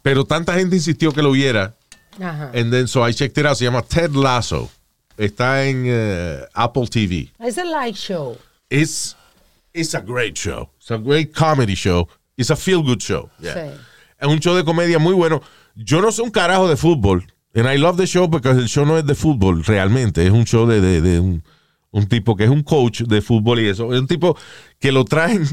[0.01, 1.75] Pero tanta gente insistió que lo viera.
[2.19, 2.51] Ajá.
[2.53, 3.55] And then so I checked it out.
[3.57, 4.69] Se llama Ted Lasso.
[5.17, 7.31] Está en eh, Apple TV.
[7.39, 8.37] Es el light show.
[8.69, 9.15] It's,
[9.73, 10.69] it's a great show.
[10.79, 12.07] It's a great comedy show.
[12.37, 13.29] It's a feel good show.
[13.39, 13.53] Yeah.
[13.53, 13.71] Sí.
[14.19, 15.41] Es un show de comedia muy bueno.
[15.75, 17.25] Yo no sé un carajo de fútbol.
[17.53, 20.25] And I love the show porque el show no es de fútbol realmente.
[20.25, 21.43] Es un show de, de- de un,
[21.91, 23.93] un tipo que es un coach de fútbol y eso.
[23.93, 24.37] Es un tipo
[24.79, 25.43] que lo traen.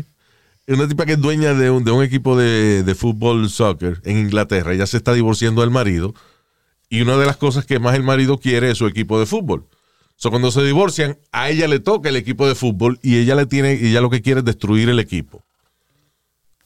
[0.67, 4.01] Es una tipa que es dueña de un, de un equipo de, de fútbol soccer
[4.05, 4.75] en Inglaterra.
[4.75, 6.15] Ella se está divorciando del marido.
[6.89, 9.67] Y una de las cosas que más el marido quiere es su equipo de fútbol.
[10.17, 13.47] So, cuando se divorcian, a ella le toca el equipo de fútbol y ella le
[13.47, 15.45] tiene, y ella lo que quiere es destruir el equipo.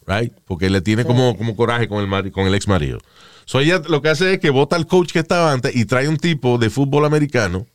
[0.07, 0.33] Right?
[0.47, 2.99] Porque le tiene como, como coraje con el, mari- con el ex marido.
[3.45, 6.09] So ella lo que hace es que vota al coach que estaba antes y trae
[6.09, 7.67] un tipo de fútbol americano,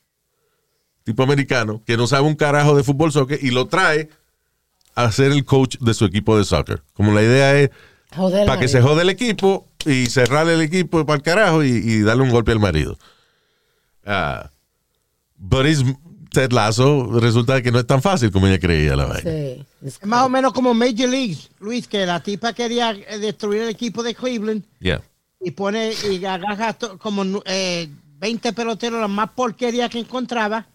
[1.03, 4.10] tipo americano, que no sabe un carajo de fútbol soccer y lo trae
[4.95, 6.82] a ser el coach de su equipo de soccer.
[6.94, 7.69] Como la idea es
[8.48, 12.02] para que se jode el equipo y cerrarle el equipo para el carajo y, y
[12.02, 12.98] darle un golpe al marido.
[14.06, 14.49] Ah,
[15.38, 15.84] but it's
[16.32, 19.32] Ted Lasso resulta que no es tan fácil como ella creía la vaina.
[19.32, 19.66] Sí.
[19.84, 23.70] Es más o menos como Major League, Luis, que la tipa quería eh, destruir el
[23.70, 25.02] equipo de Cleveland Yeah.
[25.41, 27.88] y pone y agarra como eh,
[28.20, 30.68] 20 peloteros, la más porquería que encontraba,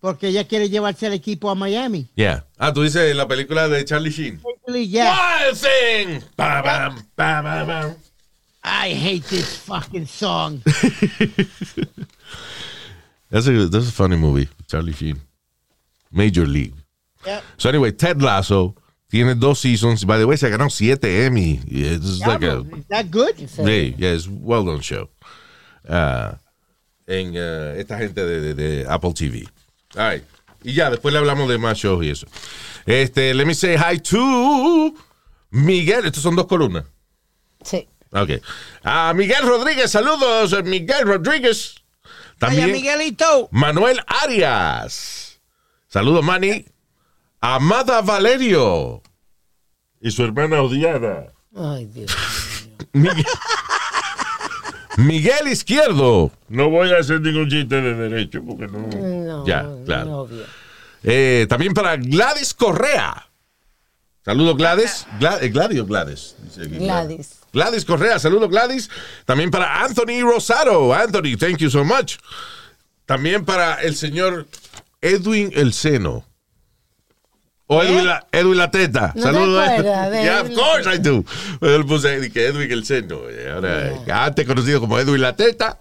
[0.00, 2.08] porque ella quiere llevarse el equipo a Miami.
[2.16, 2.44] Yeah.
[2.58, 4.40] Ah, tú dices la película de Charlie Sheen.
[4.66, 5.14] League, yeah.
[5.46, 6.20] Wild Thing.
[6.36, 7.94] Ba, bam, ba, ba, bam.
[8.64, 10.62] I hate this fucking song.
[13.30, 15.18] That's a, that's a funny movie, Charlie Sheen.
[16.12, 16.74] Major League.
[17.26, 17.40] Yeah.
[17.56, 18.76] So anyway, Ted Lasso
[19.10, 20.04] tiene dos seasons.
[20.04, 21.58] By the way, se ganó siete Emmy.
[21.66, 23.36] It's like a, Diablo, Is that good?
[23.36, 25.08] Sí, yeah, it's well done show.
[25.88, 26.38] Ah,
[27.08, 29.48] en eh, esta gente de, de- de Apple TV.
[29.96, 30.22] All right.
[30.62, 32.28] Y ya, después le hablamos de más shows y eso.
[32.86, 34.94] Este, let me say hi to
[35.50, 36.04] Miguel.
[36.06, 36.84] Estos son dos columnas.
[37.64, 37.88] Sí.
[38.14, 38.30] Ok.
[38.84, 41.74] A Miguel Rodríguez, saludos, Miguel Rodríguez.
[42.38, 43.48] También Miguelito.
[43.50, 45.40] Manuel Arias.
[45.88, 46.64] Saludos, Manny.
[47.40, 49.02] Amada Valerio.
[50.00, 51.32] Y su hermana odiada.
[51.56, 52.14] Ay, Dios.
[52.92, 53.24] Miguel,
[54.96, 56.30] Miguel Izquierdo.
[56.48, 58.78] No voy a hacer ningún chiste de derecho porque no.
[58.88, 60.04] No, Ya, claro.
[60.04, 60.44] no, obvio.
[61.02, 63.28] Eh, también para Gladys Correa.
[64.24, 65.06] Saludos, Gladys.
[65.18, 66.36] Gla- eh, Gladys o Gladys.
[66.38, 67.40] Dice Gladys.
[67.54, 68.90] Gladys Correa, saludos, Gladys.
[69.24, 70.92] También para Anthony Rosado.
[70.92, 72.18] Anthony, thank you so much.
[73.06, 74.46] También para el señor
[75.00, 76.24] Edwin El Seno.
[77.66, 79.12] O Edwin, la, Edwin La Teta.
[79.14, 79.68] ¿No te Saludos.
[79.82, 81.24] Yeah, of course I do.
[81.62, 83.22] Le puse Edwin El Seno.
[83.30, 85.80] eh, Ahora, antes conocido como Edwin La Teta.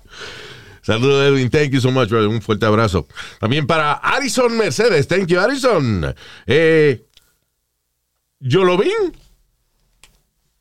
[0.81, 1.49] Saludos, Edwin.
[1.49, 2.27] Thank you so much, brother.
[2.29, 3.07] Un fuerte abrazo.
[3.39, 5.07] También para Arison Mercedes.
[5.07, 6.13] Thank you, Arison.
[6.45, 7.01] Eh,
[8.39, 9.13] Yolovin.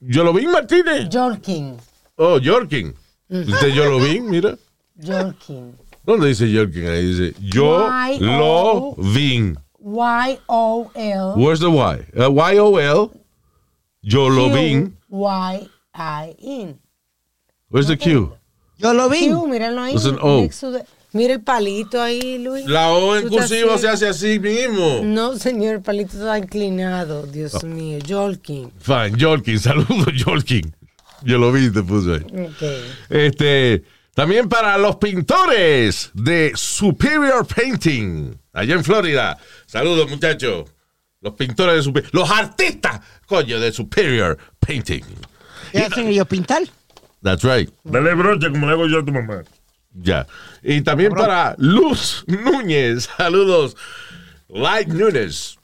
[0.06, 1.08] Yolovin Martínez.
[1.10, 1.76] Jorkin.
[2.18, 2.94] Oh, Yorkin.
[3.28, 4.56] Dice Yolovin, mira.
[5.00, 5.74] Jorkin.
[6.04, 6.86] ¿Dónde dice Yorkin?
[6.88, 7.88] Ahí dice Yo
[8.20, 9.56] lo vin.
[9.84, 11.34] Y-O-L.
[11.36, 12.04] Where's the Y?
[12.16, 13.10] Uh, Y-O-L.
[14.02, 14.96] Yo lo vin.
[15.08, 16.78] Y-I-N.
[17.70, 18.32] Where's the Q?
[18.78, 19.28] Yo lo vi.
[19.28, 19.94] Q, míralo ahí.
[19.94, 20.40] Es un O.
[20.42, 22.64] next to the- Mira el palito ahí, Luis.
[22.66, 25.00] La O en cursivo se hace así mismo.
[25.04, 27.26] No, señor, el palito está inclinado.
[27.26, 27.98] Dios mío.
[28.06, 28.72] Jorkin.
[28.80, 29.58] Fine, Yorkin.
[29.60, 30.74] Saludos, Yorkin.
[31.22, 32.46] Yo lo vi, te puse ahí.
[32.46, 32.62] Ok.
[33.10, 33.84] Este,
[34.14, 39.38] también para los pintores de Superior Painting, allá en Florida.
[39.66, 40.70] Saludos, muchachos.
[41.20, 45.04] Los pintores de Superior, los artistas, coño, de Superior Painting.
[45.70, 46.62] ¿Qué hacen ellos pintar?
[47.22, 47.70] That's right.
[47.84, 49.42] Dale brocha como le hago yo a tu mamá.
[49.94, 50.26] Ya.
[50.62, 53.08] Y también para Luz Núñez.
[53.16, 53.76] Saludos.
[54.48, 55.58] Light Núñez.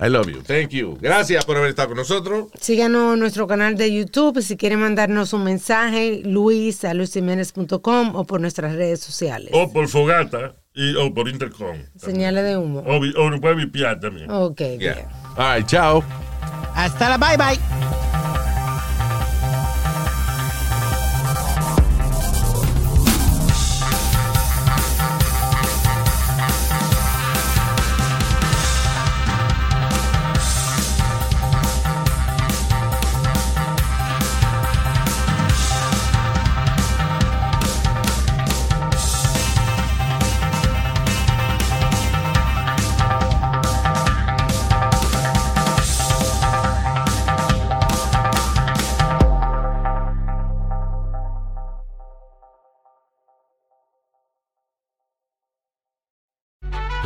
[0.00, 0.42] I love you.
[0.42, 0.96] Thank you.
[1.00, 2.46] Gracias por haber estado con nosotros.
[2.60, 4.40] Síganos en nuestro canal de YouTube.
[4.42, 6.94] Si quieren mandarnos un mensaje, luis a
[8.14, 9.50] o por nuestras redes sociales.
[9.52, 11.78] O por fogata y, o por intercom.
[11.96, 12.84] Señales de humo.
[12.86, 14.30] O, vi- o puede vipiar también.
[14.30, 14.78] Ok, bien.
[14.78, 15.10] Yeah.
[15.36, 16.04] All right, chao.
[16.76, 18.07] Hasta la bye bye.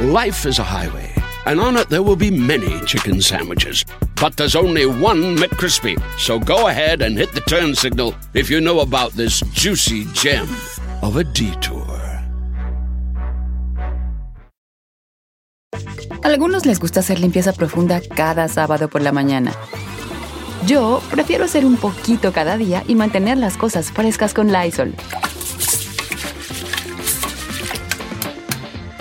[0.02, 1.14] Life is a highway,
[1.46, 3.84] and on it there will be many chicken sandwiches.
[4.20, 5.94] But there's only one McCrispy.
[6.18, 10.48] So go ahead and hit the turn signal if you know about this juicy gem
[11.02, 11.86] of a detour.
[16.24, 19.52] Algunos les gusta hacer limpieza profunda cada sábado por la mañana.
[20.66, 24.96] Yo prefiero hacer un poquito cada día y mantener las cosas frescas con Lysol.